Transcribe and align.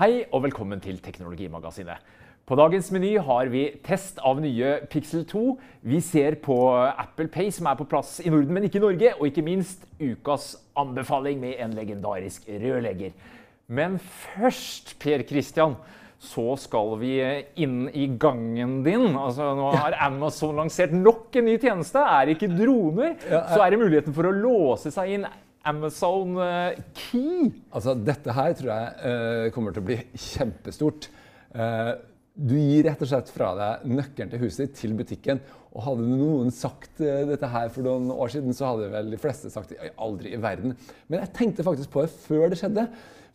Hei 0.00 0.24
og 0.34 0.42
velkommen 0.42 0.80
til 0.82 0.96
Teknologimagasinet. 0.98 2.02
På 2.44 2.56
dagens 2.58 2.90
meny 2.92 3.14
har 3.22 3.48
vi 3.48 3.62
test 3.86 4.18
av 4.20 4.40
nye 4.42 4.74
Pixel 4.92 5.22
2. 5.30 5.42
Vi 5.86 6.00
ser 6.04 6.36
på 6.44 6.56
Apple 6.74 7.30
Pay, 7.32 7.52
som 7.54 7.70
er 7.70 7.78
på 7.78 7.86
plass 7.88 8.18
i 8.20 8.28
Norden, 8.28 8.52
men 8.52 8.66
ikke 8.66 8.80
i 8.80 8.84
Norge. 8.84 9.12
Og 9.16 9.30
ikke 9.30 9.44
minst 9.46 9.86
ukas 10.02 10.50
anbefaling 10.76 11.38
med 11.40 11.56
en 11.62 11.76
legendarisk 11.78 12.50
rørlegger. 12.50 13.14
Men 13.72 13.96
først, 14.02 14.98
Per 15.00 15.24
Christian, 15.24 15.78
så 16.24 16.56
skal 16.60 16.98
vi 17.00 17.14
inn 17.60 17.86
i 17.94 18.10
gangen 18.20 18.82
din. 18.84 19.14
Altså, 19.14 19.54
nå 19.56 19.70
har 19.76 19.96
Amazon 20.04 20.58
lansert 20.58 20.92
nok 20.96 21.36
en 21.38 21.48
ny 21.48 21.56
tjeneste. 21.62 22.02
Er 22.02 22.26
det 22.26 22.36
ikke 22.36 22.52
droner, 22.58 23.16
så 23.24 23.62
er 23.62 23.72
det 23.72 23.80
muligheten 23.80 24.16
for 24.16 24.28
å 24.28 24.36
låse 24.36 24.92
seg 24.92 25.16
inn. 25.16 25.26
Amazon 25.64 26.36
eh, 26.44 26.80
Key. 26.96 27.50
Altså, 27.72 27.94
dette 27.96 28.34
her 28.36 28.56
tror 28.58 28.72
jeg 28.72 29.10
eh, 29.10 29.46
kommer 29.54 29.74
til 29.74 29.84
å 29.84 29.88
bli 29.88 29.98
kjempestort. 30.12 31.08
Eh, 31.56 31.92
du 32.34 32.56
gir 32.58 32.88
rett 32.88 33.02
og 33.04 33.08
slett 33.08 33.30
fra 33.30 33.52
deg 33.56 33.84
nøkkelen 33.94 34.32
til 34.32 34.42
huset 34.42 34.64
ditt 34.64 34.78
til 34.80 34.96
butikken. 34.98 35.40
Og 35.74 35.86
hadde 35.86 36.06
noen 36.06 36.50
sagt 36.54 37.00
dette 37.00 37.50
her 37.50 37.70
for 37.74 37.86
noen 37.86 38.10
år 38.14 38.32
siden, 38.34 38.54
så 38.54 38.72
hadde 38.72 38.90
vel 38.92 39.10
de 39.14 39.18
fleste 39.22 39.50
sagt 39.50 39.72
det 39.72 39.92
aldri 40.02 40.34
i 40.34 40.40
verden. 40.42 40.74
Men 41.08 41.22
jeg 41.22 41.34
tenkte 41.38 41.66
faktisk 41.66 41.92
på 41.94 42.04
det 42.04 42.12
før 42.26 42.50
det 42.50 42.58
skjedde. 42.60 42.88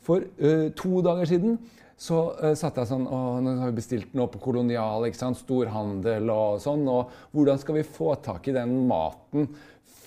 For 0.03 0.23
uh, 0.23 0.67
to 0.79 1.01
dager 1.03 1.27
siden 1.27 1.57
så 1.99 2.19
uh, 2.39 2.53
satt 2.55 2.77
jeg 2.79 2.87
sånn 2.87 3.03
Å, 3.11 3.17
nå 3.43 3.55
har 3.59 3.73
vi 3.73 3.79
bestilt 3.81 4.13
noe 4.15 4.31
på 4.31 4.39
Kolonial, 4.43 5.03
ikke 5.07 5.19
sant? 5.19 5.41
storhandel 5.41 6.31
og 6.31 6.61
sånn. 6.63 6.85
Og 6.87 7.11
hvordan 7.35 7.59
skal 7.59 7.79
vi 7.79 7.87
få 7.87 8.13
tak 8.23 8.47
i 8.47 8.55
den 8.55 8.77
maten 8.87 9.49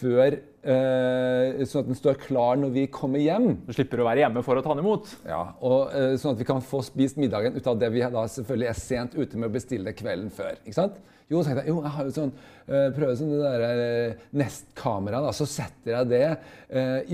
før 0.03 0.35
eh, 0.37 1.63
Sånn 1.69 1.85
at 1.85 1.91
den 1.91 1.99
står 1.99 2.19
klar 2.23 2.59
når 2.61 2.75
vi 2.75 2.87
kommer 2.93 3.23
hjem? 3.23 3.53
Du 3.67 3.73
slipper 3.75 4.03
å 4.03 4.09
være 4.09 4.25
hjemme 4.25 4.43
for 4.47 4.59
å 4.59 4.65
ta 4.65 4.75
den 4.75 4.85
imot. 4.85 5.15
Ja, 5.29 5.45
og 5.63 5.95
eh, 5.97 6.15
Sånn 6.21 6.35
at 6.35 6.43
vi 6.43 6.49
kan 6.49 6.63
få 6.65 6.83
spist 6.87 7.21
middagen 7.21 7.57
ut 7.57 7.71
av 7.71 7.81
det 7.81 7.91
vi 7.95 8.03
da 8.03 8.27
selvfølgelig 8.35 8.71
er 8.73 8.83
sent 8.83 9.17
ute 9.19 9.39
med 9.39 9.51
å 9.51 9.57
bestille 9.57 9.97
kvelden 9.97 10.31
før. 10.35 10.59
ikke 10.63 10.79
sant? 10.79 11.01
Jo, 11.31 11.41
så 11.41 11.49
tenkte 11.49 11.63
jeg, 11.65 11.73
jo, 11.73 11.81
jeg 11.81 11.95
har 11.95 12.05
jo 12.09 12.13
sånn, 12.13 12.31
uh, 12.67 12.89
prøver 12.93 13.15
sånn 13.17 13.31
det 13.33 13.39
der 13.41 14.17
Nest-kamera, 14.37 15.23
da, 15.25 15.31
så 15.33 15.47
setter 15.49 15.95
jeg 15.95 16.11
det 16.11 16.27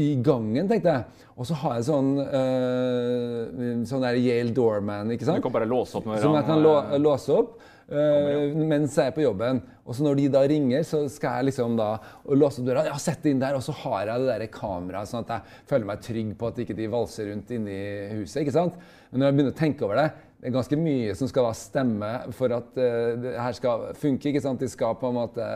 i 0.00 0.08
gangen, 0.27 0.67
tenkte 0.67 0.97
jeg. 0.97 1.27
Og 1.39 1.47
så 1.47 1.55
har 1.61 1.77
jeg 1.78 1.86
sånn 1.86 2.08
uh, 2.19 3.84
sånn 3.86 4.02
der 4.02 4.19
Yale 4.19 4.55
Doorman. 4.56 5.12
ikke 5.14 5.28
sant? 5.28 5.39
Du 5.39 5.47
kan 5.47 5.55
bare 5.55 5.70
låse 5.70 6.00
opp 6.00 6.08
når 6.08 6.25
Som 6.25 6.34
jeg 6.34 6.48
kan 6.48 6.64
lå, 6.64 6.75
låse 7.05 7.36
opp 7.36 7.58
mens 7.89 8.97
jeg 8.98 9.08
er 9.08 9.14
på 9.17 9.23
jobben. 9.23 9.62
Og 9.89 9.97
så 9.97 10.05
når 10.05 10.19
de 10.19 10.28
da 10.33 10.42
ringer, 10.44 10.84
så 10.84 11.00
skal 11.08 11.39
jeg 11.39 11.48
liksom 11.48 11.77
da 11.78 11.91
låse 12.36 12.61
opp 12.61 12.69
døra. 12.69 12.84
Ja, 12.91 12.97
sett 13.00 13.22
det 13.25 13.33
inn 13.33 13.41
der, 13.41 13.56
og 13.56 13.64
så 13.64 13.72
har 13.81 14.11
jeg 14.11 14.25
det 14.25 14.34
der 14.34 14.50
kameraet, 14.53 15.08
sånn 15.08 15.25
at 15.25 15.33
jeg 15.39 15.61
føler 15.70 15.89
meg 15.89 16.03
trygg 16.05 16.34
på 16.39 16.50
at 16.50 16.61
ikke 16.64 16.77
de 16.77 16.91
valser 16.92 17.30
rundt 17.33 17.55
inni 17.56 17.78
huset. 18.19 18.42
ikke 18.42 18.56
sant? 18.58 18.77
Men 19.08 19.22
når 19.22 19.30
jeg 19.30 19.39
begynner 19.39 19.55
å 19.56 19.61
tenke 19.62 19.86
over 19.86 20.03
det, 20.03 20.11
det 20.39 20.50
er 20.50 20.55
ganske 20.58 20.78
mye 20.78 21.14
som 21.19 21.30
skal 21.30 21.48
da 21.48 21.55
stemme 21.56 22.11
for 22.36 22.53
at 22.55 22.77
uh, 22.77 23.14
det 23.25 23.33
her 23.41 23.56
skal 23.56 23.89
funke. 23.98 24.28
ikke 24.28 24.45
sant? 24.45 24.61
De 24.61 24.69
skal 24.70 24.98
på 25.00 25.08
en 25.11 25.19
måte 25.22 25.48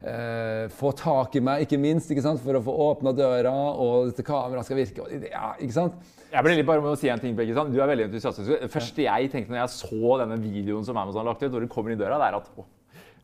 Uh, 0.00 0.64
få 0.72 0.94
tak 0.96 1.34
i 1.36 1.42
meg, 1.44 1.66
ikke 1.66 1.76
minst, 1.76 2.08
ikke 2.08 2.22
sant? 2.24 2.40
for 2.40 2.56
å 2.56 2.62
få 2.64 2.72
åpna 2.86 3.12
døra, 3.12 3.52
og 3.52 4.06
dette 4.08 4.24
kameraet 4.24 4.64
skal 4.64 4.78
virke. 4.78 5.04
Ja, 5.28 5.50
ikke 5.60 5.76
sant? 5.76 5.98
Jeg 6.30 6.46
ble 6.46 6.54
litt 6.56 6.68
bare 6.70 6.80
med 6.80 6.94
å 6.94 6.96
si 6.96 7.10
en 7.12 7.20
ting, 7.20 7.34
Begge, 7.36 7.52
Du 7.68 7.76
er 7.76 7.90
veldig 7.90 8.06
entusiastisk. 8.06 8.48
Det 8.62 8.72
første 8.72 9.04
jeg 9.04 9.28
tenkte 9.28 9.52
når 9.52 9.60
jeg 9.66 9.74
så 9.74 10.16
denne 10.22 10.40
videoen 10.40 10.88
som 10.88 10.96
Amazon 10.96 11.20
har 11.20 11.34
lagt 11.34 11.44
ut, 11.44 11.52
når 11.52 11.66
du 11.66 11.72
kommer 11.74 11.92
inn 11.92 12.00
døra, 12.00 12.16
det 12.16 12.30
er 12.30 12.38
at 12.40 12.48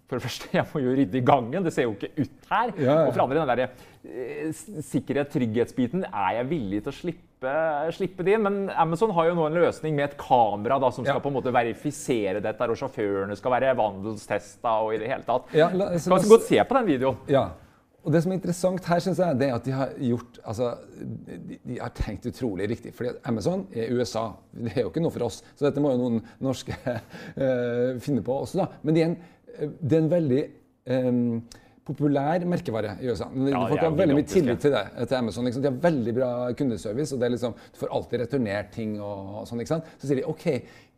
for 0.07 0.17
det 0.21 0.23
første, 0.29 0.49
jeg 0.55 0.65
må 0.73 0.81
jo 0.85 0.93
rydde 0.95 1.19
i 1.19 1.25
gangen. 1.27 1.65
Det 1.67 1.73
ser 1.75 1.89
jo 1.89 1.95
ikke 1.97 2.13
ut 2.23 2.51
her. 2.51 2.73
Ja, 2.79 2.85
ja. 2.87 2.99
Og 3.09 3.15
for 3.17 3.25
andre, 3.25 3.41
den 3.41 3.51
der 3.51 3.63
eh, 3.67 4.53
sikkerhet, 4.87 5.33
trygghetsbiten, 5.35 6.05
er 6.13 6.37
jeg 6.39 6.49
villig 6.53 6.83
til 6.85 6.93
å 6.93 6.97
slippe, 7.01 7.55
slippe 7.97 8.23
det 8.27 8.37
inn. 8.37 8.45
Men 8.47 8.61
Amazon 8.71 9.11
har 9.19 9.29
jo 9.33 9.35
nå 9.41 9.49
en 9.51 9.59
løsning 9.59 9.99
med 9.99 10.13
et 10.13 10.17
kamera 10.21 10.79
da, 10.83 10.93
som 10.95 11.03
skal 11.05 11.19
Ja. 11.19 11.25
på 11.27 11.33
en 11.33 11.39
måte 11.41 11.53
verifisere 11.55 12.41
dette, 12.45 12.71
og 12.71 12.79
sjåførene 12.79 13.35
skal 13.37 13.57
være 13.59 13.75
vandelstesta 13.83 14.79
og 14.87 14.95
i 14.95 14.99
det 15.03 15.11
hele 15.11 15.27
tatt. 15.27 15.51
Ja, 15.59 15.71
la- 15.75 15.93
så 15.99 16.15
kan 16.21 16.29
godt 16.37 16.47
se 16.49 16.63
på 16.63 16.79
den 16.79 16.87
videoen? 16.95 17.17
Ja. 17.29 17.49
Og 18.07 18.13
det 18.15 18.21
som 18.23 18.31
er 18.31 18.37
interessant 18.39 18.85
her, 18.87 19.01
synes 19.03 19.19
jeg, 19.19 19.35
det 19.41 19.49
er 19.49 19.55
at 19.57 19.65
de 19.67 19.73
har 19.75 19.89
gjort 19.99 20.37
altså, 20.47 20.69
de, 21.27 21.57
de 21.67 21.79
har 21.83 21.91
tenkt 21.91 22.29
utrolig 22.31 22.69
riktig. 22.71 22.93
Fordi 22.95 23.11
Amazon 23.27 23.65
er 23.75 23.91
USA. 23.99 24.29
Det 24.55 24.77
er 24.77 24.85
jo 24.85 24.93
ikke 24.93 25.03
noe 25.03 25.11
for 25.11 25.25
oss. 25.27 25.41
Så 25.59 25.67
dette 25.67 25.83
må 25.83 25.91
jo 25.91 25.99
noen 26.05 26.21
norske 26.47 26.71
eh, 26.87 27.97
finne 27.99 28.23
på 28.23 28.37
også, 28.45 28.61
da. 28.63 28.69
Men 28.87 28.95
det 28.95 29.03
er 29.03 29.09
en, 29.11 29.17
det 29.55 29.97
er 29.97 30.03
en 30.03 30.11
veldig 30.11 30.43
um, 30.93 31.21
populær 31.87 32.43
merkevare 32.51 32.97
i 33.01 33.11
USA. 33.11 33.29
er 33.31 33.69
Folk 33.71 33.85
har 33.85 33.99
veldig 34.01 34.17
mye 34.19 34.29
tillit 34.29 34.63
til 34.63 34.75
det. 34.75 34.85
til 35.07 35.19
Amazon. 35.19 35.47
Liksom. 35.47 35.63
De 35.63 35.71
har 35.71 35.79
veldig 35.85 36.15
bra 36.17 36.31
kundeservice, 36.59 37.15
og 37.15 37.21
det 37.21 37.29
er 37.29 37.35
liksom, 37.37 37.55
du 37.55 37.79
får 37.81 37.93
alltid 37.99 38.25
returnert 38.25 38.73
ting. 38.75 38.97
og, 39.01 39.43
og 39.43 39.47
sånn, 39.49 39.63
ikke 39.63 39.75
sant? 39.77 39.93
Så 40.01 40.09
sier 40.09 40.21
de 40.21 40.27
OK, 40.27 40.49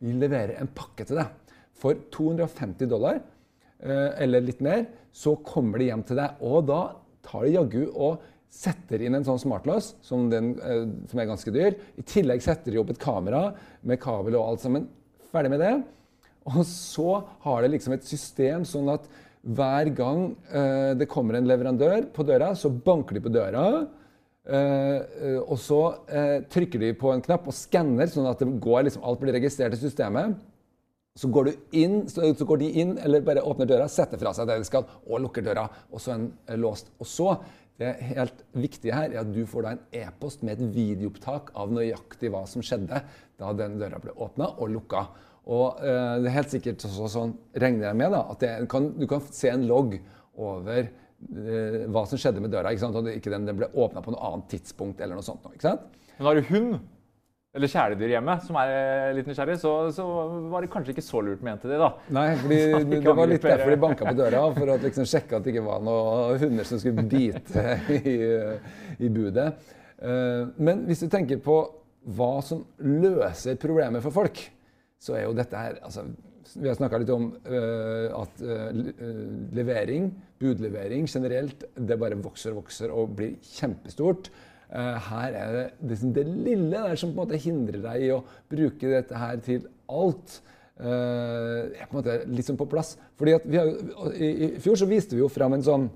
vi 0.01 0.15
leverer 0.17 0.57
en 0.59 0.71
pakke 0.73 1.05
til 1.05 1.21
deg 1.21 1.53
for 1.79 1.99
250 2.11 2.89
dollar 2.91 3.21
eh, 3.83 4.09
eller 4.25 4.43
litt 4.43 4.63
mer, 4.65 4.87
så 5.15 5.37
kommer 5.45 5.79
de 5.79 5.91
hjem 5.91 6.03
til 6.09 6.19
deg. 6.19 6.41
Og 6.45 6.65
da 6.67 6.81
tar 7.25 7.45
de 7.45 7.55
jaggu 7.55 7.83
og 7.93 8.25
setter 8.49 9.03
inn 9.05 9.13
en 9.13 9.25
sånn 9.27 9.39
smartlås, 9.39 9.93
som, 10.05 10.25
den, 10.31 10.55
eh, 10.57 10.87
som 11.11 11.21
er 11.21 11.29
ganske 11.29 11.53
dyr. 11.53 11.77
I 12.01 12.07
tillegg 12.07 12.43
setter 12.43 12.73
de 12.73 12.81
opp 12.81 12.91
et 12.95 13.01
kamera 13.01 13.49
med 13.85 14.01
kabel 14.01 14.39
og 14.39 14.55
alt 14.55 14.65
sammen. 14.65 14.89
Ferdig 15.29 15.53
med 15.53 15.61
det. 15.61 15.73
Og 16.47 16.61
så 16.65 17.09
har 17.43 17.61
det 17.61 17.73
liksom 17.75 17.95
et 17.95 18.07
system 18.07 18.63
sånn 18.67 18.89
at 18.93 19.07
hver 19.43 19.89
gang 19.95 20.25
eh, 20.51 20.91
det 20.99 21.07
kommer 21.11 21.37
en 21.37 21.47
leverandør 21.47 22.09
på 22.15 22.25
døra, 22.27 22.51
så 22.55 22.71
banker 22.71 23.15
de 23.15 23.23
på 23.23 23.31
døra. 23.31 23.65
eh, 24.49 24.97
eh, 24.97 25.39
og 25.39 25.57
så 25.61 25.81
eh, 26.07 26.37
trykker 26.51 26.79
de 26.79 26.93
på 26.97 27.11
en 27.13 27.23
knapp 27.23 27.47
og 27.47 27.55
skanner, 27.55 28.09
sånn 28.11 28.27
at 28.27 28.43
går, 28.43 28.83
liksom, 28.87 29.03
alt 29.03 29.21
blir 29.21 29.35
registrert 29.37 29.77
i 29.77 29.79
systemet. 29.79 30.35
Så 31.19 31.27
går, 31.27 31.51
inn, 31.75 32.01
så, 32.07 32.23
så 32.35 32.45
går 32.47 32.61
de 32.61 32.67
inn, 32.81 32.97
eller 33.03 33.23
bare 33.25 33.43
åpner 33.43 33.67
døra, 33.67 33.87
setter 33.91 34.19
fra 34.21 34.31
seg 34.35 34.47
det 34.47 34.59
de 34.61 34.67
skal, 34.67 34.85
og 35.07 35.23
lukker 35.23 35.43
døra. 35.43 35.65
Og 35.91 36.03
så 36.03 36.15
en 36.15 36.29
eh, 36.47 36.59
låst. 36.59 36.91
Og 36.99 37.07
så, 37.07 37.33
det 37.79 37.93
helt 38.09 38.43
viktige 38.59 38.95
her, 38.95 39.11
er 39.13 39.21
at 39.21 39.31
du 39.31 39.45
får 39.47 39.65
da 39.65 39.73
en 39.75 39.83
e-post 40.01 40.43
med 40.43 40.59
et 40.59 40.75
videoopptak 40.75 41.53
av 41.55 41.71
nøyaktig 41.71 42.31
hva 42.33 42.43
som 42.47 42.63
skjedde 42.65 43.01
da 43.39 43.51
den 43.55 43.79
døra 43.79 44.01
ble 44.03 44.11
åpna 44.19 44.51
og 44.59 44.73
lukka. 44.73 45.05
Og 45.49 45.79
eh, 45.81 46.15
det 46.21 46.29
er 46.29 46.35
helt 46.37 46.51
sikkert 46.53 46.85
også 46.85 47.09
sånn, 47.09 47.31
regner 47.57 47.89
jeg 47.89 47.97
med, 48.03 48.13
da, 48.13 48.21
at 48.35 48.43
det 48.43 48.51
kan, 48.69 48.91
du 48.99 49.07
kan 49.09 49.23
se 49.33 49.49
en 49.49 49.65
logg 49.69 49.95
over 50.37 50.83
eh, 50.85 51.81
hva 51.89 52.03
som 52.07 52.21
skjedde 52.21 52.43
med 52.43 52.53
døra. 52.53 52.69
ikke 52.71 52.83
sant? 52.85 52.99
Og 52.99 53.09
ikke 53.11 53.33
den, 53.33 53.47
den 53.49 53.57
ble 53.57 53.71
åpna 53.73 54.03
på 54.05 54.13
noe 54.13 54.29
annet 54.29 54.47
tidspunkt 54.53 55.01
eller 55.01 55.17
noe 55.17 55.25
sånt. 55.25 55.49
ikke 55.55 55.65
sant? 55.71 55.89
Men 56.19 56.29
har 56.29 56.37
du 56.39 56.49
hund 56.53 56.79
eller 57.57 57.71
kjæledyr 57.71 58.11
hjemme 58.13 58.35
som 58.45 58.57
er 58.61 58.71
eh, 58.75 59.07
litt 59.17 59.25
nysgjerrig, 59.25 59.55
så, 59.57 59.71
så 59.95 60.03
var 60.51 60.61
det 60.61 60.69
kanskje 60.69 60.93
ikke 60.93 61.01
så 61.07 61.23
lurt 61.25 61.41
ment 61.41 61.63
til 61.63 61.71
det, 61.73 61.79
da. 61.81 61.87
Nei, 62.13 62.27
fordi 62.43 62.59
de 62.91 62.99
det 63.07 63.15
var 63.17 63.31
litt 63.31 63.47
derfor 63.49 63.73
de 63.73 63.79
banka 63.81 64.05
på 64.05 64.13
døra. 64.19 64.43
For 64.53 64.69
å 64.69 64.77
liksom 64.83 65.07
sjekke 65.09 65.39
at 65.39 65.47
det 65.47 65.55
ikke 65.55 65.65
var 65.65 65.81
noen 65.81 66.37
hunder 66.43 66.67
som 66.69 66.81
skulle 66.81 67.07
bite 67.09 67.63
i, 67.97 68.15
i 69.01 69.09
budet. 69.17 69.49
Eh, 69.97 70.43
Men 70.61 70.85
hvis 70.85 71.01
du 71.01 71.09
tenker 71.09 71.41
på 71.41 71.57
hva 72.15 72.31
som 72.45 72.61
løser 72.85 73.57
problemet 73.59 74.05
for 74.05 74.13
folk, 74.13 74.45
så 74.99 75.15
er 75.15 75.25
jo 75.25 75.37
dette 75.37 75.59
her 75.59 75.79
altså, 75.85 76.03
Vi 76.55 76.67
har 76.67 76.77
snakka 76.77 76.99
litt 77.01 77.13
om 77.13 77.29
uh, 77.45 78.09
at 78.19 78.43
uh, 78.43 78.69
levering, 79.55 80.09
budlevering 80.41 81.07
generelt, 81.07 81.65
det 81.75 81.99
bare 82.01 82.19
vokser 82.19 82.55
og 82.55 82.63
vokser 82.63 82.93
og 82.95 83.13
blir 83.19 83.35
kjempestort. 83.45 84.31
Uh, 84.69 84.97
her 85.09 85.37
er 85.37 85.55
det 85.55 85.65
liksom 85.91 86.13
det 86.15 86.25
lille 86.29 86.71
der 86.73 86.99
som 86.99 87.13
på 87.13 87.19
en 87.19 87.21
måte 87.23 87.41
hindrer 87.41 87.83
deg 87.85 88.05
i 88.07 88.13
å 88.15 88.23
bruke 88.49 88.91
dette 88.91 89.21
her 89.21 89.39
til 89.45 89.67
alt. 89.89 90.39
Uh, 90.79 91.69
er 91.75 91.85
på 91.85 91.99
en 91.99 91.99
måte 91.99 92.45
sånn 92.47 92.59
på 92.59 92.69
plass. 92.71 92.95
Fordi 93.19 93.37
at 93.37 93.47
har, 93.53 93.71
i, 94.15 94.29
I 94.29 94.49
fjor 94.63 94.79
så 94.79 94.87
viste 94.89 95.17
vi 95.17 95.21
jo 95.21 95.31
fram 95.31 95.57
en 95.57 95.65
sånn 95.65 95.89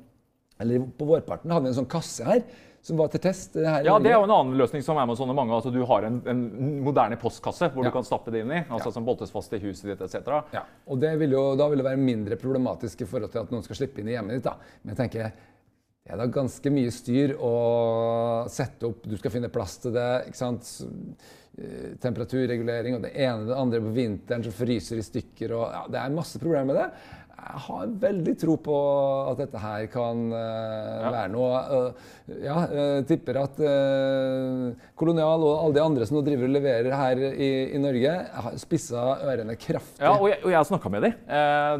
Eller 0.61 0.83
på 0.99 1.07
vårparten 1.07 1.51
hadde 1.51 1.65
vi 1.65 1.71
en 1.71 1.79
sånn 1.81 1.89
kasse 1.89 2.27
her 2.27 2.43
som 2.83 2.97
var 2.99 3.07
til 3.13 3.21
test. 3.23 3.55
eh, 3.55 3.63
Her 3.63 3.81
i 3.81 3.87
Ja, 3.87 3.97
det 4.03 4.11
er 4.11 4.17
jo 4.19 4.25
en 4.27 4.33
annen 4.35 4.57
løsning 4.59 4.83
som 4.83 4.97
Amazon 4.99 5.29
og 5.31 5.35
mange. 5.39 5.55
at 5.57 5.71
Du 5.73 5.85
har 5.87 6.03
en, 6.03 6.21
en 6.27 6.41
moderne 6.83 7.15
postkasse 7.17 7.69
hvor 7.71 7.83
Ja. 7.85 7.89
du 7.89 7.93
kan 7.95 8.03
stappe 8.03 8.29
det 8.31 8.41
inn 8.43 8.51
i. 8.51 8.59
altså 8.69 8.89
Ja. 8.91 8.91
Som 8.97 9.05
boltes 9.05 9.31
fast 9.31 9.53
i 9.53 9.59
huset 9.63 9.85
ditt 9.97 10.01
etc. 10.01 10.27
Ja, 10.53 10.63
og 10.87 10.99
det 10.99 11.17
vil 11.19 11.31
jo, 11.31 11.55
Da 11.55 11.69
vil 11.69 11.77
det 11.79 11.85
være 11.85 11.97
mindre 11.97 12.35
problematisk 12.35 13.01
i 13.01 13.05
forhold 13.05 13.31
til 13.31 13.39
at 13.39 13.51
noen 13.51 13.63
skal 13.63 13.75
slippe 13.79 13.99
inn 14.03 14.09
i 14.09 14.17
hjemmet 14.17 14.35
ditt. 14.35 14.43
da. 14.43 14.55
Men 14.83 14.95
jeg 14.95 15.09
tenker, 15.09 15.31
det 16.05 16.11
er 16.11 16.17
da 16.17 16.25
ganske 16.27 16.69
mye 16.69 16.91
styr 16.91 17.37
å 17.39 18.49
sette 18.51 18.83
opp 18.89 19.03
Du 19.07 19.15
skal 19.17 19.31
finne 19.31 19.47
plass 19.49 19.77
til 19.77 19.93
det. 19.95 20.27
ikke 20.27 20.35
sant? 20.35 20.83
Eh, 21.57 21.93
Temperaturregulering 22.01 22.95
og 22.97 23.03
det 23.03 23.11
ene 23.15 23.43
og 23.43 23.47
det 23.47 23.55
andre 23.61 23.79
på 23.79 23.91
vinteren 23.93 24.43
som 24.43 24.51
fryser 24.51 24.97
i 24.97 25.05
stykker. 25.05 25.51
og 25.53 25.71
ja, 25.71 25.83
Det 25.87 25.99
er 26.01 26.09
masse 26.09 26.39
problemer 26.41 26.65
med 26.65 26.75
det. 26.75 26.87
Jeg 27.43 27.61
har 27.65 27.89
veldig 27.99 28.33
tro 28.39 28.53
på 28.63 28.75
at 29.31 29.39
dette 29.41 29.59
her 29.59 29.87
kan 29.91 30.21
uh, 30.31 31.07
være 31.11 31.31
noe. 31.33 31.59
Uh, 31.67 32.37
ja, 32.43 32.55
uh, 32.71 32.99
tipper 33.07 33.39
at 33.41 33.59
Kolonial 34.99 35.43
og 35.43 35.51
alle 35.65 35.75
de 35.75 35.81
andre 35.83 36.07
som 36.07 36.17
nå 36.17 36.23
driver 36.25 36.47
og 36.47 36.53
leverer 36.55 36.95
her 36.95 37.23
i, 37.33 37.49
i 37.75 37.81
Norge, 37.81 38.13
har 38.45 38.55
spissa 38.61 39.03
ørene 39.27 39.57
kraftig. 39.59 39.99
Ja, 40.01 40.13
og 40.15 40.29
jeg, 40.31 40.39
og 40.43 40.53
jeg 40.53 40.59
har 40.59 40.69
snakka 40.69 40.91
med 40.93 41.07
dem. 41.07 41.17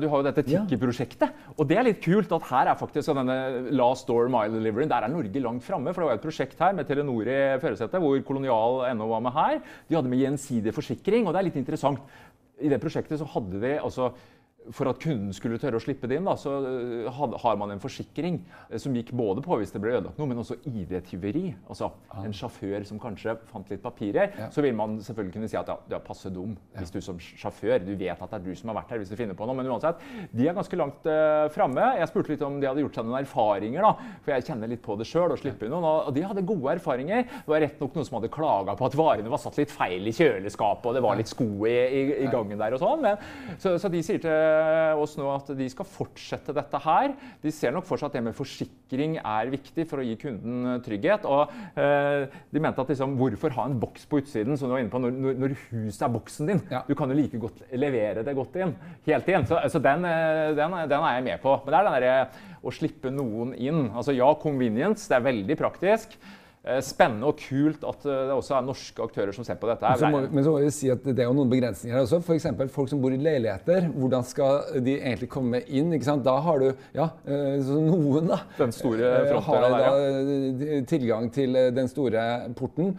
du 0.03 0.07
har 0.11 0.19
jo 0.19 0.27
dette 0.27 0.45
Tikki-prosjektet. 0.49 1.39
Og 1.55 1.69
det 1.69 1.79
er 1.79 1.87
litt 1.87 2.03
kult 2.03 2.35
at 2.35 2.49
her 2.49 2.73
er 2.73 2.79
faktisk 2.79 3.13
denne 3.15 3.39
Last 3.71 4.09
Door 4.09 4.29
Mile 4.33 4.57
Delivery. 4.57 4.89
Der 4.91 5.07
er 5.07 5.13
Norge 5.13 5.45
langt 5.47 5.65
framme. 5.65 5.93
For 5.93 6.03
det 6.03 6.11
var 6.11 6.19
et 6.19 6.27
prosjekt 6.27 6.59
her 6.59 6.75
med 6.75 6.89
Telenor 6.89 7.29
i 7.29 7.39
førersetet 7.63 8.03
hvor 8.03 8.19
Kolonial 8.27 8.83
ennå 8.91 9.07
var 9.15 9.23
med 9.23 9.37
her. 9.37 9.57
De 9.87 9.97
hadde 9.97 10.11
med 10.11 10.23
gjensidig 10.25 10.75
forsikring, 10.75 11.27
og 11.27 11.33
det 11.33 11.43
er 11.43 11.49
litt 11.51 11.59
interessant. 11.61 12.03
I 12.63 12.69
det 12.71 12.79
prosjektet 12.83 13.19
så 13.19 13.27
hadde 13.33 13.59
de 13.63 13.77
altså 13.81 14.11
for 14.71 14.87
at 14.87 14.99
kunden 15.03 15.33
skulle 15.35 15.59
tørre 15.59 15.79
å 15.79 15.83
slippe 15.83 16.07
det 16.07 16.19
inn, 16.19 16.27
da, 16.27 16.35
så 16.39 16.53
eh, 16.63 17.21
har 17.43 17.57
man 17.59 17.73
en 17.73 17.81
forsikring 17.83 18.39
eh, 18.69 18.79
som 18.81 18.95
gikk 18.95 19.11
både 19.17 19.43
på 19.43 19.57
hvis 19.59 19.73
det 19.73 19.81
ble 19.83 19.97
ødelagt 19.97 20.19
noe, 20.21 20.29
men 20.29 20.39
også 20.39 20.59
ID-tyveri. 20.69 21.45
Altså 21.67 21.89
ah. 21.89 22.23
en 22.23 22.35
sjåfør 22.35 22.85
som 22.87 23.01
kanskje 23.01 23.35
fant 23.49 23.69
litt 23.73 23.83
papirer. 23.83 24.31
Ja. 24.39 24.49
Så 24.53 24.63
vil 24.63 24.75
man 24.77 24.99
selvfølgelig 25.03 25.35
kunne 25.35 25.49
si 25.51 25.59
at 25.59 25.71
ja, 25.71 25.77
du 25.89 25.97
er 25.97 26.03
passe 26.05 26.31
dum 26.33 26.55
ja. 26.55 26.81
hvis 26.81 26.93
du 26.93 26.99
som 27.03 27.19
sjåfør 27.19 27.83
du 27.83 27.93
vet 27.99 28.13
at 28.15 28.31
det 28.31 28.39
er 28.39 28.45
du 28.45 28.59
som 28.59 28.71
har 28.71 28.79
vært 28.81 28.93
her. 28.93 29.01
hvis 29.03 29.11
du 29.11 29.17
finner 29.19 29.37
på 29.37 29.47
noe, 29.47 29.57
Men 29.57 29.71
uansett, 29.73 30.01
de 30.31 30.47
er 30.47 30.55
ganske 30.55 30.79
langt 30.79 31.07
uh, 31.09 31.49
framme. 31.53 31.89
Jeg 31.99 32.09
spurte 32.11 32.33
litt 32.33 32.45
om 32.45 32.59
de 32.61 32.69
hadde 32.69 32.83
gjort 32.85 32.99
seg 32.99 33.07
noen 33.07 33.19
erfaringer, 33.21 33.83
da, 33.83 34.17
for 34.23 34.35
jeg 34.35 34.47
kjenner 34.49 34.71
litt 34.71 34.83
på 34.85 34.97
det 34.99 35.07
sjøl. 35.09 35.33
Og 35.33 35.41
slipper 35.41 35.71
noen, 35.71 35.85
og 36.07 36.13
de 36.15 36.23
hadde 36.25 36.45
gode 36.47 36.77
erfaringer. 36.77 37.25
Det 37.27 37.51
var 37.51 37.63
rett 37.65 37.81
nok 37.81 37.97
noen 37.97 38.07
som 38.07 38.19
hadde 38.19 38.31
klaga 38.33 38.77
på 38.79 38.87
at 38.87 38.97
varene 38.97 39.33
var 39.33 39.41
satt 39.41 39.59
litt 39.59 39.73
feil 39.73 40.07
i 40.07 40.15
kjøleskapet, 40.15 40.89
og 40.89 40.97
det 40.97 41.03
var 41.03 41.19
litt 41.19 41.31
sko 41.31 41.49
i, 41.69 41.73
i, 41.73 42.03
i 42.25 42.31
gangen 42.31 42.59
der 42.61 42.77
og 42.77 42.83
sånn. 42.83 43.07
Så, 43.61 43.75
så 43.81 43.91
de 43.91 44.03
sier 44.05 44.21
til 44.23 44.52
oss 44.99 45.15
nå 45.19 45.27
at 45.33 45.51
de 45.57 45.67
skal 45.71 45.87
fortsette 45.87 46.55
dette 46.55 46.81
her. 46.85 47.13
De 47.43 47.53
ser 47.53 47.73
nok 47.75 47.87
for 47.87 47.99
seg 47.99 48.09
at 48.09 48.17
det 48.17 48.23
med 48.25 48.37
forsikring 48.37 49.17
er 49.19 49.51
viktig 49.53 49.85
for 49.89 50.01
å 50.01 50.05
gi 50.05 50.15
kunden 50.21 50.73
eh, 50.73 50.79
trygghet. 50.85 51.27
Og 51.29 51.53
eh, 51.79 52.27
de 52.53 52.63
mente 52.63 52.83
at 52.83 52.93
liksom, 52.93 53.15
hvorfor 53.19 53.55
ha 53.57 53.67
en 53.69 53.79
boks 53.81 54.07
på 54.09 54.21
utsiden 54.23 54.59
som 54.59 54.69
du 54.69 54.75
var 54.75 54.83
inne 54.83 54.93
på, 54.93 55.01
når, 55.03 55.39
når 55.41 55.57
huset 55.71 56.05
er 56.05 56.13
boksen 56.13 56.53
din? 56.53 56.63
Ja. 56.73 56.83
Du 56.87 56.95
kan 56.99 57.11
jo 57.11 57.17
like 57.19 57.41
godt 57.41 57.63
levere 57.71 58.25
det 58.25 58.37
godt 58.37 58.59
inn. 58.61 58.75
Helt 59.07 59.33
inn. 59.33 59.49
Så, 59.49 59.59
så 59.73 59.83
den, 59.83 60.07
eh, 60.09 60.53
den, 60.57 60.77
den, 60.91 60.99
er 60.99 61.19
jeg 61.19 61.27
med 61.31 61.43
på. 61.43 61.57
Men 61.63 61.73
det 61.73 61.81
er 61.81 61.89
den 61.89 61.99
derre 61.99 62.53
å 62.63 62.73
slippe 62.73 63.11
noen 63.11 63.51
inn. 63.57 63.89
Altså 63.91 64.15
ja, 64.15 64.29
convenience, 64.39 65.09
det 65.11 65.19
er 65.19 65.29
veldig 65.31 65.59
praktisk. 65.59 66.17
Eh, 66.63 66.77
spennende 66.79 67.27
og 67.27 67.41
kult 67.43 67.81
at 67.83 68.05
eh, 68.07 68.19
det 68.29 68.35
også 68.37 68.53
er 68.55 68.63
norske 68.63 69.03
aktører 69.03 69.35
som 69.35 69.43
ser 69.43 69.57
på 69.59 69.67
dette. 69.67 69.89
Så 69.99 70.07
må, 70.07 70.21
men 70.31 70.45
så 70.45 70.53
må 70.53 70.61
vi 70.63 70.69
si 70.71 70.87
at 70.93 71.01
det 71.03 71.19
er 71.19 71.27
jo 71.27 71.33
noen 71.35 71.51
begrensninger 71.51 71.97
her 71.97 72.05
også. 72.05 72.21
F.eks. 72.23 72.47
folk 72.71 72.87
som 72.87 73.01
bor 73.03 73.11
i 73.11 73.19
leiligheter. 73.19 73.89
Hvordan 73.91 74.23
skal 74.23 74.79
de 74.85 74.93
egentlig 74.95 75.27
komme 75.33 75.59
inn? 75.67 75.91
Da 76.23 76.37
har 76.45 76.63
du 76.63 76.69
ja, 76.95 77.09
eh, 77.27 77.67
noen 77.67 78.31
da, 78.31 78.39
den 78.61 78.71
store 78.71 79.11
har 79.43 79.67
der, 79.67 79.75
ja. 79.83 80.79
tilgang 80.87 81.27
til 81.35 81.59
den 81.75 81.91
store 81.91 82.23
porten. 82.55 82.95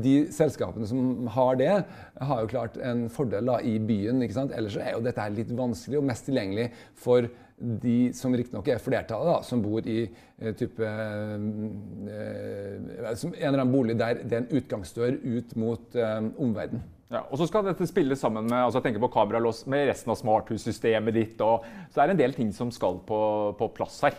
De 0.00 0.16
selskapene 0.32 0.88
som 0.88 1.28
har 1.36 1.60
det, 1.60 1.72
har 2.16 2.42
jo 2.42 2.48
klart 2.48 2.80
en 2.80 3.10
fordel 3.12 3.52
da, 3.52 3.60
i 3.60 3.76
byen. 3.76 4.24
Ellers 4.24 4.80
er 4.80 4.94
jo 4.96 5.04
dette 5.04 5.28
litt 5.36 5.52
vanskelig 5.56 6.00
og 6.00 6.08
mest 6.08 6.28
tilgjengelig 6.30 6.70
for 6.96 7.28
de 7.56 8.12
som 8.16 8.34
riktignok 8.36 8.68
er 8.68 8.82
flertallet, 8.82 9.30
da, 9.30 9.44
som 9.46 9.62
bor 9.64 9.86
i 9.88 10.02
eh, 10.04 10.52
type 10.58 10.84
eh, 10.84 11.36
En 11.36 13.32
eller 13.32 13.62
annen 13.62 13.72
bolig 13.72 13.96
der 13.96 14.20
det 14.20 14.36
er 14.36 14.42
en 14.44 14.52
utgangsdør 14.60 15.16
ut 15.24 15.56
mot 15.56 15.96
eh, 15.96 16.20
omverdenen. 16.36 16.84
Ja, 17.06 17.22
og 17.30 17.38
så 17.38 17.46
skal 17.46 17.68
dette 17.68 17.86
spilles 17.86 18.18
sammen 18.18 18.48
med 18.50 18.58
altså 18.58 18.80
jeg 18.80 18.88
tenker 18.88 19.04
på 19.04 19.12
kameralås 19.14 19.62
med 19.70 19.86
resten 19.86 20.10
av 20.10 20.18
smarthussystemet 20.18 21.14
ditt. 21.14 21.42
Og, 21.44 21.64
så 21.86 22.00
det 22.00 22.04
er 22.04 22.14
en 22.16 22.22
del 22.24 22.34
ting 22.34 22.50
som 22.54 22.72
skal 22.74 22.98
på, 23.06 23.20
på 23.56 23.68
plass 23.76 24.00
her. 24.04 24.18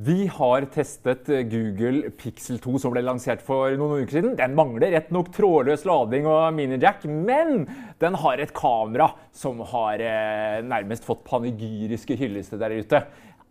Vi 0.00 0.28
har 0.30 0.62
testet 0.70 1.26
Google 1.26 2.12
Pixel 2.14 2.60
2 2.62 2.76
som 2.78 2.92
ble 2.94 3.00
lansert 3.02 3.40
for 3.42 3.72
noen 3.74 4.04
uker 4.04 4.14
siden. 4.14 4.36
Den 4.38 4.52
mangler 4.54 4.92
rett 4.94 5.08
nok 5.10 5.32
trådløs 5.34 5.82
lading 5.88 6.28
og 6.30 6.52
minijack, 6.54 7.02
men 7.10 7.64
den 7.98 8.18
har 8.22 8.38
et 8.38 8.52
kamera 8.54 9.08
som 9.34 9.58
har 9.72 9.98
eh, 9.98 10.60
nærmest 10.62 11.02
fått 11.02 11.24
panegyriske 11.26 12.14
hyllester 12.20 12.60
der 12.60 12.76
ute. 12.78 13.00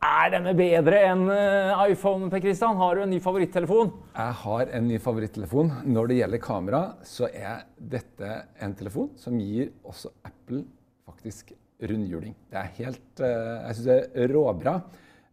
Er 0.08 0.32
denne 0.32 0.54
bedre 0.56 1.02
enn 1.10 1.26
eh, 1.34 1.82
iPhone? 1.92 2.30
Per 2.32 2.40
Christian? 2.46 2.80
Har 2.80 2.96
du 2.96 3.04
en 3.04 3.12
ny 3.12 3.20
favorittelefon? 3.26 3.92
Jeg 4.16 4.38
har 4.46 4.72
en 4.80 4.88
ny 4.88 5.00
favorittelefon. 5.04 5.74
Når 5.84 6.14
det 6.14 6.22
gjelder 6.22 6.44
kamera, 6.46 6.82
så 7.04 7.28
er 7.28 7.66
dette 7.76 8.38
en 8.64 8.78
telefon 8.80 9.12
som 9.20 9.36
gir 9.36 9.74
også 9.84 10.14
Apple 10.24 10.64
faktisk 11.12 11.52
rundhjuling. 11.84 12.40
Det 12.48 12.62
er 12.64 12.72
helt, 12.80 13.12
eh, 13.20 13.68
jeg 13.68 13.82
syns 13.82 13.92
det 13.92 14.00
er 14.24 14.34
råbra. 14.38 14.78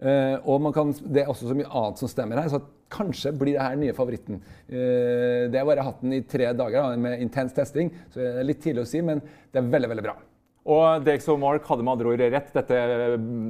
Uh, 0.03 0.37
og 0.51 0.73
kan, 0.75 0.91
Det 1.07 1.23
er 1.23 1.31
også 1.31 1.49
så 1.49 1.57
mye 1.57 1.71
annet 1.71 2.01
som 2.03 2.11
stemmer 2.11 2.41
her, 2.43 2.51
så 2.51 2.61
kanskje 2.95 3.33
blir 3.39 3.55
det 3.55 3.63
her 3.63 3.79
nye 3.79 3.95
favoritten. 3.97 4.41
Uh, 4.69 5.47
det 5.51 5.61
har 5.61 5.69
bare 5.69 5.87
hatt 5.87 6.03
den 6.03 6.17
i 6.19 6.25
tre 6.27 6.51
dager 6.53 6.81
da, 6.81 7.01
med 7.01 7.23
intens 7.23 7.55
testing, 7.57 7.93
så 8.11 8.21
det 8.21 8.31
er 8.43 8.49
litt 8.49 8.63
tidlig 8.65 8.85
å 8.85 8.91
si, 8.91 9.03
men 9.07 9.23
det 9.23 9.63
er 9.63 9.71
veldig 9.77 9.93
veldig 9.95 10.07
bra. 10.07 10.17
Og 10.65 11.05
Dexo 11.05 11.35
Mark 11.37 11.67
hadde 11.69 11.85
med 11.85 11.93
andre 11.93 12.09
ord 12.09 12.23
rett. 12.33 12.47
Dette, 12.55 12.79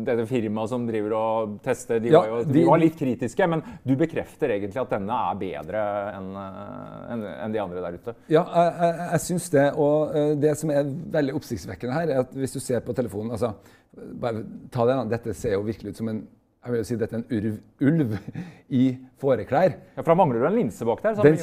dette 0.06 0.24
firmaet 0.26 0.72
som 0.72 0.86
driver 0.88 1.14
og 1.14 1.52
tester, 1.62 2.00
de, 2.02 2.10
ja, 2.10 2.24
var 2.24 2.32
jo, 2.32 2.40
de, 2.50 2.64
var 2.66 2.82
litt 2.82 2.98
kritiske. 2.98 3.48
Men 3.50 3.62
du 3.86 3.94
bekrefter 4.00 4.56
egentlig 4.56 4.82
at 4.82 4.96
denne 4.96 5.20
er 5.30 5.38
bedre 5.38 5.84
enn 6.10 6.28
en, 6.34 7.24
en 7.46 7.54
de 7.54 7.62
andre 7.62 7.84
der 7.86 8.00
ute? 8.00 8.16
Ja, 8.26 8.42
jeg, 8.42 8.74
jeg, 8.80 9.08
jeg 9.12 9.24
syns 9.28 9.50
det. 9.54 9.66
Og 9.78 10.16
eh, 10.18 10.32
det 10.42 10.56
som 10.58 10.74
er 10.74 10.90
veldig 11.18 11.36
oppsiktsvekkende 11.38 12.00
her, 12.00 12.14
er 12.16 12.24
at 12.26 12.34
hvis 12.34 12.58
du 12.58 12.62
ser 12.64 12.82
på 12.82 12.96
telefonen 12.98 13.36
altså, 13.38 13.54
bare 13.94 14.42
ta 14.74 14.88
det, 14.90 15.02
Dette 15.14 15.36
ser 15.38 15.54
jo 15.54 15.68
virkelig 15.68 15.94
ut 15.94 16.02
som 16.02 16.10
en 16.10 16.24
jeg 16.64 16.72
vil 16.72 16.80
jo 16.80 16.84
si 16.88 16.96
dette 16.96 17.12
er 17.12 17.20
en 17.20 17.26
urv, 17.36 17.56
ulv 17.84 18.12
i 18.72 18.84
fåreklær. 19.20 19.74
Ja, 19.92 20.00
For 20.00 20.14
da 20.14 20.16
mangler 20.16 20.40
du 20.40 20.46
en 20.48 20.54
linse 20.56 20.86
bak 20.88 21.02
der? 21.04 21.18
Den, 21.20 21.36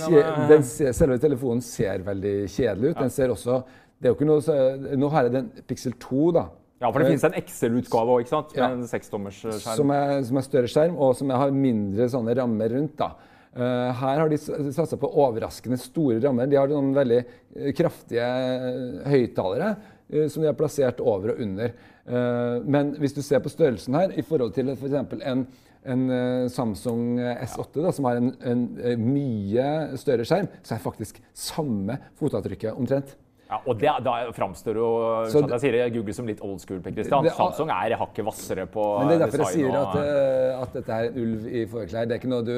den, 0.49 0.63
selve 0.65 1.19
telefonen 1.21 1.61
ser 1.61 2.01
veldig 2.07 2.33
kjedelig 2.49 2.89
ut. 2.89 2.95
Ja. 2.95 3.03
Den 3.03 3.13
ser 3.13 3.33
også, 3.35 3.59
det 4.01 4.09
er 4.09 4.13
jo 4.13 4.17
ikke 4.17 4.27
noe, 4.27 4.97
Nå 4.97 5.09
har 5.13 5.27
jeg 5.27 5.35
den 5.37 5.49
Pixel 5.69 5.93
2, 6.01 6.23
da. 6.33 6.47
Ja, 6.81 6.89
for 6.89 7.03
det 7.03 7.11
finnes 7.11 7.25
en 7.27 7.35
Excel-utgave 7.37 8.15
òg, 8.15 8.31
Med 8.31 8.55
ja. 8.57 8.69
en 8.73 8.87
seksdommers 8.89 9.37
skjerm. 9.37 9.75
Som 9.77 9.91
er, 9.93 10.15
som 10.25 10.39
er, 10.39 10.45
større 10.47 10.71
skjerm, 10.71 10.95
og 10.97 11.13
som 11.19 11.29
har 11.29 11.53
mindre 11.53 12.07
sånne 12.09 12.33
rammer 12.39 12.73
rundt. 12.73 12.95
da. 12.97 13.11
Uh, 13.51 13.91
her 13.99 14.21
har 14.23 14.31
de 14.31 14.39
satsa 14.39 14.97
på 14.97 15.09
overraskende 15.21 15.77
store 15.77 16.21
rammer. 16.23 16.49
De 16.49 16.57
har 16.57 16.71
noen 16.71 16.93
veldig 16.95 17.17
eh, 17.19 17.71
kraftige 17.75 18.23
eh, 18.23 19.09
høyttalere 19.11 19.73
uh, 19.75 20.27
som 20.31 20.39
de 20.39 20.47
har 20.47 20.55
plassert 20.57 21.03
over 21.03 21.35
og 21.35 21.41
under. 21.43 21.73
Uh, 22.07 22.63
men 22.63 22.95
hvis 23.01 23.13
du 23.13 23.19
ser 23.21 23.43
på 23.43 23.51
størrelsen 23.51 23.99
her 23.99 24.15
i 24.15 24.23
forhold 24.25 24.55
til 24.55 24.71
f.eks. 24.73 24.95
For 25.11 25.25
en, 25.27 25.43
en 25.83 26.05
Samsung 26.53 27.19
S8 27.19 27.83
da, 27.83 27.91
som 27.93 28.07
har 28.07 28.21
en, 28.21 28.31
en, 28.47 28.63
mye 29.03 29.99
større 30.01 30.25
skjerm, 30.25 30.49
så 30.63 30.77
er 30.77 30.85
faktisk 30.87 31.19
samme 31.35 31.99
fotavtrykket 32.21 32.73
omtrent. 32.73 33.17
Ja, 33.51 33.59
og 33.67 33.79
det, 33.81 33.91
Da 34.05 34.13
framstår 34.35 34.79
jo 34.79 34.87
så 35.31 35.43
jeg 35.43 35.63
sier 35.65 35.89
Google 35.91 36.15
som 36.15 36.29
litt 36.29 36.39
old 36.45 36.61
school. 36.63 36.79
Per 36.83 36.95
Christian. 36.95 37.25
Det, 37.27 37.33
Samsung 37.35 37.73
er 37.75 37.97
hakket 37.99 38.27
hvassere 38.27 38.67
på 38.71 38.85
design. 38.85 39.03
Men 39.03 39.11
Det 39.11 39.17
er 39.17 39.23
derfor 39.25 39.43
jeg 39.43 39.59
sier 39.59 39.77
at, 39.81 39.99
uh, 39.99 40.63
at, 40.63 40.79
dette 40.79 40.97
er 40.97 41.09
en 41.09 41.21
ulv 41.25 41.51
i 41.51 41.67
forklær. 41.75 42.07
Det 42.07 42.15
er 42.15 42.23
ikke 42.23 42.31
noe 42.31 42.47
du 42.47 42.57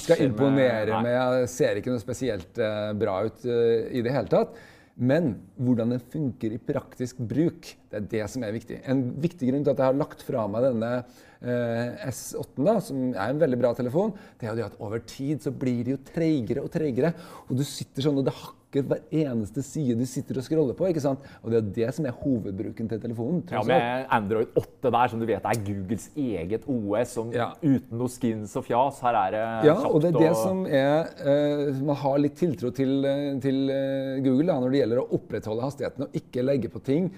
skal 0.00 0.22
imponere 0.24 1.02
med, 1.02 1.12
med 1.12 1.50
Ser 1.52 1.80
ikke 1.80 1.92
noe 1.92 2.02
spesielt 2.02 2.62
uh, 2.62 2.92
bra 2.96 3.20
ut 3.26 3.42
uh, 3.50 3.88
i 3.90 4.04
det 4.04 4.14
hele 4.14 4.30
tatt. 4.30 4.58
Men 4.98 5.30
hvordan 5.54 5.92
den 5.94 6.02
funker 6.02 6.54
i 6.54 6.58
praktisk 6.58 7.20
bruk, 7.22 7.68
det 7.86 7.98
er 8.00 8.06
det 8.14 8.24
som 8.32 8.42
er 8.42 8.54
viktig. 8.54 8.80
En 8.90 9.04
viktig 9.22 9.46
grunn 9.46 9.62
til 9.62 9.70
at 9.70 9.82
jeg 9.82 9.92
har 9.92 9.98
lagt 9.98 10.24
fra 10.26 10.46
meg 10.50 10.64
denne 10.66 10.88
eh, 10.98 12.08
S8, 12.10 12.58
da, 12.66 12.74
som 12.82 13.04
er 13.12 13.30
en 13.30 13.38
veldig 13.38 13.60
bra 13.62 13.70
telefon, 13.78 14.10
det 14.40 14.48
er 14.48 14.50
jo 14.50 14.58
det 14.58 14.66
at 14.66 14.80
over 14.82 15.04
tid 15.06 15.44
så 15.46 15.52
blir 15.54 15.84
det 15.86 15.94
jo 15.94 16.00
treigere 16.10 16.64
og 16.66 16.72
treigere. 16.74 17.12
Og 17.46 17.60
du 17.60 17.62
sitter 17.62 18.08
sånn, 18.08 18.18
og 18.18 18.26
det 18.26 18.34
hakker 18.34 18.57
hver 18.72 19.00
eneste 19.10 19.62
side 19.64 19.96
du 19.96 20.04
sitter 20.08 20.38
og 20.38 20.44
scroller 20.44 20.76
på. 20.76 20.88
ikke 20.90 21.00
sant? 21.00 21.24
Og 21.42 21.52
det 21.52 21.58
er 21.58 21.70
det 21.78 21.94
som 21.96 22.06
er 22.08 22.16
hovedbruken 22.16 22.90
til 22.90 23.00
telefonen. 23.00 23.42
Ja, 23.50 23.62
Med 23.64 24.06
Android 24.12 24.52
8 24.54 24.92
der, 24.92 25.08
som 25.08 25.20
du 25.20 25.26
vet 25.26 25.44
er 25.44 25.62
Googles 25.64 26.10
eget 26.16 26.66
OS, 26.68 27.14
som, 27.16 27.32
ja. 27.32 27.50
uten 27.62 27.98
noe 27.98 28.12
skins 28.12 28.56
og 28.60 28.66
fjas. 28.68 29.00
Her 29.04 29.20
er 29.22 29.36
det 29.36 29.46
Ja, 29.70 29.78
og 29.88 30.02
det 30.02 30.12
er 30.12 30.20
det 30.20 30.30
og... 30.34 30.36
som 30.42 30.66
er 30.66 31.08
uh, 31.24 31.80
Man 31.88 31.96
har 31.96 32.20
litt 32.20 32.36
tiltro 32.38 32.70
til, 32.74 33.00
eh, 33.08 33.32
til 33.42 33.64
uh, 33.72 34.20
Google 34.24 34.50
da, 34.52 34.60
når 34.60 34.74
det 34.74 34.82
gjelder 34.82 35.02
å 35.02 35.08
opprettholde 35.18 35.64
hastigheten 35.64 36.06
og 36.06 36.20
ikke 36.20 36.44
legge 36.44 36.72
på 36.72 36.84
ting 36.84 37.10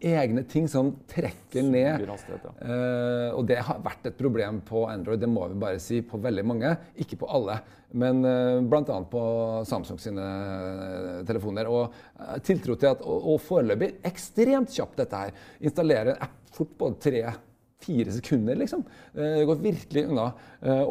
egne 0.00 0.42
ting 0.48 0.66
som 0.68 0.92
trekker 1.08 1.64
ned. 1.64 2.04
Uh, 2.60 3.30
og 3.36 3.44
det 3.48 3.60
har 3.64 3.80
vært 3.84 4.10
et 4.10 4.18
problem 4.18 4.60
på 4.66 4.84
Android, 4.90 5.20
det 5.22 5.30
må 5.30 5.46
vi 5.48 5.60
bare 5.60 5.80
si, 5.82 6.02
på 6.04 6.20
veldig 6.20 6.44
mange. 6.46 6.72
Ikke 7.00 7.18
på 7.20 7.28
alle, 7.32 7.60
men 7.96 8.22
uh, 8.26 8.60
bl.a. 8.60 8.98
på 9.10 9.22
Samsung 9.68 10.00
sine 10.02 10.24
uh, 10.24 11.20
telefoner. 11.28 11.70
Og 11.70 11.94
uh, 12.20 12.36
tiltro 12.44 12.76
til 12.76 12.92
at, 12.92 13.04
og, 13.04 13.30
og 13.34 13.44
foreløpig 13.44 13.94
ekstremt 14.10 14.74
kjapt 14.74 15.00
dette 15.00 15.22
her. 15.24 15.46
Installere 15.64 16.16
en 16.16 16.26
app 16.28 16.36
fort 16.54 16.76
på 16.76 16.92
tre 17.00 17.24
fire 17.80 18.12
sekunder, 18.12 18.58
liksom. 18.60 18.82
Det 19.14 19.46
går 19.48 19.60
virkelig 19.62 20.02
unna. 20.10 20.26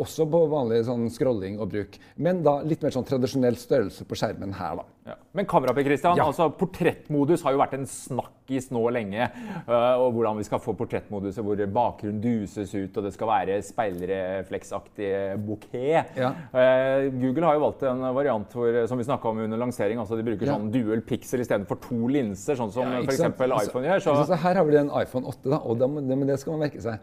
Også 0.01 0.25
på 0.25 0.39
vanlig 0.49 0.79
sånn 0.87 1.03
scrolling 1.13 1.59
og 1.61 1.69
bruk. 1.69 1.99
Men 2.17 2.39
da 2.41 2.55
litt 2.65 2.81
mer 2.81 2.95
sånn 2.95 3.05
tradisjonell 3.05 3.59
størrelse 3.61 4.07
på 4.09 4.17
skjermen 4.17 4.55
her, 4.57 4.79
da. 4.79 4.87
Ja. 5.09 5.15
Men 5.33 5.47
kamera, 5.49 5.73
Christian, 5.73 6.17
Ja. 6.17 6.25
altså 6.29 6.49
portrettmodus 6.53 7.41
har 7.45 7.55
jo 7.55 7.59
vært 7.61 7.73
en 7.77 7.85
snakkis 7.89 8.69
nå 8.71 8.83
lenge. 8.93 9.29
Uh, 9.67 9.97
og 10.03 10.13
hvordan 10.15 10.37
vi 10.37 10.45
skal 10.45 10.61
få 10.61 10.75
portrettmoduset 10.77 11.43
hvor 11.45 11.59
bakgrunnen 11.73 12.21
duses 12.21 12.73
ut 12.75 12.97
og 12.97 13.07
det 13.07 13.13
skal 13.15 13.31
være 13.31 13.59
speilrefleksaktig 13.65 15.11
bouquet. 15.45 16.13
Ja. 16.19 16.33
Uh, 16.53 17.09
Google 17.19 17.45
har 17.49 17.57
jo 17.57 17.63
valgt 17.65 17.85
en 17.89 18.03
variant 18.15 18.53
hvor, 18.53 18.81
som 18.87 19.01
vi 19.01 19.07
snakka 19.07 19.31
om 19.31 19.43
under 19.45 19.57
lansering. 19.57 19.99
altså 19.99 20.17
De 20.19 20.25
bruker 20.27 20.49
sånn 20.49 20.69
dual 20.73 21.01
pixel 21.01 21.43
istedenfor 21.43 21.81
to 21.83 22.01
linser, 22.11 22.59
sånn 22.59 22.73
som 22.73 22.89
Ja, 22.89 23.01
f.eks. 23.03 23.21
Altså, 23.21 23.69
iPhone 23.69 23.87
gjør. 23.89 24.03
Så, 24.03 24.17
Så 24.29 24.41
her 24.43 24.61
har 24.61 24.65
vi 24.65 24.77
en 24.77 24.93
iPhone 25.01 25.25
8, 25.25 25.49
da, 25.49 25.61
og 25.63 25.79
det, 25.79 25.89
men 25.89 26.27
det 26.27 26.39
skal 26.41 26.55
man 26.55 26.67
merke 26.67 26.81
seg. 26.83 26.99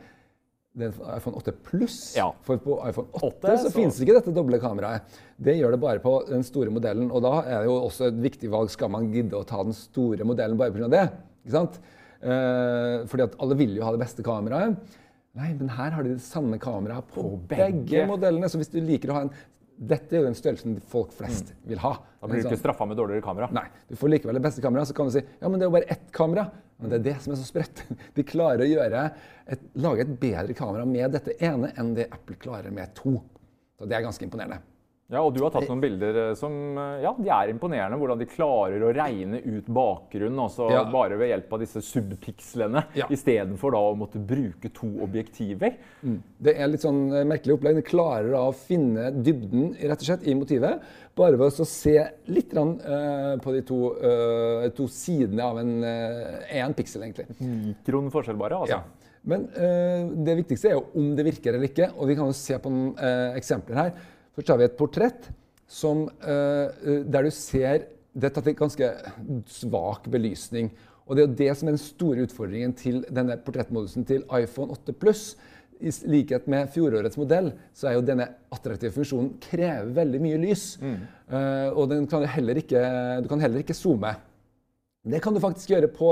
Det 0.76 0.90
er 0.90 1.16
iPhone 1.16 1.38
8 1.40 1.52
pluss. 1.64 1.98
Ja. 2.18 2.26
For 2.44 2.58
på 2.60 2.74
iPhone 2.84 3.08
8, 3.16 3.22
8, 3.30 3.54
så, 3.56 3.62
så- 3.70 3.72
finnes 3.72 4.00
ikke 4.04 4.18
dette 4.18 4.34
doble 4.36 4.58
kameraet. 4.60 5.00
Det 5.40 5.54
gjør 5.56 5.72
det 5.72 5.80
bare 5.80 6.02
på 6.04 6.12
den 6.28 6.42
store 6.44 6.68
modellen. 6.70 7.08
Og 7.10 7.22
da 7.24 7.38
er 7.46 7.62
det 7.62 7.70
jo 7.70 7.78
også 7.86 8.08
et 8.10 8.18
viktig 8.26 8.50
valg. 8.52 8.68
Skal 8.74 8.90
man 8.92 9.08
gidde 9.12 9.32
å 9.38 9.46
ta 9.48 9.62
den 9.64 9.72
store 9.72 10.24
modellen 10.28 10.58
bare 10.60 10.70
pga. 10.76 10.88
det? 10.92 11.06
Ikke 11.46 11.56
sant? 11.56 11.80
Eh, 12.20 13.06
fordi 13.08 13.22
at 13.24 13.36
alle 13.40 13.56
vil 13.56 13.74
jo 13.78 13.84
ha 13.84 13.92
det 13.96 14.00
beste 14.04 14.22
kameraet. 14.26 14.76
Nei, 15.36 15.50
men 15.52 15.68
her 15.68 15.90
har 15.92 16.02
de 16.02 16.14
det 16.14 16.22
samme 16.24 16.56
kameraet 16.58 17.04
på, 17.12 17.20
På 17.22 17.40
begge. 17.48 17.84
begge. 17.84 18.06
modellene. 18.08 18.48
Så 18.48 18.56
hvis 18.60 18.70
du 18.72 18.80
liker 18.80 19.10
å 19.12 19.16
ha 19.18 19.20
en 19.26 19.30
Dette 19.76 20.14
er 20.16 20.22
jo 20.22 20.28
den 20.30 20.36
størrelsen 20.38 20.78
folk 20.88 21.10
flest 21.12 21.50
vil 21.68 21.78
ha. 21.82 21.90
Mm. 21.96 22.04
da 22.20 22.26
blir 22.30 22.40
du 22.40 22.46
ikke 22.46 22.54
sånn- 22.56 22.62
straffa 22.62 22.86
med 22.88 22.96
dårligere 22.96 23.22
kamera. 23.22 23.48
Nei, 23.52 23.66
du 23.88 23.96
får 23.96 24.08
likevel 24.14 24.38
det 24.38 24.42
beste 24.46 24.62
kameraet. 24.64 24.88
Så 24.88 24.94
kan 24.96 25.06
du 25.06 25.12
si 25.12 25.20
ja, 25.20 25.48
men 25.48 25.58
det 25.60 25.66
er 25.66 25.70
jo 25.70 25.76
bare 25.76 25.90
ett 25.92 26.06
kamera. 26.12 26.46
Men 26.78 26.90
det 26.90 26.96
er 26.98 27.04
det 27.12 27.16
som 27.22 27.32
er 27.32 27.36
så 27.40 27.44
sprøtt. 27.48 27.82
De 28.16 28.22
klarer 28.24 28.64
å 28.64 28.68
gjøre 28.68 29.02
et, 29.46 29.60
lage 29.76 30.00
et 30.04 30.14
bedre 30.20 30.54
kamera 30.56 30.84
med 30.88 31.12
dette 31.12 31.36
ene 31.40 31.72
enn 31.76 31.94
det 31.96 32.08
Apple 32.12 32.36
klarer 32.36 32.72
med 32.72 32.94
to. 32.94 33.18
Så 33.78 33.88
det 33.88 33.96
er 33.96 34.02
ganske 34.04 34.24
imponerende. 34.24 34.58
Ja, 35.06 35.20
og 35.22 35.36
du 35.36 35.44
har 35.44 35.52
tatt 35.54 35.68
noen 35.70 35.78
bilder 35.78 36.16
eh, 36.18 36.32
som 36.34 36.54
eh, 36.82 37.04
ja, 37.04 37.12
de 37.14 37.28
er 37.30 37.50
imponerende. 37.52 37.94
Hvordan 38.00 38.18
de 38.18 38.26
klarer 38.26 38.82
å 38.82 38.88
regne 38.96 39.38
ut 39.44 39.68
bakgrunnen 39.70 40.40
altså 40.42 40.66
Ja. 40.72 40.80
bare 40.90 41.18
ved 41.20 41.30
hjelp 41.30 41.52
av 41.54 41.62
disse 41.62 41.82
subpikslene, 41.86 42.82
Ja. 42.98 43.06
istedenfor 43.14 43.76
å 43.78 43.84
måtte 43.98 44.18
bruke 44.18 44.72
to 44.74 44.88
objektiver. 45.06 45.76
Det 46.02 46.56
er 46.58 46.72
litt 46.72 46.82
sånn 46.82 47.04
eh, 47.14 47.22
merkelig 47.28 47.54
opplegg. 47.54 47.78
De 47.78 47.86
klarer 47.86 48.34
å 48.34 48.50
finne 48.50 49.12
dybden 49.14 49.76
rett 49.78 50.02
og 50.02 50.08
slett 50.10 50.26
i 50.26 50.34
motivet 50.34 50.82
bare 51.16 51.38
ved 51.38 51.54
å 51.62 51.64
se 51.70 51.94
litt 52.28 52.50
grann, 52.50 52.74
uh, 52.84 53.38
på 53.40 53.54
de 53.54 53.62
to, 53.64 53.78
uh, 53.96 54.66
to 54.76 54.84
sidene 54.92 55.40
av 55.40 55.56
en 55.62 55.70
én 55.80 56.74
piksel, 56.76 57.06
egentlig. 57.06 57.24
Mikron 57.40 58.10
forskjell 58.12 58.36
bare, 58.36 58.58
altså. 58.58 58.82
Ja. 58.82 59.06
Men 59.26 59.48
eh, 59.58 60.04
det 60.26 60.36
viktigste 60.42 60.70
er 60.70 60.76
jo 60.76 60.84
om 61.00 61.14
det 61.18 61.24
virker 61.26 61.56
eller 61.56 61.66
ikke. 61.70 61.88
Og 61.98 62.10
vi 62.10 62.16
kan 62.18 62.30
jo 62.30 62.36
se 62.36 62.58
på 62.62 62.70
noen 62.70 62.92
eh, 63.02 63.38
eksempler 63.40 63.80
her. 63.80 64.04
Først 64.36 64.52
har 64.52 64.60
vi 64.60 64.66
et 64.68 64.76
portrett 64.76 65.30
som, 65.66 66.08
eh, 66.20 66.68
eh, 66.84 67.04
der 67.04 67.22
du 67.22 67.30
ser 67.30 67.86
Det 68.16 68.30
er 68.30 68.40
tatt 68.40 68.56
ganske 68.56 68.86
svak 69.44 70.06
belysning. 70.08 70.70
Og 71.06 71.16
det 71.16 71.22
er 71.22 71.26
jo 71.26 71.34
det 71.36 71.56
som 71.58 71.68
er 71.68 71.72
den 71.72 71.78
store 71.78 72.22
utfordringen 72.24 72.72
til 72.72 73.04
denne 73.12 73.36
portrettmodusen 73.36 74.06
til 74.06 74.24
iPhone 74.32 74.72
8 74.72 74.94
Pluss. 74.94 75.36
I 75.82 75.90
likhet 76.08 76.48
med 76.48 76.70
fjorårets 76.72 77.18
modell 77.18 77.52
så 77.74 77.90
er 77.90 77.98
jo 77.98 78.00
denne 78.00 78.30
attraktive 78.50 78.94
funksjonen 78.94 79.34
krever 79.38 79.92
veldig 79.92 80.20
mye 80.22 80.38
lys. 80.38 80.78
Eh, 81.28 81.68
og 81.76 81.90
den 81.90 82.06
kan 82.06 82.24
ikke, 82.24 83.20
du 83.20 83.28
kan 83.28 83.40
heller 83.40 83.58
ikke 83.58 83.76
zoome. 83.76 84.16
Det 85.04 85.20
kan 85.22 85.34
du 85.34 85.40
faktisk 85.40 85.68
gjøre 85.68 85.92
på 85.92 86.08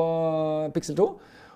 Pixel 0.74 0.96
2. 0.96 1.08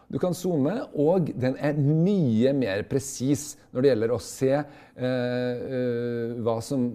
Du 0.09 0.17
kan 0.21 0.33
zoome, 0.33 0.73
og 0.97 1.29
den 1.37 1.57
er 1.61 1.77
mye 1.77 2.55
mer 2.57 2.85
presis 2.89 3.59
når 3.75 3.85
det 3.85 3.91
gjelder 3.91 4.13
å 4.15 4.21
se 4.25 4.53
eh, 4.57 5.03
eh, 5.05 6.37
hva, 6.45 6.55
som, 6.65 6.87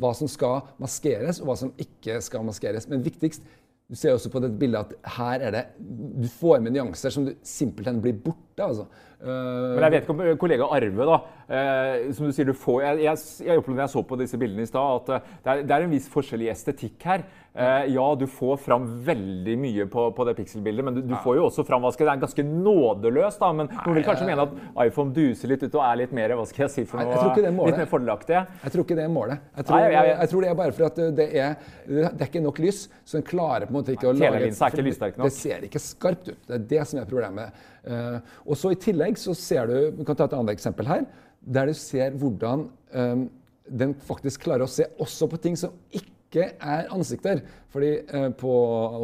hva 0.00 0.14
som 0.16 0.30
skal 0.32 0.62
maskeres, 0.80 1.42
og 1.42 1.50
hva 1.50 1.58
som 1.60 1.74
ikke 1.76 2.16
skal 2.24 2.46
maskeres. 2.48 2.88
Men 2.88 3.04
viktigst, 3.04 3.44
du 3.88 3.96
ser 3.96 4.16
også 4.16 4.32
på 4.32 4.40
dette 4.44 4.56
bildet 4.60 4.80
at 4.80 5.12
her 5.16 5.44
er 5.48 5.54
det 5.54 5.62
Du 5.80 6.26
får 6.28 6.60
med 6.60 6.74
nyanser 6.74 7.12
som 7.12 7.24
du 7.28 7.34
simpelthen 7.44 8.00
blir 8.04 8.16
borte. 8.16 8.64
altså. 8.64 8.88
Eh, 9.18 9.74
Men 9.74 9.82
jeg 9.82 9.90
vet 9.96 10.04
ikke 10.04 10.14
om 10.14 10.20
eh, 10.22 10.36
kollega 10.38 10.68
Arve 10.70 11.06
da, 11.08 11.16
eh, 11.50 12.12
som 12.14 12.28
du 12.28 12.32
sier, 12.36 12.46
du 12.46 12.54
får, 12.54 12.82
jeg, 12.84 13.00
jeg, 13.02 13.16
jeg 13.48 13.58
opplevde 13.58 13.80
når 13.80 13.86
jeg 13.88 13.94
så 13.96 14.02
på 14.06 14.18
disse 14.20 14.38
bildene 14.38 14.62
i 14.62 14.70
stad, 14.70 15.10
at 15.10 15.24
det 15.42 15.50
er, 15.50 15.62
det 15.66 15.74
er 15.74 15.86
en 15.88 15.90
viss 15.96 16.06
forskjell 16.12 16.44
i 16.46 16.50
estetikk 16.52 17.02
her. 17.10 17.24
Ja, 17.58 18.04
du 18.14 18.26
får 18.30 18.60
fram 18.62 18.84
veldig 19.02 19.54
mye 19.58 19.86
på, 19.90 20.02
på 20.14 20.24
det 20.28 20.36
pikselbildet, 20.38 20.84
men 20.86 20.94
du, 20.94 21.00
du 21.02 21.14
får 21.24 21.40
jo 21.40 21.46
også 21.48 21.64
fram 21.66 21.82
hva 21.82 21.90
skal 21.90 22.06
jeg- 22.06 22.20
Det 22.20 22.22
er 22.22 22.26
ganske 22.28 22.44
nådeløst, 22.68 23.40
da, 23.42 23.48
men 23.52 23.66
noen 23.72 23.96
vil 23.96 24.04
kanskje 24.06 24.28
mene 24.28 24.44
at 24.44 24.86
iPhone 24.86 25.10
duser 25.16 25.50
litt 25.50 25.64
ut 25.66 25.74
og 25.74 25.82
er 25.82 25.96
litt 26.04 26.12
mer 26.14 26.36
hva 26.38 26.44
skal 26.46 26.68
jeg 26.68 26.70
si 26.76 26.84
for 26.86 27.00
noe, 27.02 27.34
litt 27.66 27.80
mer 27.80 27.90
fordelaktig. 27.90 28.38
Jeg 28.62 28.70
tror 28.76 28.84
ikke 28.86 28.98
det 29.00 29.06
er 29.08 29.10
målet. 29.10 29.40
Jeg 29.58 29.66
tror, 29.66 29.80
Nei, 29.80 29.90
jeg- 29.96 30.14
jeg 30.20 30.28
tror 30.30 30.40
det 30.46 30.50
er 30.52 30.54
bare 30.62 30.72
for 30.78 30.84
at 30.86 30.94
det 31.18 31.28
er, 31.34 31.56
det 31.88 32.20
er 32.22 32.26
ikke 32.30 32.44
nok 32.46 32.58
lys, 32.62 32.84
så 33.04 33.18
den 33.18 33.26
klarer 33.26 33.66
på 33.66 33.74
en 33.74 33.78
måte 33.82 33.96
ikke 33.96 34.06
å 34.06 34.14
lage 34.14 34.30
telelinsa 34.38 34.66
er 34.68 34.70
ikke 34.76 34.86
lyssterk 34.86 35.18
nok. 35.18 35.26
Det 35.26 35.32
ser 35.40 35.66
ikke 35.66 35.82
skarpt 35.82 36.28
ut. 36.30 36.38
Det 36.46 36.54
er 36.60 36.64
det 36.76 36.86
som 36.86 37.00
er 37.00 37.10
problemet. 37.10 37.50
Eh, 37.84 38.18
og 38.44 38.58
så 38.58 38.72
I 38.74 38.80
tillegg 38.80 39.18
så 39.20 39.34
ser 39.38 39.70
du 39.70 39.76
Vi 40.00 40.06
kan 40.06 40.18
ta 40.18 40.26
et 40.28 40.36
annet 40.36 40.56
eksempel 40.56 40.88
her. 40.88 41.06
Der 41.40 41.70
du 41.70 41.76
ser 41.78 42.16
hvordan 42.18 42.68
eh, 42.92 43.26
den 43.68 43.94
faktisk 44.08 44.46
klarer 44.46 44.66
å 44.66 44.70
se 44.70 44.88
også 44.98 45.28
på 45.30 45.40
ting 45.44 45.58
som 45.60 45.74
ikke 45.94 46.50
er 46.58 46.88
ansikter. 46.94 47.42
Fordi 47.72 47.92
eh, 48.02 48.30
på, 48.38 48.54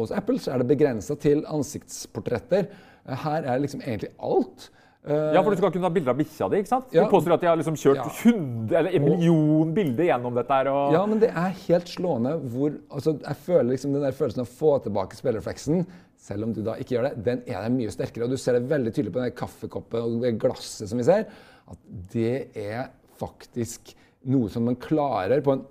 hos 0.01 0.13
Apple 0.15 0.41
så 0.41 0.55
er 0.55 0.61
det 0.63 0.71
begrensa 0.73 1.17
til 1.19 1.45
ansiktsportretter. 1.49 2.69
Her 3.05 3.45
er 3.45 3.61
liksom 3.61 3.83
egentlig 3.85 4.15
alt. 4.17 4.71
Ja, 5.05 5.43
for 5.45 5.53
du 5.53 5.59
skal 5.59 5.69
kunne 5.69 5.85
ta 5.85 5.93
bilder 5.93 6.15
av 6.15 6.17
bikkja 6.17 6.47
di, 6.49 6.59
ikke 6.63 6.71
sant? 6.71 6.87
Ja. 6.95 7.03
Du 7.05 7.11
påstår 7.13 7.35
at 7.35 7.43
de 7.43 7.49
har 7.51 7.59
liksom 7.59 7.75
kjørt 7.77 7.99
Ja. 7.99 8.05
100, 8.09 8.73
eller 8.79 8.95
en 8.97 9.03
million 9.05 9.73
bilder 9.75 10.07
gjennom 10.07 10.33
dette 10.33 10.57
her. 10.57 10.69
Og... 10.71 10.95
Ja, 10.95 11.03
men 11.05 11.21
det 11.21 11.29
er 11.29 11.51
helt 11.67 11.91
slående 11.91 12.31
hvor 12.49 12.73
altså, 12.89 13.13
Jeg 13.19 13.37
føler 13.45 13.69
liksom 13.75 13.93
den 13.93 14.01
der 14.01 14.17
følelsen 14.17 14.41
av 14.41 14.49
å 14.49 14.57
få 14.63 14.71
tilbake 14.87 15.19
spillerfleksen, 15.19 15.85
selv 16.25 16.47
om 16.47 16.53
du 16.55 16.63
da 16.65 16.77
ikke 16.81 16.95
gjør 16.95 17.09
det, 17.09 17.25
den 17.25 17.43
er 17.45 17.67
mye 17.73 17.91
sterkere. 17.93 18.25
Og 18.25 18.33
du 18.33 18.41
ser 18.41 18.57
det 18.57 18.69
veldig 18.71 18.93
tydelig 18.93 19.13
på 19.13 19.21
den 19.21 19.35
kaffekoppen 19.37 20.07
og 20.07 20.23
det 20.23 20.33
glasset 20.41 20.89
som 20.89 21.01
vi 21.01 21.05
ser, 21.07 21.27
at 21.69 21.91
det 22.13 22.35
er 22.57 22.89
faktisk 23.19 23.93
noe 24.31 24.49
som 24.51 24.65
man 24.65 24.79
klarer 24.81 25.43
på 25.45 25.53
en 25.53 25.65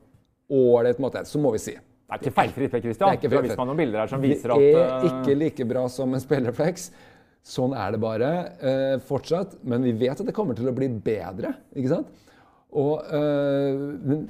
ålreit 0.54 1.00
måte. 1.02 1.24
Så 1.26 1.40
må 1.42 1.54
vi 1.54 1.62
si. 1.62 1.74
Det 1.74 2.14
er 2.14 2.20
ikke 2.20 2.36
feilfritt, 2.36 2.74
det, 2.74 2.82
Christian. 2.84 3.10
Det 3.10 3.26
er 3.32 3.48
ikke 3.48 3.64
noen 3.64 3.80
bilder 3.80 4.04
her 4.04 4.12
som 4.12 4.22
viser 4.22 4.52
det 4.52 4.56
at 4.60 4.78
er 4.78 4.94
eh, 4.94 5.06
ikke 5.10 5.36
like 5.40 5.66
bra 5.66 5.84
som 5.90 6.14
en 6.14 6.22
spillerflex. 6.22 6.90
Sånn 7.44 7.74
er 7.76 7.94
det 7.94 8.00
bare 8.00 8.30
eh, 8.60 8.96
fortsatt. 9.04 9.58
Men 9.66 9.82
vi 9.86 9.96
vet 10.04 10.20
at 10.20 10.28
det 10.28 10.36
kommer 10.36 10.56
til 10.56 10.68
å 10.70 10.76
bli 10.76 10.90
bedre. 11.04 11.56
ikke 11.74 11.90
sant? 11.96 12.22
Og 12.74 13.04
øh, 13.14 13.82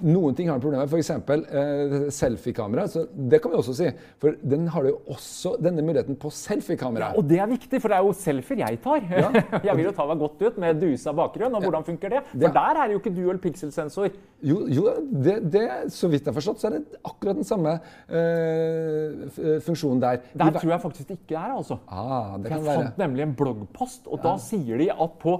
Noen 0.04 0.34
ting 0.36 0.50
har 0.50 0.58
problemer 0.60 0.84
med, 0.84 0.90
f.eks. 0.92 1.10
Øh, 1.10 2.10
selfiekamera. 2.12 2.86
så 2.92 3.06
Det 3.30 3.40
kan 3.40 3.50
vi 3.50 3.56
også 3.56 3.72
si. 3.78 3.86
For 4.20 4.34
den 4.44 4.66
har 4.68 4.84
jo 4.84 4.98
også 5.08 5.54
denne 5.64 5.80
muligheten 5.82 6.16
på 6.20 6.28
selfiekamera. 6.30 7.14
Og 7.16 7.24
det 7.28 7.38
er 7.40 7.46
viktig, 7.48 7.80
for 7.80 7.88
det 7.88 7.96
er 7.96 8.04
jo 8.04 8.12
selfier 8.12 8.58
jeg 8.66 8.78
tar. 8.84 9.00
jeg 9.68 9.76
vil 9.76 9.84
jo 9.88 9.92
ta 9.96 10.04
meg 10.10 10.18
godt 10.20 10.42
ut 10.44 10.58
med 10.60 10.80
dusa 10.82 11.12
bakgrunn. 11.16 11.54
og 11.56 11.62
hvordan 11.64 11.84
funker 11.88 12.08
det? 12.18 12.20
For 12.32 12.38
Det- 12.44 12.52
der 12.54 12.82
er 12.82 12.86
det 12.86 12.92
jo 12.92 13.00
ikke 13.00 13.14
dual 13.22 13.38
pixel-sensor. 13.38 14.10
Jo, 14.44 14.66
jo 14.68 14.90
det, 15.24 15.38
det, 15.52 15.64
så 15.88 16.08
vidt 16.12 16.26
jeg 16.26 16.34
har 16.34 16.36
forstått, 16.36 16.60
så 16.60 16.66
er 16.68 16.76
det 16.76 16.98
akkurat 17.04 17.36
den 17.40 17.44
samme 17.48 17.78
øh, 18.10 19.60
funksjonen 19.64 20.02
der. 20.02 20.16
Der 20.36 20.50
I 20.50 20.58
tror 20.58 20.70
jeg 20.74 20.80
faktisk 20.82 21.08
det 21.08 21.16
ikke 21.22 21.34
er. 21.40 21.56
altså. 21.56 21.76
ah, 21.88 22.36
det 22.42 22.50
Jeg 22.50 22.60
være. 22.64 22.74
fant 22.82 22.98
nemlig 22.98 23.22
en 23.24 23.34
bloggpost, 23.38 24.06
og 24.06 24.20
da 24.22 24.36
sier 24.36 24.78
de 24.80 24.90
at 24.92 25.10
på 25.22 25.38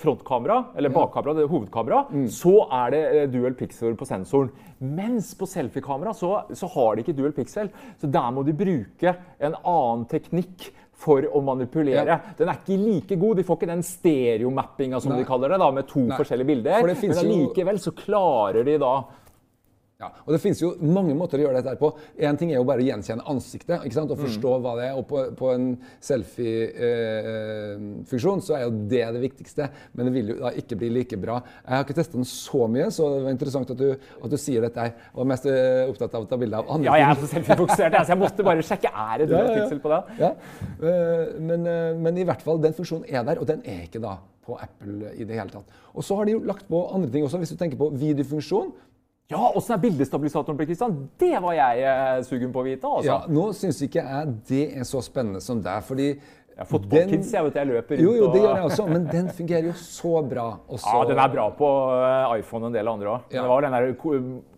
frontkamera, 0.00 0.62
eller 0.76 0.90
bakkamera, 0.94 1.34
det 1.36 1.44
er 1.44 1.52
hovedkamera, 1.52 2.02
Mm. 2.10 2.26
Så 2.46 2.56
er 2.70 2.94
det 2.94 3.02
ø, 3.10 3.26
dual 3.32 3.54
pixel 3.58 3.96
på 3.98 4.06
sensoren. 4.06 4.50
Mens 4.78 5.32
på 5.38 5.48
selfiekamera 5.50 6.12
så, 6.14 6.44
så 6.54 6.68
har 6.76 6.96
de 6.96 7.02
ikke 7.02 7.16
dual 7.16 7.34
pixel. 7.34 7.70
Så 8.00 8.10
der 8.12 8.30
må 8.34 8.44
de 8.46 8.54
bruke 8.56 9.14
en 9.40 9.56
annen 9.62 10.04
teknikk 10.10 10.68
for 10.96 11.26
å 11.28 11.42
manipulere. 11.44 12.06
Ja. 12.08 12.34
Den 12.38 12.48
er 12.48 12.60
ikke 12.60 12.78
like 12.80 13.18
god. 13.20 13.36
De 13.40 13.44
får 13.46 13.58
ikke 13.58 13.70
den 13.72 13.84
stereomappinga 13.84 15.00
som 15.02 15.12
Nei. 15.12 15.20
de 15.20 15.28
kaller 15.28 15.52
det, 15.52 15.60
da, 15.60 15.70
med 15.74 15.88
to 15.90 16.06
Nei. 16.06 16.16
forskjellige 16.16 16.50
bilder. 16.52 16.78
For 16.80 16.92
Men 16.92 17.00
likevel 17.02 17.24
allikevel 17.26 17.80
så 17.82 17.92
klarer 17.98 18.68
de 18.68 18.78
da 18.80 18.94
Ja, 19.98 20.10
og 20.26 20.32
Det 20.34 20.40
finnes 20.42 20.58
jo 20.60 20.74
mange 20.92 21.14
måter 21.16 21.38
å 21.40 21.46
gjøre 21.46 21.62
dette 21.64 21.78
på. 21.80 21.88
Én 22.20 22.36
ting 22.36 22.50
er 22.52 22.58
jo 22.58 22.64
bare 22.68 22.82
å 22.82 22.84
gjenkjenne 22.84 23.24
ansiktet 23.32 23.80
ikke 23.86 23.94
sant? 23.96 24.10
og 24.12 24.18
Mm. 24.18 24.24
forstå 24.26 24.50
hva 24.60 24.72
det 24.76 24.84
er. 24.90 24.94
Og 24.98 25.06
på, 25.08 25.22
på 25.38 25.46
en 25.54 25.70
selfie-funksjon 26.04 28.42
så 28.44 28.52
er 28.58 28.62
jo 28.66 28.72
det 28.90 29.00
det 29.16 29.22
viktigste. 29.22 29.64
Men 29.96 30.02
det 30.08 30.12
vil 30.16 30.26
jo 30.34 30.38
da 30.42 30.50
ikke 30.60 30.76
bli 30.80 30.88
like 30.98 31.16
bra. 31.20 31.36
Jeg 31.64 31.72
har 31.78 31.84
ikke 31.86 31.96
testa 31.96 32.14
den 32.18 32.28
så 32.28 32.60
mye, 32.70 32.86
så 32.92 33.02
det 33.14 33.22
var 33.24 33.32
interessant 33.34 33.68
at 33.72 33.78
du, 33.80 33.88
at 33.96 34.30
du 34.32 34.36
sier 34.40 34.60
dette 34.66 34.80
her. 34.84 34.90
Jeg 34.92 35.16
var 35.20 35.26
mest 35.32 35.44
eh, 35.50 35.88
opptatt 35.90 36.14
av 36.18 36.22
å 36.26 36.28
ta 36.30 36.36
bilde 36.40 36.56
av 36.60 36.66
andre 36.76 36.86
Ja, 36.90 36.94
jeg 37.00 37.08
er 37.08 37.14
så 37.22 37.26
selfiefokusert, 37.34 37.92
så 38.02 38.10
jeg 38.14 38.20
måtte 38.20 38.42
bare 38.46 38.62
sjekke. 38.66 38.90
Er 38.92 39.14
det 39.22 39.26
dual 39.32 39.46
Ja, 39.46 39.50
ja, 39.56 39.60
ja. 39.64 39.68
på 39.86 39.90
den? 39.94 40.02
Ja. 40.20 40.30
Eh, 40.76 41.24
Men, 41.46 41.60
eh, 41.66 41.92
men 42.02 42.12
i 42.20 42.24
hvert 42.26 42.42
fall, 42.44 42.58
den 42.62 42.74
funksjonen 42.76 43.06
er 43.08 43.22
der, 43.26 43.36
og 43.40 43.46
den 43.48 43.60
er 43.64 43.80
ikke 43.86 44.00
da 44.02 44.14
på 44.46 44.52
Apple 44.62 45.08
i 45.18 45.24
det 45.26 45.34
hele 45.40 45.50
tatt. 45.50 45.66
Og 45.96 46.02
så 46.06 46.12
har 46.18 46.24
de 46.28 46.32
jo 46.36 46.40
lagt 46.46 46.66
på 46.68 46.78
andre 46.94 47.10
ting 47.10 47.24
også, 47.26 47.38
hvis 47.40 47.52
du 47.54 47.58
tenker 47.58 47.78
på 47.80 47.88
videofunksjon. 47.98 48.68
Ja, 49.30 49.42
åssen 49.58 49.74
er 49.74 49.80
bildestabilisatoren 49.82 50.58
Kristian? 50.60 50.96
Det 51.18 51.32
var 51.42 51.54
jeg 51.56 51.80
eh, 51.82 52.22
sugen 52.28 52.52
på 52.54 52.62
å 52.62 52.66
vite. 52.66 52.86
altså. 52.86 53.08
Ja, 53.10 53.16
nå 53.26 53.48
syns 53.58 53.80
ikke 53.82 54.04
jeg 54.04 54.34
det 54.46 54.64
er 54.78 54.86
så 54.86 55.00
spennende 55.02 55.40
som 55.42 55.58
deg, 55.64 55.82
fordi 55.86 56.12
Jeg 56.56 56.62
har 56.62 56.68
fotballkids, 56.70 57.32
jeg 57.34 57.44
vet 57.44 57.56
jeg 57.58 57.68
løper 57.68 57.98
rundt 57.98 58.04
Jo, 58.06 58.12
jo, 58.16 58.28
det 58.32 58.40
gjør 58.40 58.54
jeg 58.54 58.68
også, 58.70 58.84
men 58.88 59.08
den 59.10 59.26
fungerer 59.34 59.66
jo 59.68 59.74
så 59.76 60.12
bra. 60.24 60.46
Også, 60.72 60.92
Ja, 60.94 61.02
den 61.10 61.18
er 61.20 61.32
bra 61.34 61.48
på 61.58 61.72
eh, 61.96 62.38
iPhone 62.38 62.64
og 62.64 62.70
en 62.70 62.78
del 62.78 62.88
andre 62.94 63.10
òg. 63.16 63.26
Ja. 63.34 63.42
Det 63.42 63.50
var 63.50 63.66
den 63.66 63.76
der 63.76 63.88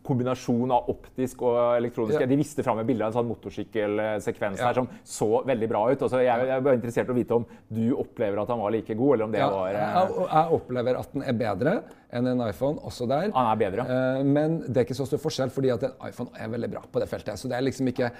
kombinasjon 0.08 0.72
av 0.74 0.88
optisk 0.92 1.42
og 1.46 1.58
elektronisk. 1.76 2.20
Ja. 2.24 2.28
De 2.30 2.38
viste 2.40 2.64
fram 2.66 2.80
et 2.82 2.88
bilde 2.88 3.04
av 3.06 3.12
en 3.12 3.18
sånn 3.20 3.28
motorsykkelsekvens 3.28 4.58
Ja. 4.62 4.70
der 4.70 4.74
som 4.80 4.88
så 5.04 5.44
veldig 5.46 5.68
bra 5.70 5.84
ut. 5.92 6.02
Og 6.02 6.10
så 6.10 6.22
jeg, 6.24 6.48
jeg 6.48 6.64
bare 6.64 6.78
interessert 6.80 7.08
i 7.08 7.14
å 7.14 7.18
vite 7.18 7.36
om 7.38 7.46
du 7.68 7.84
opplever 7.94 8.40
at 8.42 8.48
han 8.52 8.58
var 8.62 8.72
like 8.74 8.94
god, 8.98 9.14
eller 9.14 9.24
om 9.28 9.32
det 9.36 9.40
Ja, 9.44 9.50
var 9.52 9.68
eh, 9.68 9.78
jeg, 9.78 10.26
jeg 10.32 10.58
opplever 10.58 10.98
at 11.02 11.12
den 11.14 11.22
er 11.28 11.38
bedre 11.44 11.76
enn 12.10 12.26
en 12.32 12.42
iPhone 12.48 12.80
også 12.88 13.06
der. 13.10 13.30
Han 13.36 13.52
er 13.52 13.62
bedre. 13.62 13.86
Eh, 13.88 14.24
Men 14.24 14.60
det 14.66 14.76
er 14.82 14.86
ikke 14.88 14.98
så 14.98 15.06
stor 15.06 15.20
forskjell, 15.22 15.50
fordi 15.54 15.70
at 15.74 15.82
en 15.88 15.96
iPhone 16.08 16.30
er 16.38 16.48
veldig 16.48 16.70
bra 16.72 16.82
på 16.90 17.00
det 17.02 17.08
feltet. 17.10 17.38
Så 17.38 17.48
det 17.50 17.58
er 17.58 17.66
liksom 17.68 17.88
ikke 17.92 18.10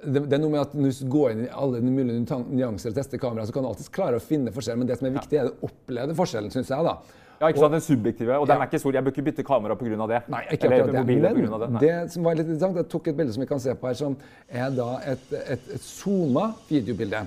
det, 0.00 0.22
det 0.30 0.32
er 0.32 0.40
noe 0.40 0.48
med 0.54 0.60
at 0.62 0.72
Når 0.72 0.94
du 1.02 1.08
går 1.12 1.32
inn 1.34 1.40
i 1.44 1.48
alle 1.52 1.80
de 1.82 1.90
mulige 1.92 2.38
nyanser 2.48 2.88
og 2.92 2.96
tester 2.96 3.20
kamera, 3.20 3.44
så 3.44 3.52
kan 3.52 3.62
du 3.66 3.68
alltid 3.68 3.90
klare 3.92 4.16
å 4.16 4.22
finne 4.24 4.52
forskjell, 4.54 4.78
men 4.80 4.88
det 4.88 4.96
som 4.96 5.08
er 5.10 5.16
viktig, 5.18 5.36
er 5.42 5.50
å 5.50 5.68
oppleve 5.68 6.14
forskjellen, 6.16 6.48
syns 6.54 6.70
jeg. 6.72 6.86
da. 6.86 6.94
Ja, 7.40 7.48
ikke 7.48 7.62
sant, 7.62 7.72
Den 7.72 7.80
subjektive. 7.80 8.36
Og 8.36 8.46
den 8.48 8.60
er 8.60 8.68
ikke 8.68 8.78
stor. 8.82 8.92
Jeg 8.92 9.04
bør 9.04 9.14
ikke 9.14 9.22
bytte 9.30 9.42
kamera 9.48 9.74
pga. 9.74 10.06
det. 10.12 10.22
Nei, 10.28 10.42
ikke 10.52 10.66
Eller 10.66 10.82
akkurat 10.84 10.94
det. 10.94 11.04
Men 11.08 11.22
på 11.24 11.40
grunn 11.40 11.54
av 11.56 11.60
det. 11.62 11.68
Nei. 11.72 11.80
det 11.80 12.12
som 12.12 12.24
var 12.24 12.34
litt 12.36 12.46
interessant, 12.50 12.76
jeg 12.76 12.88
tok 12.92 13.08
et 13.08 13.16
bilde 13.16 13.32
som 13.32 13.40
vi 13.40 13.46
kan 13.48 13.60
se 13.64 13.74
på 13.74 13.88
her, 13.88 13.94
som 13.96 14.16
er 14.48 14.74
da 14.76 14.88
et, 15.08 15.32
et, 15.32 15.70
et 15.76 15.86
zooma 15.86 16.50
videobilde. 16.68 17.22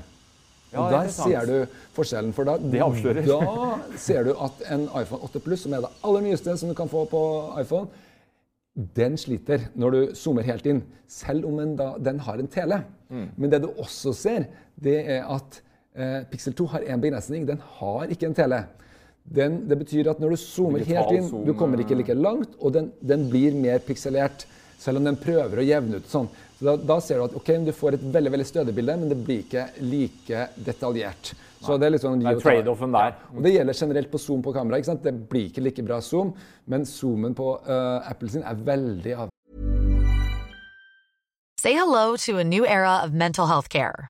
Ja, 0.73 0.83
er 0.85 0.91
der 0.93 1.09
ser 1.13 1.49
du 1.49 1.79
forskjellen. 1.95 2.33
For 2.33 2.45
da, 2.45 2.57
Det 2.61 2.79
da 3.25 3.97
ser 3.97 4.23
du 4.29 4.31
at 4.37 4.61
en 4.73 4.85
iPhone 5.01 5.23
8 5.23 5.39
Plus, 5.39 5.65
som 5.65 5.73
er 5.73 5.81
det 5.85 5.91
aller 6.03 6.25
nyeste 6.27 6.57
som 6.57 6.69
du 6.69 6.75
kan 6.77 6.89
få 6.89 7.05
på 7.09 7.23
iPhone, 7.61 7.89
den 8.73 9.17
sliter 9.17 9.67
når 9.77 9.91
du 9.91 10.15
zoomer 10.17 10.45
helt 10.45 10.65
inn, 10.65 10.83
selv 11.09 11.45
om 11.45 11.57
den, 11.57 11.75
da, 11.77 11.93
den 11.97 12.19
har 12.19 12.37
en 12.41 12.47
tele. 12.47 12.83
Mm. 13.09 13.27
Men 13.37 13.49
det 13.49 13.61
du 13.65 13.69
også 13.77 14.13
ser, 14.17 14.45
det 14.75 14.97
er 15.17 15.25
at 15.29 15.59
eh, 15.95 16.21
Pixel 16.29 16.53
2 16.57 16.65
har 16.73 16.87
en 16.89 17.01
begrensning. 17.01 17.45
Den 17.49 17.61
har 17.81 18.09
ikke 18.09 18.29
en 18.29 18.37
tele. 18.37 18.63
Den, 19.23 19.61
det 19.69 19.77
betyr 19.79 20.09
at 20.11 20.19
når 20.19 20.35
du 20.35 20.39
zoomer 20.41 20.81
Digital 20.83 21.05
helt 21.07 21.15
inn, 21.17 21.29
zoom, 21.29 21.45
du 21.47 21.53
kommer 21.57 21.79
ikke 21.79 21.95
like 21.95 22.15
langt, 22.17 22.57
og 22.59 22.73
den, 22.75 22.91
den 22.99 23.29
blir 23.31 23.55
mer 23.55 23.79
pikselert. 23.85 24.45
Selv 24.83 24.99
om 24.99 25.05
den 25.07 25.15
prøver 25.15 25.61
å 25.61 25.63
jevne 25.63 26.01
ut 26.01 26.09
sånn. 26.11 26.27
Så 26.57 26.65
da, 26.67 26.73
da 26.75 26.97
ser 26.99 27.21
du 27.21 27.23
at 27.29 27.35
okay, 27.39 27.61
du 27.63 27.71
får 27.71 27.95
et 27.95 28.03
veldig 28.13 28.33
veldig 28.33 28.47
stødig 28.49 28.75
bilde, 28.75 28.97
men 28.99 29.13
det 29.13 29.19
blir 29.23 29.45
ikke 29.45 29.69
like 29.79 30.47
detaljert. 30.59 31.31
Så 31.63 31.77
det 31.79 31.87
er 31.87 31.93
litt 31.95 32.03
sånn 32.03 32.19
Det 32.19 32.33
er 32.33 32.41
trade-offen 32.43 32.91
der. 32.91 33.13
Ja, 33.15 33.29
og 33.31 33.45
det 33.45 33.53
gjelder 33.53 33.77
generelt 33.79 34.11
på 34.11 34.19
zoom 34.19 34.43
på 34.43 34.51
kamera. 34.51 34.81
ikke 34.81 34.91
sant? 34.91 35.05
Det 35.05 35.13
blir 35.31 35.47
ikke 35.47 35.63
like 35.63 35.85
bra 35.87 36.01
zoom, 36.03 36.33
men 36.67 36.83
zoomen 36.89 37.37
på 37.37 37.53
uh, 37.63 38.03
Apple 38.09 38.33
sin 38.33 38.43
er 38.43 38.59
veldig 38.59 39.15
av 39.23 39.31
Say 41.63 41.71
hello 41.79 42.17
to 42.17 42.39
a 42.39 42.43
new 42.43 42.65
era 42.67 42.99
of 43.05 43.13
mental 43.13 43.47
health 43.47 43.69
care. 43.69 44.09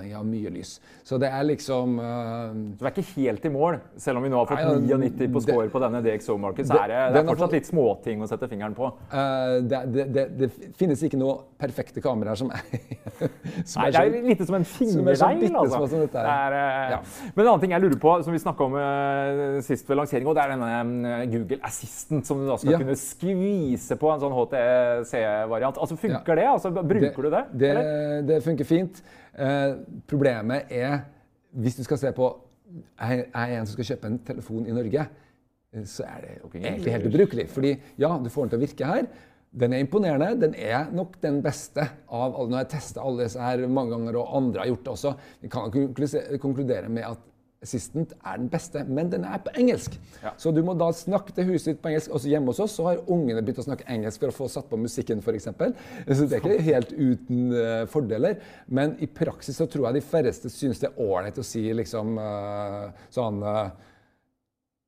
Har 0.00 0.24
mye 0.24 0.50
lys. 0.50 0.80
Så 1.04 1.18
det 1.20 1.28
er 1.28 1.42
liksom 1.44 1.98
uh, 2.00 2.50
Så 2.78 2.80
vi 2.80 2.86
er 2.88 2.94
ikke 2.94 3.06
helt 3.16 3.44
i 3.44 3.50
mål. 3.52 3.78
Selv 4.00 4.16
om 4.16 4.22
vi 4.24 4.30
nå 4.32 4.38
har 4.40 4.46
fått 4.48 4.62
Nei, 4.64 4.88
ja, 4.88 4.96
99 4.96 5.28
på 5.28 5.40
det- 5.40 5.42
score 5.52 5.68
på 5.68 5.80
denne 5.84 6.00
DXO-market, 6.02 6.66
så 6.66 6.72
det- 6.74 6.80
er 6.82 6.88
det, 6.88 7.00
det 7.14 7.20
er 7.20 7.28
fortsatt 7.34 7.52
litt 7.52 7.66
småting 7.68 8.22
å 8.24 8.28
sette 8.30 8.48
fingeren 8.48 8.74
på. 8.74 8.88
Uh, 9.12 9.60
det, 9.68 9.80
det, 9.92 10.06
det, 10.14 10.24
det 10.40 10.50
finnes 10.80 11.02
ikke 11.04 11.18
noe 11.20 11.42
perfekte 11.60 12.00
kameraer 12.00 12.36
som 12.40 12.50
er, 12.50 12.62
som 13.68 13.82
Nei, 13.82 13.88
er 13.88 13.92
det 13.92 14.00
er 14.00 14.28
litt 14.30 14.44
som 14.46 14.56
en 14.56 14.64
er 14.64 14.66
så 14.66 15.28
bittesmå 15.36 15.60
Altså. 15.60 15.82
som 15.92 16.00
dette 16.00 16.24
Det 16.24 16.34
er. 16.34 16.56
eh, 16.56 16.90
Ja. 16.90 17.00
Men 17.36 17.44
en 17.44 17.50
annen 17.50 17.60
ting 17.60 17.70
jeg 17.76 17.82
lurer 17.84 18.00
på, 18.00 18.14
som 18.24 18.32
vi 18.32 18.38
snakka 18.40 18.64
om 18.64 18.76
eh, 18.80 19.60
sist 19.66 19.88
ved 19.90 19.98
lansering, 20.00 20.26
og 20.30 20.34
det 20.38 20.44
er 20.46 20.54
denne 20.54 20.70
eh, 21.20 21.26
Google 21.34 21.58
Assistant 21.68 22.24
som 22.26 22.40
du 22.40 22.46
da 22.48 22.56
skal 22.56 22.72
Ja. 22.72 22.78
kunne 22.80 22.96
skvise 22.96 23.96
på 24.00 24.12
en 24.14 24.20
sånn 24.24 24.32
HTC-variant. 24.34 25.76
Altså, 25.78 25.96
Funker 26.00 26.32
Ja. 26.32 26.34
det? 26.40 26.46
Altså, 26.48 26.70
bruker 26.72 27.22
du 27.22 27.30
det? 27.30 27.44
Det, 27.52 28.26
det 28.26 28.42
funker 28.44 28.64
fint. 28.64 29.02
Eh, 29.38 29.72
problemet 30.10 30.70
er, 30.74 31.02
hvis 31.50 31.78
du 31.78 31.84
skal 31.86 31.98
se 31.98 32.12
på 32.14 32.30
Jeg 33.02 33.24
en 33.34 33.66
som 33.66 33.74
skal 33.74 33.88
kjøpe 33.88 34.06
en 34.06 34.18
telefon 34.22 34.66
i 34.70 34.74
Norge, 34.74 35.06
eh, 35.74 35.86
så 35.90 36.04
er 36.06 36.20
det 36.22 36.34
egentlig 36.62 36.92
helt 36.94 37.08
ubrukelig. 37.10 37.48
Fordi 37.50 37.72
ja, 37.98 38.12
du 38.14 38.30
får 38.30 38.46
den 38.46 38.52
til 38.52 38.60
å 38.60 38.66
virke 38.66 38.90
her. 38.92 39.08
Den 39.50 39.74
er 39.74 39.82
imponerende. 39.82 40.28
Den 40.38 40.54
er 40.54 40.92
nok 40.94 41.16
den 41.22 41.40
beste 41.42 41.88
av 42.06 42.36
alle. 42.36 42.46
Nå 42.46 42.58
har 42.58 42.66
jeg 42.68 42.74
testa 42.76 43.02
alle 43.02 43.26
disse 43.26 43.42
her 43.42 43.64
mange 43.66 43.96
ganger, 43.96 44.20
og 44.20 44.36
andre 44.38 44.62
har 44.62 44.70
gjort 44.70 44.84
det 44.86 44.94
også. 44.94 45.14
Vi 45.42 45.50
kan 45.50 45.74
konkludere 46.38 46.92
med 46.92 47.08
at 47.08 47.26
Assistant 47.60 48.14
er 48.24 48.38
den 48.40 48.48
beste, 48.48 48.80
men 48.88 49.10
den 49.12 49.26
er 49.28 49.40
på 49.44 49.52
engelsk. 49.60 49.98
Ja. 50.22 50.30
Så 50.40 50.48
du 50.56 50.62
må 50.64 50.72
da 50.80 50.86
snakke 50.96 51.34
til 51.36 51.50
huset 51.50 51.74
ditt 51.74 51.82
på 51.82 51.90
engelsk. 51.90 52.12
Også 52.16 52.30
hjemme 52.32 52.54
hos 52.54 52.60
oss 52.64 52.78
så 52.78 52.86
har 52.86 53.02
ungene 53.12 53.42
begynt 53.44 53.60
å 53.60 53.66
snakke 53.66 53.84
engelsk 53.92 54.22
for 54.22 54.32
å 54.32 54.36
få 54.38 54.48
satt 54.48 54.70
på 54.70 54.78
musikken, 54.80 55.20
f.eks. 55.20 55.50
Så 55.50 56.24
det 56.24 56.38
er 56.38 56.40
ikke 56.40 56.70
helt 56.70 56.94
uten 56.96 57.52
uh, 57.52 57.84
fordeler. 57.92 58.40
Men 58.72 58.96
i 59.04 59.10
praksis 59.12 59.60
så 59.60 59.68
tror 59.68 59.90
jeg 59.90 59.98
de 59.98 60.06
færreste 60.08 60.52
syns 60.52 60.80
det 60.80 60.88
er 60.88 61.04
ålreit 61.04 61.40
å 61.40 61.44
si 61.44 61.66
liksom 61.76 62.16
uh, 62.16 62.88
sånn 63.12 63.44
uh, 63.44 63.68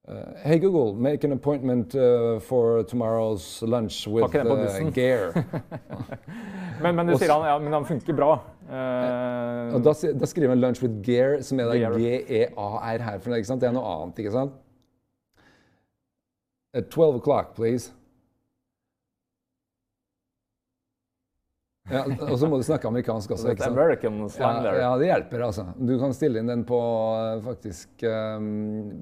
Uh, 0.08 0.34
hey 0.42 0.58
Google, 0.58 0.94
make 0.94 1.22
an 1.22 1.30
appointment 1.30 1.94
uh, 1.94 2.40
for 2.40 2.82
tomorrow's 2.82 3.62
lunch 3.62 4.08
with 4.08 4.32
på 4.32 4.38
uh, 4.38 4.56
bussen. 4.56 4.92
Men, 6.82 6.96
men 6.96 7.06
du 7.06 7.14
sier 7.14 7.30
han, 7.30 7.44
ja, 7.46 7.58
men 7.62 7.72
han 7.72 7.84
funker 7.86 8.16
bra. 8.18 8.32
Uh, 8.66 9.76
Og 9.76 9.84
da, 9.84 9.92
da 10.18 10.26
skriver 10.26 10.50
han 10.50 10.58
'lunch 10.58 10.82
with 10.82 10.96
Gear', 11.06 11.42
som 11.46 11.60
er 11.60 11.68
da 11.70 11.76
Gear. 11.78 11.94
G-E-A-R 11.94 12.98
her. 12.98 13.18
For 13.22 13.30
det, 13.30 13.46
det 13.46 13.68
er 13.68 13.76
noe 13.76 13.86
annet, 13.86 14.18
ikke 14.18 14.32
sant? 14.34 14.56
At 16.74 16.90
12 16.90 17.20
o'clock, 17.20 17.54
please. 17.54 17.92
Ja, 21.92 22.02
og 22.26 22.38
så 22.40 22.48
må 22.48 22.58
du 22.60 22.64
snakke 22.66 22.88
amerikansk 22.88 23.34
også. 23.36 23.52
ikke 23.52 23.66
sant? 23.66 23.76
American 23.76 24.20
slang 24.32 24.62
Ja, 24.64 24.74
ja, 24.80 24.92
det 25.00 25.10
hjelper, 25.10 25.44
altså. 25.48 25.66
Du 25.76 25.92
kan 26.00 26.14
stille 26.16 26.40
inn 26.40 26.48
den 26.48 26.64
på 26.68 26.78
eh, 27.18 27.42
faktisk 27.44 28.06
um, 28.08 28.46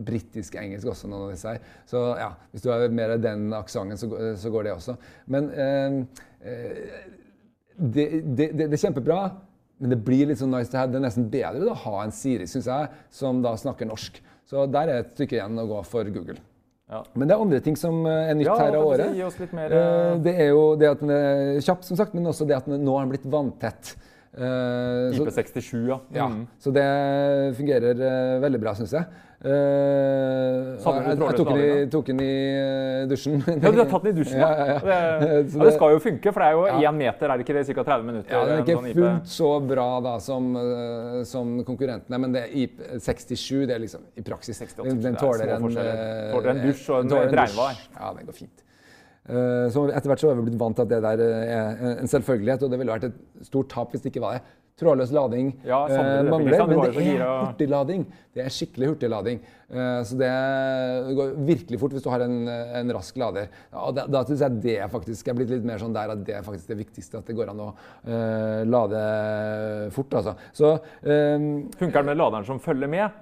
britisk-engelsk 0.09 0.90
også, 0.90 1.11
noen 1.11 1.29
av 1.29 1.35
disse 1.35 1.55
her. 1.55 1.70
Så 1.90 2.03
ja, 2.18 2.33
hvis 2.50 2.66
du 2.66 2.70
har 2.72 2.87
mer 2.94 3.14
av 3.14 3.22
den 3.22 3.46
aksenten, 3.55 4.00
så, 4.00 4.11
så 4.40 4.53
går 4.53 4.66
det 4.66 4.74
også. 4.74 4.96
Men 5.31 5.48
eh, 5.55 6.00
det, 7.76 8.09
det, 8.26 8.50
det, 8.59 8.66
det 8.66 8.74
er 8.74 8.85
kjempebra, 8.88 9.22
men 9.81 9.94
det 9.94 10.03
blir 10.05 10.29
litt 10.29 10.42
sånn 10.42 10.53
nice 10.53 10.72
to 10.72 10.81
have. 10.81 10.90
Det 10.92 11.00
er 11.00 11.07
nesten 11.07 11.31
bedre 11.33 11.70
å 11.72 11.79
ha 11.87 12.03
en 12.05 12.14
Siri, 12.14 12.50
syns 12.50 12.68
jeg, 12.68 12.90
som 13.14 13.40
da 13.44 13.55
snakker 13.59 13.88
norsk. 13.88 14.20
Så 14.50 14.66
der 14.66 14.90
er 14.90 15.05
et 15.05 15.14
stykke 15.14 15.38
igjen 15.38 15.62
å 15.62 15.68
gå 15.70 15.85
for 15.87 16.11
Google. 16.11 16.40
Ja. 16.90 17.05
Men 17.14 17.29
det 17.29 17.35
er 17.37 17.42
andre 17.44 17.61
ting 17.62 17.76
som 17.79 18.00
eh, 18.07 18.31
er 18.33 18.35
nytt 18.35 18.48
Ja, 18.48 18.57
her 18.59 18.76
av 18.81 18.87
året. 18.88 19.12
si, 19.37 19.46
mer, 19.55 19.72
eh, 19.72 20.14
Det 20.24 20.35
er 20.35 20.48
jo 20.50 20.62
det 20.76 20.88
at 20.90 21.00
den 21.05 21.11
er 21.14 21.61
kjapp, 21.62 21.85
som 21.87 21.96
sagt, 22.00 22.14
men 22.14 22.26
også 22.26 22.46
det 22.48 22.57
at 22.57 22.66
den, 22.66 22.83
nå 22.85 22.96
har 22.96 23.07
den 23.07 23.12
blitt 23.14 23.29
vanntett. 23.31 23.94
Eh, 24.30 25.16
IP67, 25.18 25.88
ja. 25.88 25.96
ja, 26.14 26.28
Mm. 26.30 26.44
så 26.62 26.70
det 26.70 26.84
fungerer 27.58 27.98
uh, 27.98 28.36
veldig 28.44 28.60
bra, 28.62 28.74
syns 28.78 28.92
jeg. 28.94 29.04
Uh, 29.42 30.76
jeg, 30.78 31.16
jeg 31.18 31.34
tok 31.34 31.48
den, 31.48 31.58
i, 31.58 31.86
tok 31.90 32.06
den 32.12 32.20
i 32.22 33.06
dusjen. 33.10 33.40
Ja, 33.48 33.72
du 33.74 33.80
har 33.80 33.88
tatt 33.90 34.04
den 34.06 34.12
i 34.12 34.18
dusjen, 34.20 34.38
ja. 34.38 34.50
ja. 34.60 34.66
ja, 34.68 34.98
ja. 35.08 35.18
Det, 35.18 35.32
ja, 35.56 35.64
det 35.66 35.72
skal 35.74 35.96
jo 35.96 36.02
funke, 36.04 36.30
for 36.36 36.44
det 36.44 36.48
er 36.52 36.56
jo 36.60 36.62
Ja. 36.84 36.92
én 36.92 37.00
meter, 37.00 37.26
er 37.34 37.40
det 37.42 37.46
ikke 37.48 37.56
det? 37.58 37.66
Ca. 37.74 37.82
30 37.90 38.06
minutter? 38.06 38.36
Ja, 38.36 38.44
den 38.46 38.54
er 38.54 38.62
ikke 38.62 38.78
sånn 38.78 38.88
fullt 39.00 39.34
så 39.34 39.50
bra 39.72 39.88
da 40.06 40.14
som, 40.22 40.48
som 41.26 41.52
konkurrentene, 41.66 42.22
men 42.22 42.36
det 42.38 42.44
er 42.46 42.56
IP 42.64 42.80
67 43.02 43.66
det 43.66 43.74
er 43.80 43.82
liksom 43.82 44.06
i 44.14 44.22
praksis. 44.30 44.62
68, 44.62 44.86
Den, 44.92 45.02
den 45.08 45.18
er 45.18 45.24
tåler 45.26 45.54
en, 45.56 45.70
Tåler 46.36 46.54
en 46.54 46.62
dusj 46.68 46.86
og 46.94 47.00
en- 47.02 47.16
en, 47.18 47.22
en 47.26 47.38
regnvær. 47.42 47.82
Ja, 47.98 48.14
den 48.20 48.30
går 48.30 48.38
fint. 48.44 48.66
Eh, 49.30 49.66
Så 49.70 49.86
etter 49.90 50.10
hvert 50.10 50.20
så 50.22 50.28
har 50.32 50.40
vi 50.40 50.48
blitt 50.50 50.58
vant 50.60 50.74
til 50.76 50.82
at 50.88 50.90
det 50.90 51.02
der 51.06 51.20
er 51.26 52.00
en 52.00 52.10
selvfølgelighet, 52.10 52.64
og 52.66 52.70
det 52.72 52.78
ville 52.82 52.92
vært 52.98 53.10
et 53.12 53.46
stort 53.46 53.70
tap 53.70 53.92
hvis 53.94 54.02
det 54.02 54.10
ikke 54.14 54.24
var 54.26 54.38
det. 54.40 54.42
Trådløs 54.80 55.10
lading 55.12 55.50
Ja, 55.68 55.82
savner 55.90 56.22
eh, 56.24 56.30
mangler, 56.32 56.62
men 56.66 56.78
det 56.80 57.02
er 57.02 57.18
hurtiglading. 57.20 58.04
Det 58.32 58.44
er 58.46 58.54
skikkelig 58.54 58.88
hurtiglading. 58.94 59.40
Eh, 59.68 59.98
Så 60.08 60.16
det 60.16 60.30
går 61.18 61.34
virkelig 61.44 61.80
fort 61.82 61.92
hvis 61.92 62.02
du 62.06 62.08
har 62.08 62.24
en, 62.24 62.38
en 62.48 62.92
rask 62.96 63.18
lader. 63.20 63.50
Ja, 63.74 63.82
Og 63.90 63.94
da, 63.98 64.06
da 64.08 64.22
syns 64.24 64.40
jeg 64.46 64.60
det 64.64 64.78
faktisk 64.90 65.28
er 65.28 65.36
blitt 65.36 65.52
litt 65.52 65.66
mer 65.68 65.82
sånn 65.82 65.92
der 65.92 66.14
at 66.14 66.24
det 66.24 66.38
er 66.38 66.46
faktisk 66.46 66.72
det 66.72 66.78
viktigste. 66.80 67.20
At 67.20 67.28
det 67.28 67.36
går 67.36 67.52
an 67.52 67.60
å 67.66 67.68
eh, 68.08 68.62
lade 68.72 69.04
fort, 69.92 70.16
altså. 70.22 70.34
Så 70.56 70.72
eh, 71.04 71.36
Funker 71.76 72.00
den 72.00 72.10
med 72.14 72.16
laderen 72.22 72.48
som 72.48 72.58
følger 72.62 72.88
med? 72.88 73.20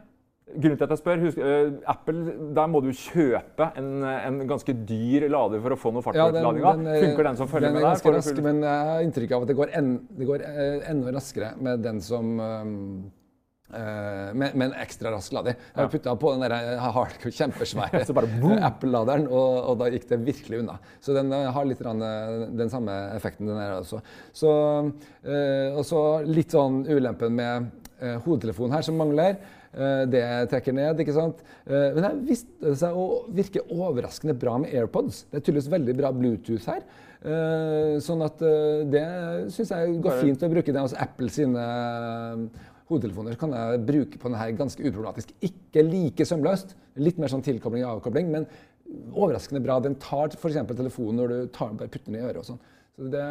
Grunnen 0.55 0.79
til 0.81 0.87
at 0.87 0.93
jeg 0.95 1.01
spør, 1.03 1.21
husk, 1.27 1.39
uh, 1.39 1.75
Apple, 1.93 2.23
Der 2.57 2.71
må 2.73 2.81
du 2.81 2.89
kjøpe 2.97 3.69
en, 3.77 3.91
en 4.07 4.39
ganske 4.49 4.73
dyr 4.89 5.29
lader 5.29 5.61
for 5.61 5.77
å 5.77 5.79
få 5.79 5.93
noe 5.93 6.03
fart 6.07 6.17
på 6.17 6.25
Ja, 6.25 6.31
ladinga. 6.33 6.73
er- 6.95 7.05
Funker 7.05 7.29
den 7.29 7.37
som 7.37 7.51
følger 7.51 7.69
den 7.69 7.77
med 7.77 7.85
er 7.85 7.91
der? 7.91 8.01
Den 8.01 8.09
er 8.09 8.17
ganske 8.17 8.33
rask, 8.33 8.43
men 8.47 8.63
jeg 8.65 8.89
har 8.89 9.05
inntrykk 9.05 9.37
av 9.37 9.45
at 9.45 9.53
det 9.53 9.57
går, 9.61 9.75
en, 9.83 9.93
det 10.19 10.27
går 10.31 10.45
uh, 10.49 10.91
enda 10.95 11.13
raskere 11.19 11.53
med 11.61 11.83
den 11.85 12.01
som 12.01 12.33
um, 12.41 12.73
uh, 13.75 14.31
med, 14.33 14.55
med 14.55 14.65
en 14.71 14.77
ekstra 14.81 15.13
rask 15.13 15.33
lader. 15.37 15.59
Jeg 15.75 15.83
har 15.83 15.91
putta 15.93 16.15
på 16.17 16.33
den 16.33 16.45
der 16.47 16.55
eh, 16.57 17.29
kjempesvære 17.29 18.01
eh, 18.07 18.65
Apple-laderen, 18.71 19.27
og, 19.29 19.59
og 19.73 19.79
da 19.83 19.91
gikk 19.93 20.09
det 20.09 20.21
virkelig 20.25 20.63
unna. 20.63 20.79
Så 21.05 21.13
den 21.17 21.33
eh, 21.37 21.51
har 21.53 21.69
litt 21.69 21.83
rann, 21.85 22.01
eh, 22.03 22.49
den 22.57 22.73
samme 22.73 22.97
effekten, 23.17 23.47
den 23.51 23.61
her 23.61 23.77
også. 23.83 24.01
Så, 24.33 24.55
eh, 25.29 25.77
og 25.77 25.85
så 25.89 26.03
litt 26.25 26.57
sånn 26.57 26.83
ulempen 26.89 27.37
med 27.37 27.69
eh, 28.01 28.17
hodetelefonen 28.25 28.79
her 28.79 28.87
som 28.89 28.97
mangler. 29.01 29.37
Eh, 29.75 30.05
Det 30.07 30.23
trekker 30.51 30.73
ned, 30.75 31.01
ikke 31.05 31.15
sant. 31.15 31.43
Eh, 31.67 31.93
Men 31.95 32.03
det 32.03 32.29
viste 32.31 32.75
seg 32.77 32.95
å 32.97 33.25
virke 33.29 33.65
overraskende 33.69 34.39
bra 34.39 34.57
med 34.59 34.73
AirPods. 34.73 35.25
Det 35.31 35.37
er 35.41 35.45
tydeligvis 35.47 35.71
veldig 35.75 35.97
bra 35.97 36.13
Bluetooth 36.13 36.67
her. 36.67 36.83
Eh, 37.25 37.99
Sånn 38.01 38.23
at 38.25 38.39
det 38.39 39.05
syns 39.53 39.71
jeg 39.75 40.01
går 40.01 40.21
fint 40.23 40.43
å 40.43 40.51
bruke. 40.51 40.73
Det 40.73 40.81
hos 40.81 40.95
Apple 40.95 41.29
sine 41.29 41.67
hodetelefoner 42.89 43.37
kan 43.39 43.53
jeg 43.53 43.83
bruke 43.85 44.17
på 44.19 44.31
denne 44.31 44.41
her 44.41 44.53
ganske 44.57 44.81
uproblematisk. 44.81 45.35
Ikke 45.45 45.85
like 45.85 46.25
sømløst. 46.25 46.75
Litt 46.97 47.19
mer 47.21 47.29
sånn 47.29 47.45
tilkobling 47.45 47.85
og 47.85 47.99
avkobling, 48.01 48.31
men 48.33 48.47
overraskende 49.13 49.61
bra. 49.63 49.79
Den 49.85 49.99
tar 50.01 50.33
f.eks. 50.33 50.57
telefonen 50.73 51.21
når 51.21 51.29
du 51.29 51.39
tar 51.53 51.69
den 51.69 51.77
bare 51.83 51.93
putter 51.93 52.09
den 52.13 52.21
i 52.23 52.25
øret 52.25 52.41
og 52.41 52.49
sånn. 52.49 52.61
Så 52.97 53.11
det 53.13 53.25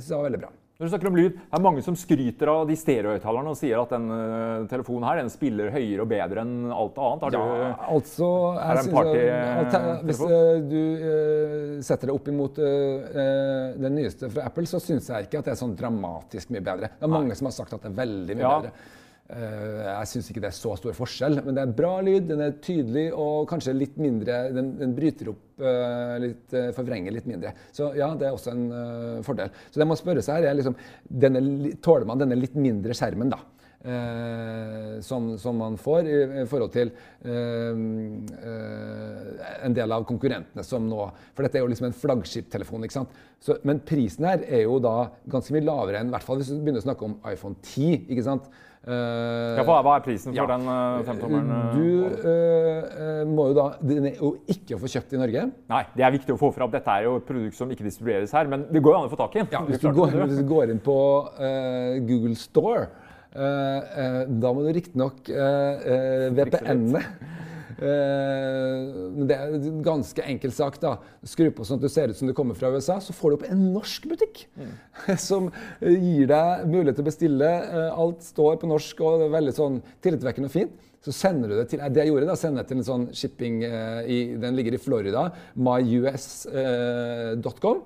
syns 0.00 0.08
jeg 0.08 0.16
var 0.16 0.30
veldig 0.30 0.40
bra. 0.46 0.52
Når 0.82 0.88
du 0.88 0.90
snakker 0.96 1.08
om 1.12 1.14
lyd, 1.16 1.34
det 1.38 1.54
er 1.54 1.62
mange 1.62 1.82
som 1.86 1.94
skryter 1.94 2.48
av 2.50 2.64
de 2.66 2.74
stereohøyttalerne 2.74 3.52
og 3.52 3.54
sier 3.54 3.78
at 3.78 3.92
den 3.94 4.08
øh, 4.10 4.64
telefonen 4.66 5.04
her 5.06 5.20
den 5.20 5.28
spiller 5.30 5.68
høyere 5.70 6.02
og 6.02 6.08
bedre 6.10 6.42
enn 6.42 6.72
alt 6.74 6.96
annet. 6.98 7.22
Har 7.22 7.36
Ja, 7.36 7.42
du, 7.44 7.84
altså 7.94 8.30
Er 8.56 8.56
det 8.58 8.66
en 8.66 8.74
jeg 8.74 8.82
synes 8.82 8.96
party- 8.96 9.20
at- 9.30 9.76
at- 9.78 10.02
Hvis 10.08 10.22
eh, 10.26 10.58
du 10.72 10.80
uh, 11.06 11.82
setter 11.86 12.10
det 12.10 12.16
opp 12.16 12.26
imot 12.32 12.58
uh, 12.58 12.66
eh, 12.66 13.78
den 13.78 13.94
nyeste 14.00 14.26
fra 14.34 14.48
Apple, 14.50 14.66
så 14.66 14.80
syns 14.82 15.06
jeg 15.12 15.28
ikke 15.28 15.38
at 15.38 15.52
det 15.52 15.54
er 15.54 15.60
sånn 15.62 15.76
dramatisk 15.78 16.50
mye 16.50 16.64
bedre. 16.66 16.90
Det 16.98 17.06
er 17.06 17.14
mange 17.14 17.38
som 17.38 17.46
har 17.46 17.54
sagt 17.60 17.78
at 17.78 17.86
det 17.86 17.92
er 17.92 17.98
veldig 18.02 18.36
mye 18.40 18.42
Ja. 18.42 18.58
bedre. 18.58 18.74
Eh, 19.32 19.78
jeg 19.86 20.08
syns 20.10 20.26
ikke 20.28 20.42
det 20.44 20.50
er 20.50 20.56
så 20.56 20.74
stor 20.76 20.96
forskjell, 20.96 21.40
men 21.46 21.56
det 21.56 21.62
er 21.62 21.74
bra 21.76 21.92
lyd, 22.04 22.26
den 22.28 22.42
er 22.44 22.58
tydelig 22.64 23.06
og 23.16 23.46
kanskje 23.48 23.72
litt 23.76 23.94
mindre 24.00 24.42
Den, 24.52 24.74
den 24.80 24.92
bryter 24.96 25.30
opp 25.32 25.62
eh, 25.62 26.16
litt, 26.26 26.44
eh, 26.58 26.68
forvrenger 26.76 27.16
litt 27.16 27.30
mindre. 27.30 27.54
Så 27.72 27.94
ja, 27.96 28.10
det 28.18 28.28
er 28.28 28.36
også 28.36 28.52
en 28.52 28.66
fordel. 29.24 29.54
Så 29.70 29.80
det 29.80 29.88
man 29.88 30.00
spørre 30.00 30.24
seg 30.24 30.40
her, 30.42 30.50
er 30.50 30.60
liksom 30.60 30.76
denne, 31.08 31.72
Tåler 31.82 32.08
man 32.08 32.20
denne 32.20 32.36
litt 32.38 32.58
mindre 32.58 32.96
skjermen, 32.98 33.32
da? 33.32 33.40
Eh, 33.84 35.00
som, 35.00 35.38
som 35.38 35.56
man 35.58 35.74
får 35.76 36.06
i, 36.06 36.18
i 36.42 36.46
forhold 36.46 36.70
til 36.70 36.92
eh, 37.26 37.80
eh, 38.46 39.46
en 39.66 39.74
del 39.74 39.94
av 39.96 40.04
konkurrentene 40.06 40.62
som 40.62 40.86
nå 40.86 41.08
For 41.34 41.42
dette 41.42 41.58
er 41.58 41.64
jo 41.64 41.70
liksom 41.72 41.88
en 41.88 41.96
flaggskiptelefon. 41.96 42.86
ikke 42.86 43.00
sant? 43.00 43.16
Men 43.66 43.82
prisen 43.82 44.28
her 44.28 44.44
er 44.46 44.68
jo 44.68 44.76
da 44.78 45.08
ganske 45.26 45.56
mye 45.56 45.66
lavere 45.66 45.98
enn 45.98 46.14
hvert 46.14 46.28
fall 46.28 46.38
hvis 46.38 46.52
du 46.52 46.60
begynner 46.60 46.78
å 46.78 46.86
snakke 46.86 47.08
om 47.08 47.16
iPhone 47.26 47.58
10. 47.58 48.06
ikke 48.06 48.26
sant? 48.28 48.46
Eh, 48.82 49.56
ja, 49.60 49.62
hva, 49.62 49.76
hva 49.86 49.92
er 49.94 50.02
prisen 50.02 50.32
for 50.32 50.40
ja. 50.40 50.46
den 50.50 50.64
uh, 50.66 51.02
femtommeren? 51.06 51.50
øh? 51.54 51.74
Du 51.76 52.24
eh, 52.26 52.96
eh, 53.04 53.20
må 53.30 53.44
jo 53.52 53.54
da 53.54 53.66
Den 53.78 54.08
er 54.10 54.16
jo 54.18 54.32
ikke 54.50 54.80
få 54.82 54.90
kjøpt 54.90 55.14
i 55.14 55.20
Norge. 55.20 55.44
Nei, 55.70 55.82
det 55.94 56.06
er 56.06 56.14
viktig 56.16 56.34
å 56.34 56.40
få 56.40 56.50
fram. 56.56 56.72
Dette 56.72 56.96
er 56.96 57.06
jo 57.06 57.12
et 57.20 57.28
produkt 57.28 57.58
som 57.58 57.70
ikke 57.70 57.86
distribueres 57.86 58.34
her, 58.34 58.50
men 58.50 58.66
det 58.74 58.82
går 58.82 58.96
jo 58.96 59.04
an 59.04 59.06
å 59.06 59.12
få 59.12 59.20
tak 59.20 59.38
i. 59.38 59.44
Ja, 59.54 59.62
hvis, 59.68 59.78
du 59.84 59.92
går, 59.94 60.16
hvis 60.24 60.40
du 60.40 60.48
går 60.50 60.74
inn 60.74 60.82
på 60.82 60.98
uh, 61.38 61.94
Google 62.08 62.34
Store, 62.40 62.88
eh, 63.30 63.94
eh, 64.02 64.18
da 64.42 64.52
må 64.52 64.66
du 64.66 64.72
riktignok 64.74 65.30
uh, 65.30 65.38
uh, 65.38 66.26
VPN-e. 66.34 67.06
Men 67.82 69.26
det 69.28 69.36
er 69.36 69.56
ganske 69.84 70.22
enkel 70.28 70.52
sak. 70.54 70.78
da. 70.82 70.92
Skru 71.26 71.48
på 71.54 71.64
sånn 71.66 71.78
at 71.80 71.86
du 71.86 71.90
ser 71.92 72.08
ut 72.12 72.18
som 72.18 72.28
du 72.30 72.34
kommer 72.36 72.54
fra 72.58 72.70
USA, 72.74 72.96
så 73.02 73.12
får 73.16 73.28
du 73.30 73.34
opp 73.38 73.46
en 73.50 73.64
norsk 73.74 74.06
butikk. 74.12 74.44
Som 75.28 75.50
eh, 75.80 75.92
gir 75.96 76.26
deg 76.30 76.66
mulighet 76.70 76.96
til 77.00 77.04
å 77.06 77.10
bestille. 77.10 77.50
Eh, 77.64 77.90
alt 78.04 78.22
står 78.26 78.56
på 78.62 78.70
norsk 78.70 79.00
og 79.02 79.18
det 79.20 79.26
er 79.28 79.36
veldig 79.38 79.54
sånn 79.58 79.76
tillitvekkende 80.04 80.48
og 80.50 80.56
fint. 80.56 80.74
Så 81.02 81.10
sender 81.16 81.50
du 81.50 81.56
det 81.58 81.64
til 81.72 81.80
det 81.82 81.98
jeg 82.04 82.12
gjorde 82.12 82.28
da, 82.30 82.36
sender 82.38 82.62
jeg 82.62 82.68
til 82.70 82.78
en 82.78 82.86
sånn 82.86 83.06
shipping 83.18 83.56
eh, 83.66 84.02
i, 84.06 84.18
Den 84.38 84.54
ligger 84.54 84.74
i 84.76 84.82
Florida. 84.82 85.22
myus.com. 86.52 87.82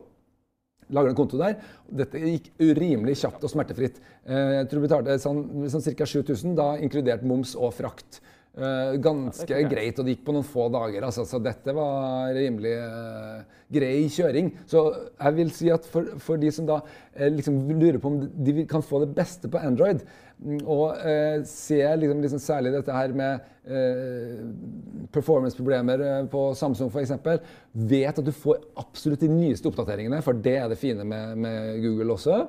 Lager 0.94 1.10
en 1.10 1.16
konto 1.18 1.38
der. 1.40 1.56
Dette 1.90 2.20
gikk 2.22 2.52
urimelig 2.62 3.16
kjapt 3.24 3.42
og 3.42 3.50
smertefritt. 3.50 3.96
Eh, 4.28 4.60
Jeg 4.60 4.68
tror 4.70 4.80
vi 4.82 4.86
betalte 4.86 5.16
sånn, 5.22 5.40
sånn 5.72 5.82
ca. 5.96 6.06
7000, 6.06 6.54
da 6.58 6.68
inkludert 6.78 7.24
moms 7.26 7.56
og 7.58 7.72
frakt. 7.74 8.20
Eh, 8.56 8.94
ganske 9.04 9.52
Ja, 9.52 9.68
greit, 9.68 9.98
og 10.00 10.06
det 10.06 10.14
gikk 10.14 10.22
på 10.24 10.32
noen 10.32 10.46
få 10.48 10.70
dager. 10.72 11.04
Altså, 11.04 11.26
så 11.28 11.36
dette 11.44 11.74
var 11.76 12.30
rimelig 12.32 12.72
uh, 12.80 13.42
grei 13.68 14.06
kjøring. 14.08 14.48
Så 14.64 14.80
jeg 14.94 15.36
vil 15.36 15.50
si 15.52 15.68
at 15.74 15.84
for, 15.92 16.14
for 16.24 16.40
de 16.40 16.48
som 16.54 16.68
da 16.68 16.78
uh, 16.80 17.26
liksom 17.34 17.58
lurer 17.74 18.00
på 18.00 18.14
om 18.14 18.22
de 18.46 18.64
kan 18.70 18.84
få 18.84 19.02
det 19.04 19.10
beste 19.18 19.50
på 19.52 19.60
Android, 19.60 20.00
mm, 20.40 20.62
og 20.62 20.96
uh, 21.02 21.44
ser 21.44 22.00
liksom, 22.00 22.24
liksom 22.24 22.42
særlig 22.46 22.72
dette 22.78 22.96
her 22.96 23.16
med 23.16 23.52
performance-problemer 25.10 26.28
på 26.30 26.42
Samsung 26.54 26.86
f.eks., 26.86 27.16
vet 27.90 28.20
at 28.20 28.22
du 28.22 28.30
får 28.30 28.60
absolutt 28.78 29.24
de 29.24 29.30
nyeste 29.32 29.66
oppdateringene, 29.66 30.20
for 30.22 30.38
det 30.38 30.52
er 30.60 30.70
det 30.70 30.78
fine 30.78 31.02
med, 31.02 31.32
med 31.42 31.80
Google 31.82 32.14
også, 32.14 32.44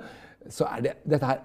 så 0.45 0.67
er 0.69 0.83
det 0.85 0.93
dette 1.09 1.31
her 1.31 1.41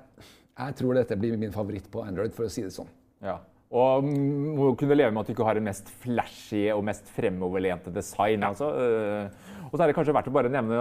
Jeg 0.59 0.77
tror 0.77 1.01
dette 1.01 1.17
blir 1.17 1.41
min 1.41 1.57
favoritt 1.57 1.89
på 1.89 2.05
Android, 2.05 2.37
for 2.37 2.45
å 2.45 2.53
si 2.53 2.67
det 2.67 2.75
sånn. 2.77 2.93
Ja. 3.25 3.39
Og 3.73 4.05
må 4.05 4.75
kunne 4.77 4.97
leve 4.99 5.15
med 5.15 5.23
at 5.23 5.31
du 5.31 5.33
ikke 5.33 5.47
har 5.49 5.57
en 5.57 5.65
mest 5.65 5.89
flashy 6.03 6.67
og 6.75 6.83
mest 6.85 7.09
fremoverlente 7.17 7.93
design. 7.95 8.45
Altså. 8.45 8.69
øh, 8.69 9.53
Og 9.71 9.79
så 9.79 9.83
er 9.83 9.89
det 9.89 9.97
kanskje 9.97 10.13
verdt 10.13 10.29
å 10.29 10.35
bare 10.35 10.51
nevne, 10.53 10.81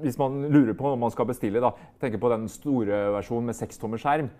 hvis 0.00 0.16
man 0.16 0.46
lurer 0.48 0.72
på 0.78 0.94
om 0.94 1.02
man 1.04 1.12
skal 1.12 1.28
bestille, 1.28 1.60
da, 1.60 1.74
tenker 2.00 2.22
på 2.22 2.30
den 2.32 2.46
store 2.48 3.02
versjonen 3.18 3.50
med 3.50 3.58
sekstommer 3.58 4.00
skjerm. 4.00 4.30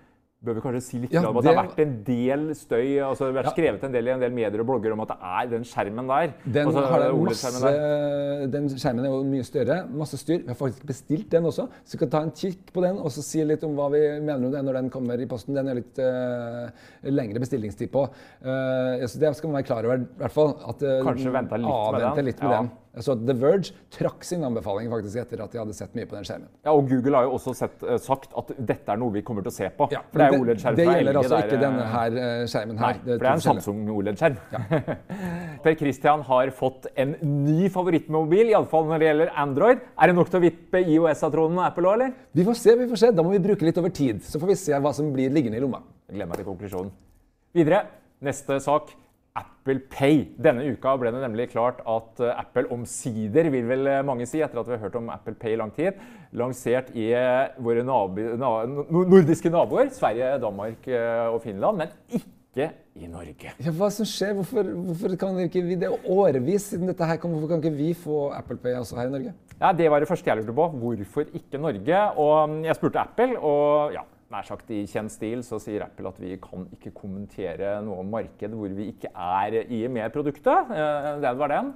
Bør 0.45 0.59
vi 0.59 0.63
kanskje 0.67 0.81
si 0.85 0.99
litt 1.01 1.15
Ja, 1.15 1.23
om 1.25 1.39
at 1.41 1.47
det 1.47 1.53
har 1.55 1.63
vært 1.65 1.79
en 1.81 1.93
del 2.05 2.43
støy 2.55 2.99
altså 3.01 3.25
Det 3.25 3.31
har 3.31 3.37
vært 3.39 3.55
skrevet 3.55 3.85
en 3.87 3.95
del 3.95 4.11
i 4.11 4.13
en 4.13 4.21
del 4.21 4.35
medier 4.37 4.61
og 4.61 4.69
blogger 4.69 4.93
om 4.93 5.01
at 5.07 5.15
det 5.15 5.17
er 5.33 5.49
den 5.55 5.65
skjermen 5.65 6.11
der. 6.11 6.35
Den, 6.45 6.69
altså, 6.69 6.83
har 6.91 7.01
det 7.01 7.07
OLED-skjermen 7.17 7.65
masse, 7.65 7.71
der. 7.73 8.51
den 8.53 8.69
skjermen 8.75 9.07
er 9.09 9.15
jo 9.15 9.23
mye 9.31 9.47
større. 9.49 9.79
Masse 10.03 10.21
styr. 10.21 10.43
Vi 10.45 10.53
har 10.53 10.59
faktisk 10.61 10.85
bestilt 10.93 11.31
den 11.33 11.49
også. 11.49 11.67
Så 11.89 11.97
vi 11.97 12.03
kan 12.05 12.13
ta 12.13 12.23
en 12.27 12.35
kikk 12.37 12.69
på 12.77 12.85
den 12.85 13.01
og 13.01 13.09
så 13.17 13.25
si 13.25 13.41
litt 13.49 13.65
om 13.65 13.79
hva 13.81 13.89
vi 13.97 14.03
mener 14.21 14.45
om 14.51 14.53
den 14.53 14.69
når 14.69 14.81
den 14.83 14.93
kommer 14.93 15.25
i 15.25 15.29
posten. 15.31 15.57
Den 15.57 15.73
er 15.73 15.81
litt 15.81 16.03
uh, 16.05 16.69
lengre 17.09 17.41
bestillingstid 17.41 17.89
på. 17.97 18.05
Uh, 18.45 19.07
så 19.09 19.23
det 19.23 19.33
skal 19.41 19.51
man 19.51 19.63
være 19.63 19.71
klar 19.73 19.89
over. 19.89 20.05
i 20.05 20.21
hvert 20.21 20.37
fall. 20.37 20.53
At, 20.69 20.85
uh, 20.85 20.99
Kanskje 21.07 21.33
vente 21.33 21.63
litt 21.65 21.73
med 21.97 22.05
den. 22.05 22.29
litt 22.29 22.45
med 22.45 22.53
Ja. 22.53 22.61
den. 22.61 22.75
Så 23.05 23.13
The 23.21 23.35
Verge 23.37 23.75
trakk 23.93 24.25
sin 24.25 24.45
anbefaling 24.47 24.89
faktisk 24.89 25.21
etter 25.21 25.43
at 25.45 25.53
de 25.53 25.61
hadde 25.61 25.75
sett 25.77 25.93
mye 25.97 26.07
på 26.09 26.17
den 26.17 26.25
skjermen. 26.25 26.49
Ja, 26.65 26.73
og 26.73 26.87
Google 26.89 27.19
har 27.19 27.27
jo 27.27 27.35
også 27.37 27.53
sett, 27.59 27.83
øh, 27.85 27.99
sagt 28.01 28.33
at 28.41 28.53
dette 28.57 28.95
er 28.95 29.01
noe 29.01 29.13
vi 29.13 29.23
kommer 29.27 29.45
til 29.45 29.53
å 29.53 29.57
se 29.57 29.69
på. 29.77 29.89
Ja, 29.93 30.01
for 30.09 30.23
det 30.23 30.29
er 30.29 30.37
OLED-skjerm 30.41 30.79
det 30.79 30.87
fra 30.89 30.97
gjelder 30.97 31.19
LG. 31.19 31.21
altså 31.21 31.41
ikke 31.45 31.61
denne 31.61 31.85
her 31.93 32.19
eh, 32.23 32.41
skjermen 32.53 32.81
her. 32.81 32.97
Nei, 32.97 33.03
for 33.03 33.13
det 33.13 33.29
er 33.29 33.35
en. 33.35 33.45
Samsung 33.47 33.85
OLED-skjerm. 33.93 34.41
per 35.67 35.79
Christian 35.83 36.25
har 36.31 36.55
fått 36.57 36.89
en 36.97 37.15
ny 37.45 37.69
favorittmobil, 37.77 38.55
iallfall 38.55 38.89
når 38.89 39.05
det 39.05 39.11
gjelder 39.11 39.33
Android. 39.45 39.87
Er 40.01 40.13
det 40.13 40.19
nok 40.23 40.33
til 40.33 40.41
å 40.41 40.45
vippe 40.47 40.85
IOS 40.97 41.25
av 41.29 41.37
tronen 41.37 41.61
og 41.61 41.69
Apple 41.69 41.91
òg, 41.91 41.99
eller? 41.99 42.17
Vi 42.33 42.49
får 42.49 42.61
se, 42.65 42.79
vi 42.81 42.91
får 42.95 43.05
se. 43.05 43.15
Da 43.17 43.27
må 43.27 43.37
vi 43.37 43.45
bruke 43.45 43.69
litt 43.69 43.83
over 43.83 43.93
tid. 43.93 44.25
Så 44.25 44.41
får 44.41 44.55
vi 44.55 44.61
se 44.65 44.81
hva 44.81 44.97
som 44.97 45.13
blir 45.13 45.35
liggende 45.37 45.61
i 45.61 45.65
lomma. 45.65 45.85
Gleder 46.09 46.33
meg 46.33 46.41
til 46.41 46.49
konklusjonen. 46.49 46.95
Videre, 47.57 47.85
neste 48.25 48.57
sak. 48.65 48.97
Apple 49.67 49.81
Pay. 49.91 50.21
Denne 50.39 50.63
uka 50.71 50.93
ble 50.95 51.11
det 51.11 51.21
nemlig 51.25 51.49
klart 51.51 51.81
at 51.91 52.21
eh, 52.23 52.39
Apple 52.39 52.69
omsider, 52.71 53.49
vil 53.51 53.67
vel 53.67 53.89
eh, 53.91 54.05
mange 54.07 54.29
si, 54.31 54.39
etter 54.39 54.61
at 54.61 54.69
vi 54.69 54.77
har 54.77 54.85
hørt 54.85 54.99
om 55.01 55.11
Apple 55.11 55.35
Pay 55.35 55.57
i 55.57 55.59
lang 55.59 55.73
tid, 55.75 55.99
lansert 56.39 56.93
i 56.95 57.09
eh, 57.11 57.49
våre 57.59 57.83
nabi, 57.83 58.29
na, 58.39 58.53
nordiske 58.95 59.51
naboer, 59.51 59.91
Sverige, 59.91 60.37
Danmark 60.43 60.87
og 61.33 61.41
Finland, 61.43 61.83
men 61.83 61.97
ikke 62.15 62.71
i 62.97 63.11
Norge. 63.11 63.57
Ja, 63.59 63.75
hva 63.75 63.91
som 63.93 64.07
skjer? 64.07 64.37
Hvorfor, 64.39 64.71
hvorfor 64.87 65.19
kan 65.19 65.43
ikke 65.43 65.65
vi, 65.67 65.75
Det 65.83 65.91
er 65.91 66.11
årevis 66.15 66.71
siden 66.71 66.89
dette 66.89 67.05
her 67.11 67.19
kom. 67.21 67.35
Hvorfor 67.35 67.51
kan 67.51 67.61
ikke 67.65 67.75
vi 67.77 67.91
få 67.99 68.31
Apple 68.39 68.57
Pay 68.63 68.79
også 68.79 69.01
her 69.01 69.11
i 69.11 69.17
Norge? 69.17 69.35
Ja, 69.59 69.73
Det 69.77 69.91
var 69.91 70.01
det 70.01 70.09
første 70.09 70.31
jeg 70.31 70.39
lurte 70.39 70.55
på. 70.57 70.69
Hvorfor 70.79 71.27
ikke 71.35 71.59
Norge? 71.59 72.05
Og 72.15 72.49
mm, 72.49 72.63
jeg 72.71 72.79
spurte 72.79 73.03
Apple, 73.03 73.35
og 73.41 73.93
ja, 73.99 74.07
nær 74.33 74.47
sagt 74.47 74.71
i 74.75 74.81
kjent 74.91 75.13
stil 75.15 75.43
så 75.47 75.59
sier 75.63 75.85
Apple 75.87 76.11
at 76.11 76.19
vi 76.19 76.35
kan 76.43 76.65
ikke 76.75 76.95
kommentere 76.97 77.77
noe 77.87 78.01
om 78.03 78.09
marked 78.11 78.57
hvor 78.59 78.73
vi 78.75 78.89
ikke 78.91 79.13
er 79.15 79.61
i 79.71 79.85
med 79.93 80.13
produktet. 80.15 80.73
Eh, 80.75 81.13
Det 81.23 81.37
var 81.39 81.49
den. 81.49 81.73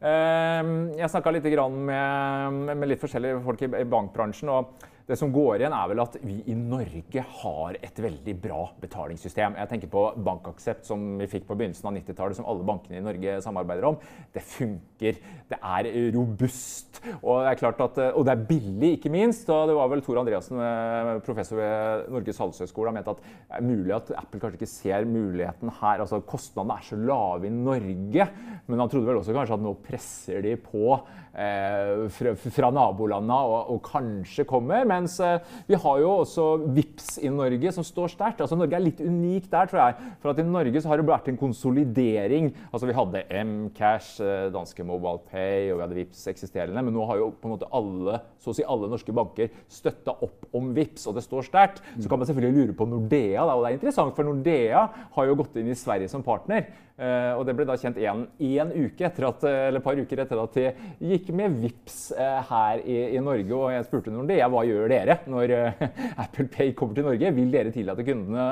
Eh, 0.00 0.98
Jeg 1.00 1.10
snakka 1.10 1.32
litt 1.32 1.48
med, 1.72 2.88
litt 2.88 3.00
forskjellige 3.00 3.42
folk 3.44 3.62
i 3.62 3.84
bankbransjen. 3.84 4.48
og 4.48 4.74
det 5.06 5.14
som 5.20 5.30
går 5.30 5.60
igjen, 5.60 5.74
er 5.74 5.90
vel 5.92 6.00
at 6.02 6.16
vi 6.18 6.40
i 6.50 6.54
Norge 6.58 7.22
har 7.40 7.76
et 7.78 7.98
veldig 8.02 8.32
bra 8.42 8.64
betalingssystem. 8.82 9.54
Jeg 9.60 9.70
tenker 9.70 9.90
på 9.92 10.02
Bankaksept, 10.26 10.82
som 10.88 11.04
vi 11.20 11.28
fikk 11.30 11.44
på 11.46 11.54
begynnelsen 11.54 11.86
av 11.86 11.94
90-tallet, 11.94 12.38
som 12.40 12.48
alle 12.50 12.66
bankene 12.66 12.98
i 12.98 13.04
Norge 13.04 13.36
samarbeider 13.44 13.86
om. 13.86 14.00
Det 14.34 14.42
funker. 14.42 15.20
Det 15.46 15.60
er 15.62 15.88
robust. 16.16 16.98
Og 17.20 17.44
det 17.44 17.52
er 17.54 17.82
at, 17.84 18.00
og 18.16 18.26
det 18.26 18.32
er 18.34 18.42
billig, 18.48 18.90
ikke 18.96 19.12
minst. 19.14 19.46
Og 19.52 19.70
det 19.70 19.76
var 19.78 19.92
vel 19.92 20.02
Tor 20.02 20.18
Andreassen, 20.24 20.58
eh, 20.58 21.12
professor 21.26 21.60
ved 21.60 22.10
Norges 22.16 22.42
handelshøyskole, 22.42 22.94
mente 22.96 23.14
at 23.14 23.22
det 23.22 23.60
er 23.60 23.66
mulig 23.68 23.94
at 23.94 24.10
Apple 24.18 24.42
kanskje 24.42 24.58
ikke 24.58 24.70
ser 24.72 25.06
muligheten 25.06 25.70
her. 25.70 26.02
altså 26.02 26.18
Kostnadene 26.26 26.80
er 26.80 26.88
så 26.88 26.98
lave 26.98 27.46
i 27.46 27.54
Norge. 27.54 28.28
Men 28.66 28.82
han 28.82 28.90
trodde 28.90 29.06
vel 29.06 29.22
også 29.22 29.36
kanskje 29.36 29.54
at 29.54 29.64
nå 29.68 29.76
presser 29.86 30.42
de 30.42 30.56
på 30.58 30.98
eh, 31.30 32.06
fra, 32.10 32.34
fra 32.34 32.74
nabolandene 32.74 33.38
og, 33.54 33.76
og 33.76 33.82
kanskje 33.86 34.48
kommer. 34.50 34.82
Mens 34.96 35.18
eh, 35.20 35.38
vi 35.68 35.78
har 35.80 36.00
jo 36.02 36.12
også 36.22 36.46
VIPS 36.76 37.16
i 37.24 37.30
Norge 37.32 37.72
som 37.76 37.86
står 37.86 38.12
sterkt. 38.14 38.42
Altså 38.44 38.58
Norge 38.58 38.78
er 38.78 38.84
litt 38.84 39.02
unik 39.02 39.50
der, 39.52 39.68
tror 39.70 39.82
jeg. 39.82 40.12
For 40.22 40.32
at 40.32 40.40
i 40.42 40.46
Norge 40.46 40.82
så 40.82 40.90
har 40.90 41.00
det 41.00 41.08
vært 41.08 41.30
en 41.32 41.40
konsolidering. 41.40 42.50
Altså 42.70 42.88
Vi 42.88 42.96
hadde 42.96 43.24
Mcash, 43.50 44.22
eh, 44.24 44.48
danske 44.54 44.86
Mobile 44.86 45.22
Pay 45.30 45.70
og 45.72 45.78
vi 45.78 45.84
hadde 45.84 46.00
VIPS 46.00 46.26
eksisterende. 46.32 46.84
Men 46.86 46.96
nå 46.96 47.06
har 47.10 47.20
jo 47.20 47.30
på 47.34 47.50
en 47.50 47.56
måte 47.56 47.70
alle, 47.76 48.20
så 48.40 48.52
å 48.52 48.56
si 48.56 48.66
alle 48.66 48.90
norske 48.92 49.14
banker 49.16 49.52
støtta 49.72 50.16
opp 50.24 50.48
om 50.56 50.72
VIPS, 50.76 51.06
og 51.10 51.18
det 51.18 51.26
står 51.26 51.48
sterkt. 51.50 51.82
Så 51.98 52.08
kan 52.08 52.20
man 52.20 52.28
selvfølgelig 52.28 52.66
lure 52.66 52.78
på 52.78 52.88
Nordea, 52.88 53.44
da, 53.44 53.54
og 53.54 53.64
det 53.64 53.72
er 53.72 53.78
interessant, 53.80 54.16
for 54.16 54.26
Nordea 54.26 54.86
har 55.16 55.28
jo 55.28 55.38
gått 55.38 55.60
inn 55.60 55.70
i 55.72 55.78
Sverige 55.78 56.10
som 56.12 56.24
partner. 56.26 56.68
Eh, 56.96 57.32
og 57.36 57.42
det 57.44 57.52
ble 57.52 57.66
da 57.68 57.74
kjent 57.76 57.98
en, 58.00 58.22
en 58.24 58.70
uke 58.72 59.04
etter 59.04 59.26
at, 59.28 59.42
eh, 59.44 59.66
eller 59.68 59.82
et 59.82 59.84
par 59.84 59.98
uker 60.00 60.20
etter 60.22 60.38
at 60.40 60.54
de 60.56 61.10
gikk 61.10 61.26
med 61.36 61.58
VIPS 61.60 61.98
eh, 62.16 62.38
her 62.48 62.80
i, 62.88 62.96
i 63.18 63.20
Norge. 63.20 63.52
Og 63.52 63.74
jeg 63.74 63.84
spurte 63.84 64.12
Nordea 64.14 64.48
hva 64.48 64.62
gjør 64.64 64.88
dere 64.88 65.18
når 65.28 65.52
Apple 66.24 66.48
Pay 66.52 66.72
kommer 66.78 66.96
til 66.96 67.04
Norge. 67.04 67.32
Vil 67.36 67.52
dere 67.52 67.72
tillate 67.74 68.06
kundene 68.06 68.46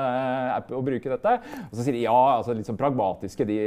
å 0.76 0.82
bruke 0.84 1.12
dette? 1.14 1.32
Og 1.70 1.78
så 1.78 1.86
sier 1.86 1.96
de 1.96 2.04
ja, 2.04 2.18
altså 2.34 2.56
litt 2.56 2.68
sånn 2.68 2.80
pragmatiske. 2.80 3.46
De, 3.48 3.58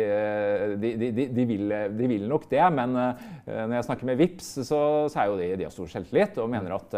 de, 0.77 0.93
de, 1.01 1.25
de, 1.25 1.47
vil, 1.49 1.73
de 1.97 2.11
vil 2.13 2.29
nok 2.29 2.45
det. 2.51 2.61
Men 2.77 2.93
når 2.93 3.75
jeg 3.79 3.87
snakker 3.89 4.11
med 4.11 4.21
VIPS, 4.21 4.51
så, 4.67 4.83
så 5.09 5.23
er 5.23 5.31
jo 5.31 5.39
de, 5.41 5.49
de 5.57 5.65
har 5.65 5.73
stor 5.73 5.89
selvtillit 5.89 6.37
og 6.43 6.51
mener 6.53 6.77
at 6.77 6.93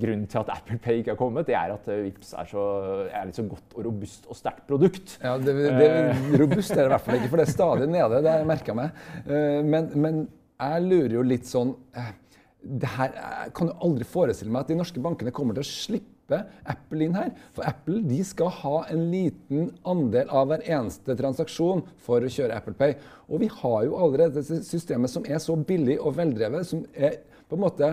grunnen 0.00 0.24
til 0.32 0.40
at 0.40 0.54
Apple 0.56 0.80
Pay 0.80 1.02
ikke 1.02 1.12
har 1.12 1.20
kommet, 1.20 1.48
det 1.50 1.58
er 1.60 1.76
at 1.76 1.92
VIPS 1.92 2.32
er, 2.40 2.48
så, 2.48 2.64
er 3.12 3.28
litt 3.28 3.36
så 3.36 3.44
godt 3.50 3.76
og 3.76 3.86
robust 3.90 4.32
og 4.32 4.38
sterkt 4.38 4.64
produkt. 4.70 5.18
Ja, 5.20 5.36
det, 5.36 5.56
det, 5.60 5.92
Robust 6.40 6.72
er 6.72 6.84
det 6.84 6.88
i 6.88 6.92
hvert 6.94 7.01
fall 7.01 7.01
ikke, 7.10 7.28
for 7.32 7.40
det 7.42 7.48
er 7.48 7.52
stadig 7.52 7.88
nede. 7.90 8.22
Det 8.22 8.30
har 8.30 8.38
jeg 8.42 8.50
merka 8.52 8.74
meg. 8.78 9.02
Eh, 9.26 9.60
Men, 9.66 9.90
men 9.98 10.20
jeg 10.62 10.82
lurer 10.86 11.14
jo 11.18 11.22
litt 11.26 11.48
sånn 11.50 11.74
eh, 11.98 12.12
det 12.62 12.86
her, 12.94 13.10
Jeg 13.16 13.52
kan 13.58 13.72
jo 13.72 13.78
aldri 13.82 14.04
forestille 14.06 14.52
meg 14.54 14.62
at 14.62 14.68
de 14.70 14.76
norske 14.78 15.00
bankene 15.02 15.32
kommer 15.34 15.56
til 15.56 15.64
å 15.64 15.66
slippe 15.66 16.38
Apple 16.70 17.04
inn 17.04 17.16
her. 17.18 17.32
For 17.56 17.66
Apple 17.66 18.04
de 18.06 18.20
skal 18.24 18.52
ha 18.60 18.76
en 18.94 19.08
liten 19.10 19.72
andel 19.84 20.30
av 20.30 20.46
hver 20.52 20.62
eneste 20.70 21.16
transaksjon 21.18 21.82
for 22.06 22.22
å 22.22 22.30
kjøre 22.30 22.54
Apple 22.56 22.76
Pay. 22.78 22.94
Og 23.28 23.42
vi 23.42 23.50
har 23.50 23.78
jo 23.88 23.98
allerede 23.98 24.38
dette 24.38 24.62
systemet 24.64 25.10
som 25.10 25.26
er 25.26 25.42
så 25.42 25.58
billig 25.58 25.98
og 25.98 26.14
veldrevet, 26.20 26.68
som 26.70 26.86
er 26.94 27.18
på 27.50 27.58
en 27.58 27.64
måte 27.66 27.90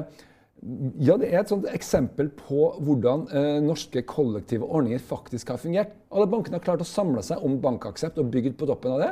ja, 0.99 1.15
det 1.15 1.29
er 1.29 1.39
et 1.39 1.51
sånt 1.51 1.67
eksempel 1.71 2.27
på 2.35 2.65
hvordan 2.83 3.27
eh, 3.31 3.59
norske 3.63 4.01
kollektive 4.07 4.67
ordninger 4.67 4.99
faktisk 4.99 5.53
har 5.53 5.61
fungert. 5.61 5.93
Alle 6.11 6.27
bankene 6.31 6.59
har 6.59 6.65
klart 6.65 6.83
å 6.83 6.87
samle 6.87 7.23
seg 7.23 7.43
om 7.45 7.59
bankaksept 7.63 8.19
og 8.19 8.31
bygd 8.33 8.57
på 8.59 8.67
toppen 8.67 8.97
av 8.97 9.03
det. 9.03 9.11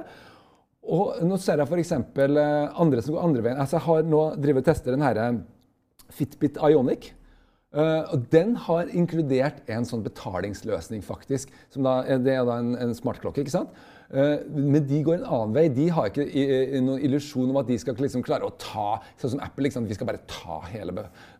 Og 0.87 1.21
nå 1.27 1.37
ser 1.39 1.61
jeg 1.61 1.69
f.eks. 1.69 1.93
Eh, 1.95 2.81
andre 2.83 3.03
som 3.03 3.15
går 3.15 3.23
andre 3.23 3.45
veien. 3.45 3.61
Altså, 3.61 3.77
jeg 3.77 3.87
har 3.87 4.09
nå 4.11 4.23
driver 4.39 4.63
og 4.63 4.67
tester 4.67 4.95
den 4.95 5.05
her 5.07 5.21
eh, 5.23 5.39
Fitbit 6.17 6.59
Ionic. 6.63 7.13
Uh, 7.77 8.07
og 8.15 8.21
den 8.31 8.53
har 8.63 8.87
inkludert 8.95 9.57
en 9.69 9.83
sånn 9.85 9.99
betalingsløsning, 10.05 11.01
faktisk. 11.03 11.51
Da, 11.75 11.99
det 12.23 12.31
er 12.33 12.45
da 12.47 12.55
en, 12.63 12.71
en 12.79 12.93
smartklokke. 12.95 13.43
ikke 13.43 13.53
sant? 13.53 13.75
Eh, 14.09 14.37
men 14.49 14.85
de 14.87 15.01
går 15.03 15.17
en 15.19 15.25
annen 15.25 15.55
vei. 15.57 15.65
De 15.73 15.87
har 15.91 16.07
ikke 16.09 16.23
i, 16.27 16.43
i, 16.77 16.81
noen 16.83 17.01
illusjon 17.03 17.49
om 17.51 17.59
at 17.59 17.67
de 17.67 17.77
skal 17.81 17.97
liksom 17.99 18.23
klare 18.25 18.47
å 18.47 18.53
ta 18.61 19.01
Sånn 19.19 19.33
som 19.35 19.41
Apple. 19.43 19.65
Liksom, 19.67 19.87
vi 19.89 19.97
skal 19.97 20.07
bare 20.09 20.23
ta 20.29 20.61
hele 20.71 20.93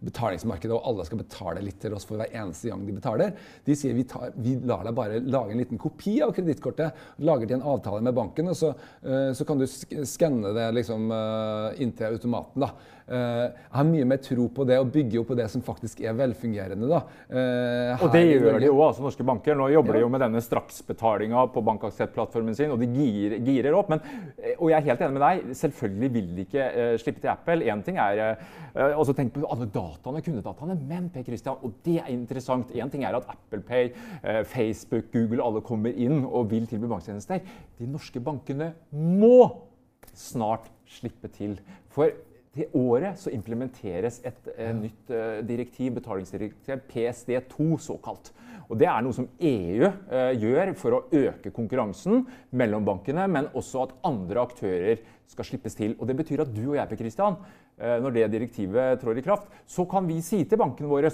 betalingsmarkedet, 0.04 0.74
og 0.76 0.90
alle 0.90 1.06
skal 1.08 1.22
betale 1.22 1.64
litt 1.64 1.80
til 1.82 1.96
oss 1.98 2.06
for 2.08 2.20
hver 2.20 2.34
eneste 2.34 2.72
gang 2.72 2.84
de 2.88 2.98
betaler. 2.98 3.34
De 3.66 3.78
sier 3.78 3.96
vi, 3.98 4.04
tar, 4.10 4.34
vi 4.36 4.58
lar 4.68 4.84
deg 4.88 4.98
bare 4.98 5.22
lage 5.24 5.56
en 5.56 5.62
liten 5.64 5.80
kopi 5.82 6.18
av 6.26 6.34
kredittkortet. 6.36 7.08
Lager 7.28 7.48
til 7.50 7.60
en 7.60 7.68
avtale 7.76 8.04
med 8.06 8.18
banken, 8.18 8.52
og 8.52 8.60
så, 8.60 8.74
eh, 9.04 9.32
så 9.38 9.48
kan 9.48 9.62
du 9.62 9.68
skanne 9.68 10.54
det 10.58 10.70
liksom, 10.82 11.10
eh, 11.12 11.82
inntil 11.86 12.18
automaten. 12.18 12.68
da. 12.68 12.72
Eh, 13.08 13.16
jeg 13.16 13.72
har 13.72 13.86
mye 13.88 14.06
mer 14.06 14.20
tro 14.20 14.50
på 14.52 14.66
det, 14.68 14.78
og 14.82 14.90
bygger 14.92 15.22
jo 15.22 15.24
på 15.24 15.36
det 15.40 15.46
som 15.52 15.62
faktisk 15.64 16.02
er 16.04 16.18
velfungerende. 16.18 16.90
da. 16.92 17.02
Eh, 17.32 18.04
Og 18.04 18.12
det 18.12 18.24
gjør 18.28 18.60
de 18.60 18.66
jo, 18.68 18.76
altså 18.84 19.06
norske 19.06 19.24
banker. 19.24 19.56
Nå 19.56 19.70
jobber 19.72 19.94
Ja. 19.94 20.00
de 20.00 20.00
jo 20.02 20.10
med 20.10 20.22
denne 20.22 20.42
straksbetalinga 20.44 21.48
på 21.54 21.64
Bankaksept-plattformen 21.64 22.57
sin, 22.58 22.74
og 22.74 22.82
de 22.82 22.90
girer, 22.92 23.38
girer 23.46 23.78
opp. 23.78 23.92
Men, 23.94 24.02
eh, 24.38 24.56
og 24.58 24.72
jeg 24.72 24.78
er 24.80 24.88
helt 24.90 25.04
enig 25.06 25.18
med 25.18 25.26
deg, 25.26 25.56
selvfølgelig 25.62 26.12
vil 26.16 26.32
de 26.36 26.46
ikke 26.48 26.68
uh, 26.68 26.94
slippe 27.02 27.24
til 27.24 27.32
Apple. 27.34 27.60
Én 27.68 27.84
ting 27.86 28.00
er 28.02 28.24
uh, 28.24 28.84
altså 28.88 29.16
Tenk 29.18 29.34
på 29.36 29.46
alle 29.48 29.70
dataene, 29.74 30.24
kundedataene, 30.26 30.78
men 30.90 31.10
Per 31.14 31.26
Christian, 31.28 31.60
og 31.62 31.80
det 31.86 32.00
er 32.02 32.12
interessant. 32.14 32.74
Én 32.76 32.92
ting 32.94 33.06
er 33.08 33.18
at 33.18 33.30
Apple 33.34 33.64
Pay, 33.68 33.94
uh, 34.24 34.44
Facebook, 34.46 35.12
Google, 35.14 35.44
alle 35.46 35.64
kommer 35.66 35.96
inn 35.96 36.24
og 36.26 36.52
vil 36.52 36.68
tilby 36.70 36.90
banktjenester. 36.92 37.46
De 37.80 37.90
norske 37.90 38.22
bankene 38.24 38.74
må 38.92 39.40
snart 40.18 40.72
slippe 40.88 41.30
til. 41.34 41.58
For 41.94 42.14
til 42.58 42.74
året 42.78 43.20
så 43.22 43.32
implementeres 43.34 44.20
et 44.26 44.50
eh, 44.58 44.74
nytt 44.76 45.14
eh, 45.14 45.40
direktiv, 45.48 45.94
betalingsdirektiv, 46.00 46.84
PSD2 46.90 47.78
såkalt. 47.86 48.34
Og 48.68 48.76
Det 48.80 48.88
er 48.90 49.04
noe 49.04 49.16
som 49.16 49.30
EU 49.40 49.86
eh, 49.88 50.34
gjør 50.42 50.74
for 50.80 50.98
å 50.98 51.04
øke 51.16 51.54
konkurransen 51.56 52.26
mellom 52.52 52.88
bankene, 52.88 53.28
men 53.32 53.48
også 53.56 53.86
at 53.86 53.96
andre 54.08 54.44
aktører 54.44 55.04
skal 55.28 55.48
slippes 55.48 55.78
til. 55.78 55.96
Og 56.00 56.08
Det 56.10 56.18
betyr 56.20 56.44
at 56.44 56.54
du 56.54 56.66
og 56.72 56.78
jeg 56.80 56.90
Per 56.90 57.00
Christian, 57.00 57.40
eh, 57.80 57.98
når 58.04 58.18
det 58.18 58.32
direktivet 58.36 59.00
trår 59.02 59.22
i 59.22 59.26
kraft, 59.26 59.48
så 59.68 59.88
kan 59.90 60.08
vi 60.08 60.20
si 60.26 60.44
til 60.44 60.60
bankene 60.60 60.92
våre 60.92 61.14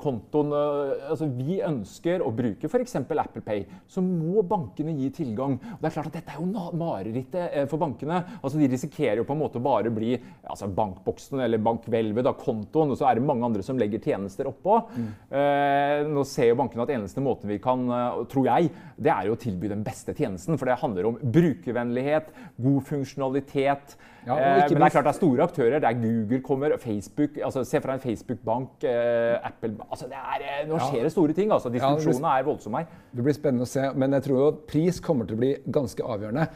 kontoen 0.00 0.52
eh, 0.56 1.10
altså 1.10 1.28
Vi 1.36 1.58
ønsker 1.64 2.22
å 2.24 2.30
bruke 2.32 2.70
f.eks. 2.70 2.96
Apple 2.96 3.42
Pay, 3.44 3.66
så 3.88 4.00
må 4.00 4.40
bankene 4.48 4.94
gi 4.96 5.10
tilgang. 5.12 5.58
Og 5.60 5.82
det 5.82 5.90
er 5.90 5.96
klart 5.98 6.08
at 6.10 6.16
Dette 6.16 6.32
er 6.32 6.40
jo 6.40 6.72
marerittet 6.80 7.50
eh, 7.50 7.66
for 7.68 7.82
bankene. 7.82 8.22
Altså 8.40 8.60
De 8.60 8.70
risikerer 8.72 9.20
jo 9.20 9.26
på 9.28 9.36
en 9.36 9.42
måte 9.42 9.60
bare 9.62 9.92
å 9.92 9.96
bli 9.96 10.14
altså 10.46 10.70
bankboksen 10.72 11.44
eller 11.44 11.60
bankhvelvet, 11.62 12.24
da, 12.24 12.32
kontoen, 12.38 12.94
og 12.94 13.00
så 13.00 13.10
er 13.10 13.18
det 13.18 13.26
mange 13.28 13.44
andre 13.44 13.64
som 13.66 13.76
legger 13.80 14.00
tjenester 14.02 14.48
oppå. 14.48 14.80
Eh, 15.28 16.08
nå 16.08 16.24
ser 16.28 16.52
jo 16.52 16.58
bankene 16.62 16.86
at 16.86 16.96
eneste 16.96 17.24
måten 17.24 17.52
vi 17.52 17.60
kan, 17.62 17.84
eh, 17.92 18.24
tror 18.32 18.48
jeg, 18.48 18.72
det 18.96 19.12
er 19.12 19.28
jo 19.28 19.36
å 19.36 19.40
tilby 19.40 19.68
den 19.72 19.84
beste 19.86 20.16
tjenesten. 20.16 20.56
For 20.56 20.68
det 20.68 20.80
handler 20.80 21.12
om 21.12 21.20
brukervennlighet, 21.20 22.32
god 22.56 22.84
funksjonalitet. 22.88 23.98
Ja, 24.26 24.36
eh, 24.40 24.64
men 24.66 24.80
det 24.80 24.86
er 24.88 24.94
klart 24.96 25.06
det 25.06 25.12
er 25.12 25.18
store 25.20 25.44
aktører. 25.46 25.78
Det 25.82 25.88
er 25.88 25.98
Google 26.00 26.40
kommer, 26.42 26.74
Facebook 26.82 27.38
altså 27.38 27.62
Se 27.66 27.78
for 27.80 27.92
deg 27.92 28.00
en 28.00 28.02
Facebook-bank, 28.02 28.86
eh, 28.90 29.36
Apple 29.46 29.76
altså 29.86 30.08
det 30.10 30.18
er, 30.18 30.42
eh, 30.42 30.64
Nå 30.68 30.80
skjer 30.82 31.06
det 31.06 31.12
store 31.14 31.36
ting. 31.36 31.52
altså 31.54 31.70
Disfunksjonene 31.70 32.32
er 32.40 32.46
voldsomme 32.46 32.82
her. 32.82 32.88
Det 33.14 33.24
blir 33.24 33.36
spennende 33.36 33.66
å 33.66 33.70
se, 33.70 33.84
men 33.94 34.16
jeg 34.18 34.26
tror 34.26 34.40
jo 34.40 34.48
pris 34.66 34.98
kommer 35.00 35.28
til 35.28 35.38
å 35.38 35.42
bli 35.44 35.52
ganske 35.78 36.02
avgjørende. 36.02 36.48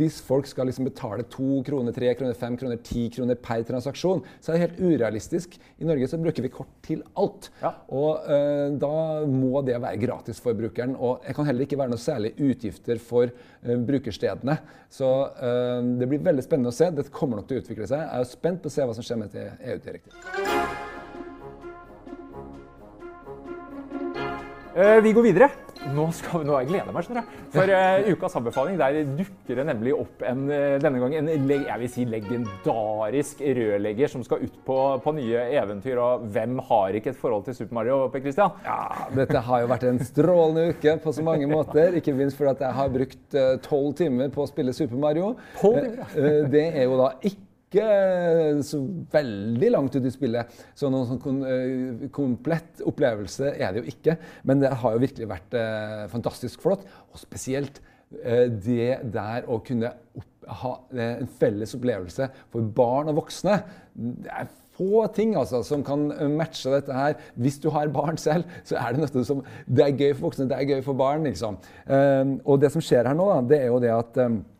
Hvis 0.00 0.20
folk 0.24 0.48
skal 0.48 0.70
liksom 0.70 0.88
betale 0.88 1.26
to 1.30 1.60
kroner, 1.66 1.92
tre 1.92 2.14
kroner, 2.14 2.34
fem 2.34 2.56
kroner, 2.56 2.80
ti 2.82 3.08
kroner 3.12 3.36
per 3.36 3.66
transaksjon, 3.68 4.24
så 4.40 4.52
er 4.52 4.56
det 4.56 4.64
helt 4.64 4.80
urealistisk. 4.80 5.58
I 5.78 5.84
Norge 5.84 6.08
så 6.08 6.20
bruker 6.20 6.42
vi 6.42 6.52
kort 6.54 6.72
til 6.82 7.04
alt. 7.20 7.50
Ja. 7.60 7.74
Og 7.92 8.24
da 8.80 9.26
må 9.28 9.62
det 9.66 9.76
være 9.80 10.00
gratis 10.00 10.40
for 10.40 10.56
brukeren. 10.56 10.96
Og 10.96 11.20
det 11.26 11.36
kan 11.36 11.46
heller 11.46 11.66
ikke 11.66 11.78
være 11.78 11.92
noe 11.92 12.00
særlig 12.00 12.32
utgifter 12.40 12.98
for 12.98 13.30
brukerstedene. 13.62 14.58
Så 14.90 15.06
det 16.00 16.08
blir 16.10 16.22
veldig 16.24 16.42
spennende 16.42 16.72
å 16.72 16.74
se. 16.74 16.90
Det 16.90 17.09
kommer 17.12 17.40
nok 17.40 17.48
til 17.50 17.58
å 17.58 17.64
utvikle 17.64 17.88
seg. 17.90 18.04
Jeg 18.04 18.24
er 18.24 18.30
spent 18.30 18.62
på 18.62 18.70
å 18.70 18.74
se 18.74 18.86
hva 18.86 18.96
som 18.96 19.06
skjer 19.06 19.20
med 19.20 19.32
dette 19.32 19.56
EU-direktivet. 19.72 20.16
Eh, 24.80 24.98
vi 25.02 25.12
går 25.12 25.26
videre. 25.26 25.50
Nå, 25.88 26.04
skal 26.12 26.42
vi, 26.42 26.46
nå 26.50 26.58
gleder 26.68 26.84
jeg 26.90 26.94
meg. 26.94 27.06
skjønner 27.06 27.24
du. 27.24 27.38
For 27.54 27.70
uh, 27.72 28.10
ukas 28.12 28.36
anbefaling 28.36 28.76
der 28.80 28.98
dukker 29.16 29.58
det 29.60 29.64
nemlig 29.70 29.94
opp 29.96 30.22
en, 30.28 30.42
eh, 30.52 30.76
denne 30.82 31.00
gang 31.00 31.14
en 31.16 31.30
jeg 31.50 31.78
vil 31.80 31.90
si 31.90 32.04
legendarisk 32.08 33.40
rørlegger 33.40 34.12
som 34.12 34.24
skal 34.26 34.44
ut 34.44 34.58
på, 34.66 34.76
på 35.04 35.14
nye 35.16 35.46
eventyr. 35.56 35.98
Og 36.02 36.26
hvem 36.34 36.60
har 36.68 36.98
ikke 37.00 37.14
et 37.14 37.20
forhold 37.20 37.48
til 37.48 37.56
Super 37.58 37.80
Mario? 37.80 37.98
Per 38.12 38.22
Christian? 38.24 38.52
Ja, 38.66 39.08
dette 39.16 39.42
har 39.48 39.64
jo 39.64 39.70
vært 39.72 39.88
en 39.88 40.00
strålende 40.04 40.68
uke 40.74 40.96
på 41.02 41.14
så 41.16 41.24
mange 41.26 41.48
måter. 41.50 41.96
Ikke 41.98 42.14
minst 42.16 42.38
fordi 42.38 42.66
jeg 42.66 42.76
har 42.76 42.92
brukt 42.94 43.38
eh, 43.40 43.54
tolv 43.64 43.94
timer 43.98 44.30
på 44.34 44.44
å 44.44 44.50
spille 44.50 44.76
Super 44.76 45.00
Mario. 45.00 45.34
12 45.60 45.78
timer, 45.80 46.00
Eh, 46.10 46.26
eh, 46.26 46.42
Det 46.50 46.66
er 46.74 46.84
jo 46.88 46.96
da 47.00 47.12
ikke 47.22 47.46
så 48.66 48.80
veldig 49.12 49.70
langt 49.70 49.94
ut 49.94 50.06
i 50.06 50.12
spillet. 50.12 50.54
Så 50.74 50.90
noen 50.90 51.06
sånn 51.06 51.42
eh, 51.46 52.08
komplett 52.14 52.82
opplevelse 52.86 53.54
er 53.54 53.72
det 53.72 53.84
jo 53.84 53.92
ikke. 53.94 54.16
Men 54.48 54.62
det 54.62 54.72
har 54.82 54.96
jo 54.96 55.04
virkelig 55.04 55.30
vært 55.30 55.54
eh, 55.58 56.06
fantastisk 56.10 56.62
flott. 56.64 56.86
Og 57.12 57.22
spesielt 57.22 57.80
eh, 58.24 58.48
det 58.50 59.00
der 59.14 59.46
å 59.46 59.60
kunne 59.62 59.94
ha 60.50 60.72
eh, 60.90 61.20
en 61.20 61.30
felles 61.38 61.76
opplevelse 61.78 62.30
for 62.50 62.74
barn 62.74 63.12
og 63.12 63.22
voksne. 63.22 63.60
Det 63.94 64.34
er 64.34 64.50
få 64.80 65.04
ting 65.14 65.36
altså, 65.38 65.62
som 65.66 65.84
kan 65.86 66.08
eh, 66.16 66.26
matche 66.26 66.74
dette 66.74 66.96
her. 66.96 67.18
Hvis 67.38 67.60
du 67.62 67.70
har 67.70 67.92
barn 67.94 68.18
selv, 68.18 68.50
så 68.66 68.80
er 68.82 68.96
det 68.96 69.04
noe 69.04 69.26
som 69.28 69.44
Det 69.66 69.86
er 69.86 69.94
gøy 69.94 70.14
for 70.16 70.30
voksne, 70.30 70.50
det 70.50 70.58
er 70.58 70.74
gøy 70.74 70.80
for 70.86 70.98
barn, 70.98 71.28
liksom. 71.28 71.60
Eh, 71.86 72.38
og 72.42 72.64
det 72.64 72.72
som 72.74 72.82
skjer 72.82 73.06
her 73.06 73.14
nå, 73.14 73.30
da, 73.30 73.44
det 73.52 73.62
er 73.62 73.70
jo 73.70 73.84
det 73.84 73.94
at 73.94 74.24
eh, 74.24 74.32
Eh, 74.34 74.59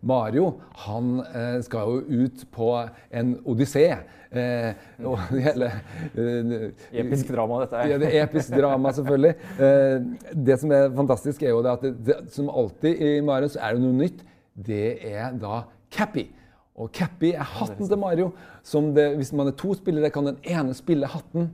Mario 0.00 0.52
han 0.84 1.18
eh, 1.32 1.58
skal 1.64 1.92
jo 1.92 2.24
ut 2.24 2.44
på 2.54 2.70
en 3.10 3.34
odyssé. 3.48 3.88
Eh, 4.28 4.74
og 5.08 5.22
hele 5.46 5.70
eh, 6.12 6.98
Episk 7.00 7.30
drama, 7.32 7.62
dette 7.64 7.80
her. 7.80 7.92
Ja, 7.94 8.00
det 8.02 8.10
er 8.12 8.26
episk 8.26 8.52
drama, 8.52 8.92
selvfølgelig. 8.92 9.34
Eh, 9.56 10.34
det 10.48 10.58
som 10.60 10.74
er 10.76 10.90
fantastisk, 10.96 11.42
er 11.42 11.54
jo 11.54 11.62
det 11.64 11.72
at 11.72 11.86
det, 11.86 11.94
det, 12.10 12.18
som 12.34 12.50
alltid 12.52 13.00
i 13.00 13.14
Mario 13.24 13.48
så 13.52 13.62
er 13.64 13.76
det 13.76 13.84
noe 13.86 13.96
nytt. 13.96 14.20
Det 14.68 14.98
er 15.08 15.32
da 15.40 15.62
Cappy. 15.94 16.28
Og 16.78 16.92
Cappy 16.94 17.32
er 17.32 17.46
hatten 17.56 17.88
til 17.88 17.98
Mario. 17.98 18.32
Som 18.66 18.92
det, 18.94 19.10
hvis 19.16 19.32
man 19.32 19.50
er 19.50 19.56
to 19.58 19.72
spillere, 19.78 20.12
kan 20.14 20.28
den 20.28 20.38
ene 20.44 20.76
spille 20.76 21.08
hatten. 21.10 21.50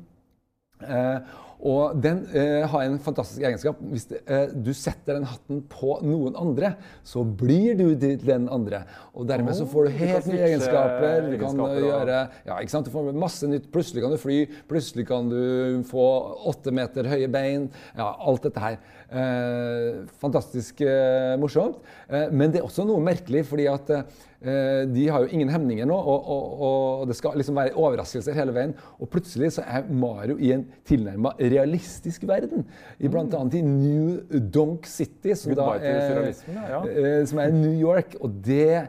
Eh, 0.83 1.19
og 1.65 1.97
den 2.05 2.21
eh, 2.37 2.63
har 2.69 2.85
en 2.85 2.99
fantastisk 3.01 3.41
egenskap. 3.41 3.79
Hvis 3.89 4.05
det, 4.11 4.21
eh, 4.29 4.51
du 4.53 4.71
setter 4.77 5.17
den 5.17 5.25
hatten 5.29 5.63
på 5.73 5.97
noen 6.05 6.37
andre, 6.37 6.75
så 7.07 7.23
blir 7.25 7.79
du 7.79 7.87
til 7.97 8.19
den 8.21 8.51
andre. 8.53 8.83
Og 9.17 9.25
dermed 9.31 9.57
så 9.57 9.65
får 9.71 9.89
du 9.89 9.97
helt 10.03 10.29
nye 10.29 10.43
egenskaper. 10.51 11.31
Du 11.33 11.39
kan 11.41 11.63
gjøre 11.73 12.19
ja, 12.45 12.59
ikke 12.59 12.75
sant? 12.75 12.91
Du 12.91 12.93
får 12.93 13.09
masse 13.17 13.49
nytt. 13.49 13.71
Plutselig 13.73 14.05
kan 14.05 14.13
du 14.13 14.21
fly, 14.21 14.43
plutselig 14.69 15.07
kan 15.09 15.33
du 15.33 15.81
få 15.89 16.05
åtte 16.53 16.75
meter 16.75 17.09
høye 17.09 17.31
bein. 17.33 17.71
Ja, 17.97 18.13
alt 18.13 18.45
dette 18.45 18.61
her. 18.61 18.77
Eh, 19.09 20.05
fantastisk 20.21 20.85
eh, 20.85 21.33
morsomt. 21.41 21.81
Eh, 22.11 22.29
men 22.29 22.53
det 22.53 22.61
er 22.61 22.69
også 22.69 22.85
noe 22.89 23.01
merkelig, 23.05 23.47
fordi 23.49 23.71
at 23.73 23.93
eh, 23.95 24.05
de 24.45 25.07
har 25.09 25.25
jo 25.25 25.31
ingen 25.33 25.49
hemninger 25.49 25.89
nå, 25.89 25.97
og, 25.97 26.27
og, 26.29 26.65
og 26.67 27.07
det 27.09 27.17
skal 27.17 27.39
liksom 27.41 27.57
være 27.57 27.75
overraskelser 27.81 28.37
hele 28.37 28.55
veien. 28.57 28.75
Og 29.01 29.09
plutselig 29.13 29.55
så 29.57 29.65
er 29.67 29.87
Mario 29.89 30.37
i 30.37 30.53
en 30.57 30.67
tilnærma 30.89 31.33
realistisk 31.41 32.27
verden. 32.29 32.67
I 32.99 33.09
blant 33.09 33.35
annet 33.39 33.59
i 33.61 33.63
New 33.65 34.41
Donk 34.55 34.89
City, 34.91 35.35
som, 35.39 35.55
da 35.57 35.71
er, 35.81 36.29
eh, 36.35 37.23
som 37.27 37.41
er 37.41 37.55
New 37.57 37.73
York. 37.73 38.19
Og 38.21 38.37
det, 38.45 38.87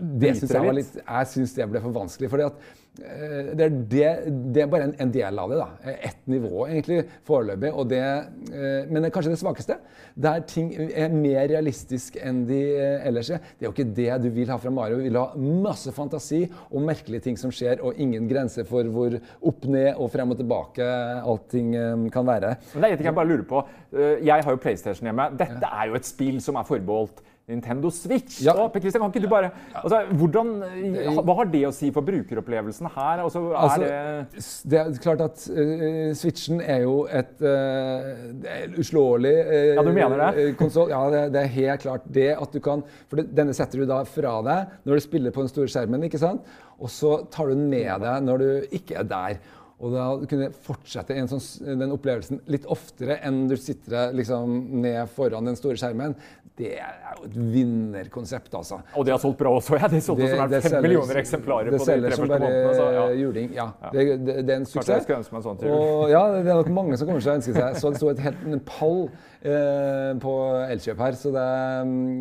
det 0.00 0.34
syns 0.40 0.52
jeg 0.56 0.74
litt. 0.80 0.98
jeg 1.02 1.26
synes 1.34 1.54
det 1.56 1.70
ble 1.70 1.80
for 1.84 1.94
vanskelig. 1.96 2.30
fordi 2.30 2.44
at 2.46 2.54
eh, 3.02 3.52
det, 3.56 3.64
er 3.66 3.76
det, 3.92 4.10
det 4.54 4.62
er 4.62 4.68
bare 4.72 4.86
en, 4.90 4.94
en 5.00 5.12
del 5.12 5.38
av 5.42 5.50
det. 5.52 5.58
da. 5.60 5.68
Eh, 5.84 6.08
Ett 6.10 6.22
nivå 6.28 6.66
egentlig 6.66 7.02
foreløpig. 7.28 7.72
og 7.72 7.88
det, 7.90 8.00
eh, 8.02 8.86
Men 8.90 9.02
det 9.02 9.10
er 9.10 9.14
kanskje 9.16 9.32
det 9.34 9.40
svakeste. 9.40 9.76
Der 10.16 10.40
ting 10.48 10.70
er 10.76 11.12
mer 11.12 11.46
realistisk 11.50 12.16
enn 12.22 12.44
de 12.48 12.60
eh, 12.76 13.06
ellers 13.08 13.30
er. 13.36 13.38
Det 13.58 13.66
er 13.66 13.70
jo 13.70 13.74
ikke 13.74 13.88
det 13.98 14.08
du 14.24 14.30
vil 14.36 14.48
ha 14.52 14.56
fra 14.62 14.70
Mario. 14.72 14.96
Du 15.00 15.06
vil 15.08 15.18
ha 15.20 15.26
masse 15.36 15.92
fantasi 15.92 16.42
og 16.70 16.80
merkelige 16.88 17.26
ting 17.28 17.36
som 17.40 17.52
skjer, 17.52 17.80
og 17.84 17.98
ingen 18.00 18.28
grenser 18.30 18.64
for 18.68 18.84
hvor 18.92 19.18
opp, 19.42 19.64
ned 19.68 19.94
og 19.96 20.10
frem 20.12 20.32
og 20.32 20.40
tilbake 20.40 20.86
allting 21.22 21.74
eh, 21.76 22.08
kan 22.14 22.26
være. 22.28 22.54
Men 22.74 22.82
det 22.82 22.88
er 22.88 22.92
en 22.96 23.02
ting 23.02 23.10
jeg 23.12 23.18
bare 23.20 23.32
lurer 23.32 23.48
på. 23.48 23.64
Eh, 23.96 24.24
Jeg 24.26 24.44
har 24.44 24.52
jo 24.52 24.60
PlayStation 24.62 25.06
hjemme. 25.08 25.30
Dette 25.36 25.68
er 25.72 25.90
jo 25.92 25.96
et 26.00 26.08
spill 26.08 26.40
som 26.44 26.56
er 26.60 26.64
forbeholdt 26.68 27.20
Nintendo 27.46 27.90
Switch. 27.94 28.40
Ja. 28.42 28.54
Per 28.68 28.82
Christian, 28.82 29.04
kan 29.04 29.12
ikke 29.14 29.22
du 29.22 29.30
bare, 29.30 29.52
altså, 29.78 30.00
hvordan, 30.18 30.48
hva 31.22 31.36
har 31.38 31.50
det 31.52 31.60
å 31.68 31.72
si 31.74 31.92
for 31.94 32.02
brukeropplevelsen 32.06 32.88
her? 32.96 33.22
Altså, 33.22 33.42
er 33.52 33.60
Altså, 33.60 34.64
det, 34.66 34.80
er 34.80 34.98
klart 35.04 35.22
at 35.22 35.44
uh, 35.54 36.10
Switchen 36.18 36.58
er 36.60 36.82
jo 36.82 36.96
et 37.06 37.44
uh, 37.46 38.80
uslåelig 38.82 39.34
uh, 39.46 39.74
Ja, 39.76 39.84
du 39.86 39.92
mener 39.94 40.24
det? 40.24 40.48
Konsol. 40.58 40.90
Ja, 40.90 41.04
det, 41.12 41.22
det 41.36 41.44
er 41.44 41.54
helt 41.54 41.84
klart 41.86 42.08
det 42.18 42.32
at 42.34 42.50
du 42.50 42.58
kan 42.64 42.82
For 43.06 43.20
det, 43.20 43.28
denne 43.38 43.54
setter 43.54 43.82
du 43.82 43.86
da 43.88 44.00
fra 44.10 44.40
deg 44.46 44.74
når 44.88 44.98
du 44.98 45.06
spiller 45.06 45.34
på 45.34 45.44
den 45.44 45.52
store 45.52 45.70
skjermen, 45.70 46.08
ikke 46.08 46.22
sant? 46.22 46.42
Og 46.82 46.90
så 46.90 47.20
tar 47.30 47.46
du 47.46 47.54
den 47.54 47.70
med 47.70 48.02
deg 48.02 48.26
når 48.26 48.42
du 48.42 48.74
ikke 48.74 48.98
er 49.04 49.06
der. 49.06 49.38
Og 49.76 49.92
da 49.92 50.06
kunne 50.24 50.46
fortsette 50.64 51.12
en 51.20 51.26
sånn, 51.28 51.42
den 51.82 51.90
opplevelsen 51.92 52.38
litt 52.48 52.64
oftere 52.72 53.18
enn 53.28 53.42
du 53.50 53.56
sitter 53.60 54.14
liksom, 54.16 54.54
ned 54.80 55.02
foran 55.12 55.44
den 55.50 55.58
store 55.58 55.76
skjermen, 55.76 56.14
det 56.56 56.70
er 56.80 57.18
jo 57.18 57.26
et 57.26 57.34
vinnerkonsept, 57.52 58.54
altså. 58.56 58.78
og 58.96 59.04
det 59.04 59.12
har 59.12 59.18
solgt 59.20 59.36
bra 59.42 59.50
også. 59.58 59.76
Ja, 59.76 59.90
det 59.92 59.98
solgte 60.06 60.30
som 60.30 60.40
er 60.46 60.54
fem 60.54 60.62
selger- 60.64 60.86
millioner 60.86 61.18
eksemplarer 61.20 61.68
det 61.68 61.80
på 61.82 61.84
de 61.84 61.96
tre 62.00 62.12
første 62.14 62.28
månedene. 62.30 62.70
Så, 62.78 62.86
ja. 62.94 63.02
juling. 63.20 63.50
Ja, 63.52 63.66
Det, 63.92 64.04
det, 64.24 64.36
det 64.48 64.54
er 64.54 64.62
en 64.62 64.64
Kanskje 64.64 64.78
jeg 64.80 64.86
suksess. 64.86 65.04
skulle 65.04 65.18
ønske 65.20 65.34
meg 65.36 65.42
en 65.42 65.46
sånn 65.50 65.60
til 65.60 65.68
jul. 65.68 65.76
Og 65.84 66.08
ja, 66.14 66.22
det 66.32 66.40
er 66.54 66.60
nok 66.62 66.70
mange 66.78 66.96
som 66.96 67.10
kommer 67.10 67.20
til 67.26 67.32
å 67.34 67.36
ønske 67.36 67.56
seg. 67.58 67.76
Så 67.82 67.92
det 67.92 68.00
sto 68.00 68.08
et 68.14 68.22
helt, 68.24 68.40
en 68.56 68.64
pall 68.72 69.02
eh, 69.42 70.14
på 70.24 70.32
Elkjøp 70.72 71.04
her, 71.04 71.20
så 71.20 71.34
det, 71.36 71.44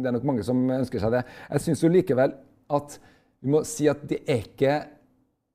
det 0.03 0.11
er 0.11 0.17
nok 0.19 0.27
mange 0.33 0.43
som 0.51 0.59
ønsker 0.81 1.05
seg 1.05 1.15
det. 1.15 1.23
Jeg 1.55 1.65
syns 1.69 1.85
jo 1.87 1.93
likevel 1.95 2.35
at 2.75 2.99
vi 3.45 3.55
må 3.55 3.63
si 3.71 3.87
at 3.87 4.03
det 4.09 4.19
er 4.27 4.43
ikke 4.43 4.75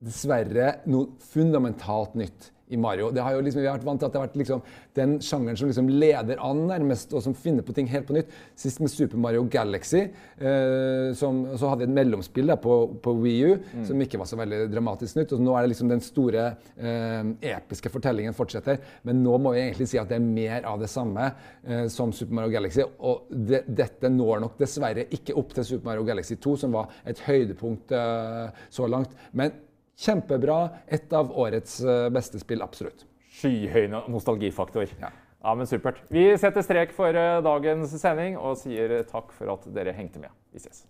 dessverre 0.01 0.81
noe 0.89 1.13
fundamentalt 1.33 2.17
nytt 2.19 2.51
i 2.71 2.77
Mario. 2.77 3.11
Det 3.11 3.23
har 3.23 3.35
jo 3.35 3.43
liksom, 3.43 3.63
vi 3.65 3.67
har 3.67 3.79
vært 3.79 3.87
vant 3.87 4.01
til 4.01 4.07
at 4.07 4.15
det 4.15 4.21
har 4.21 4.29
vært 4.29 4.37
liksom 4.39 4.61
den 4.95 5.17
sjangeren 5.25 5.59
som 5.59 5.71
liksom 5.71 5.89
leder 5.91 6.41
an 6.47 6.61
nærmest, 6.69 7.13
og 7.17 7.23
som 7.25 7.35
finner 7.35 7.65
på 7.67 7.75
ting 7.75 7.89
helt 7.91 8.07
på 8.07 8.15
nytt. 8.15 8.31
Sist 8.59 8.79
med 8.83 8.93
Super 8.93 9.19
Mario 9.19 9.43
Galaxy, 9.51 10.05
eh, 10.39 11.11
som 11.19 11.41
så 11.59 11.73
hadde 11.73 11.89
et 11.89 11.95
mellomspill 11.95 12.53
da, 12.53 12.57
på, 12.63 12.77
på 13.03 13.15
Wii 13.25 13.41
U, 13.49 13.57
som 13.89 14.05
ikke 14.05 14.21
var 14.23 14.31
så 14.31 14.39
veldig 14.39 14.61
dramatisk 14.71 15.19
nytt. 15.19 15.35
Og 15.35 15.43
nå 15.43 15.57
er 15.57 15.67
det 15.67 15.73
liksom 15.73 15.91
den 15.91 16.05
store 16.05 16.45
eh, 16.79 17.33
episke 17.51 17.91
fortellingen 17.91 18.37
fortsetter. 18.39 18.79
Men 19.09 19.25
nå 19.25 19.35
må 19.43 19.55
vi 19.57 19.65
egentlig 19.65 19.89
si 19.91 19.99
at 19.99 20.11
det 20.11 20.21
er 20.21 20.29
mer 20.29 20.69
av 20.71 20.79
det 20.83 20.91
samme 20.93 21.27
eh, 21.27 21.89
som 21.91 22.15
Super 22.15 22.39
Mario 22.39 22.55
Galaxy. 22.55 22.87
Og 22.87 23.27
det, 23.35 23.65
dette 23.67 24.13
når 24.15 24.45
nok 24.47 24.55
dessverre 24.63 25.09
ikke 25.11 25.35
opp 25.41 25.57
til 25.59 25.67
Super 25.73 25.91
Mario 25.91 26.07
Galaxy 26.07 26.39
2, 26.39 26.55
som 26.63 26.79
var 26.79 26.95
et 27.03 27.25
høydepunkt 27.27 27.99
eh, 27.99 28.63
så 28.71 28.87
langt. 28.91 29.19
Men 29.35 29.59
Kjempebra. 30.01 30.61
Et 30.89 31.13
av 31.13 31.33
årets 31.37 31.81
eh, 31.85 32.07
beste 32.15 32.41
spill, 32.41 32.63
absolutt. 32.65 33.05
Skyhøy 33.41 33.91
nostalgifaktor. 33.93 34.89
Ja. 35.01 35.13
Ja, 35.41 35.55
men 35.57 35.69
Supert. 35.69 36.03
Vi 36.13 36.27
setter 36.41 36.65
strek 36.65 36.93
for 36.93 37.17
eh, 37.17 37.41
dagens 37.45 37.95
sending 38.01 38.37
og 38.37 38.59
sier 38.61 39.01
takk 39.09 39.33
for 39.37 39.53
at 39.57 39.69
dere 39.77 39.97
hengte 39.97 40.21
med. 40.21 40.33
Vi 40.53 40.61
ses. 40.61 40.85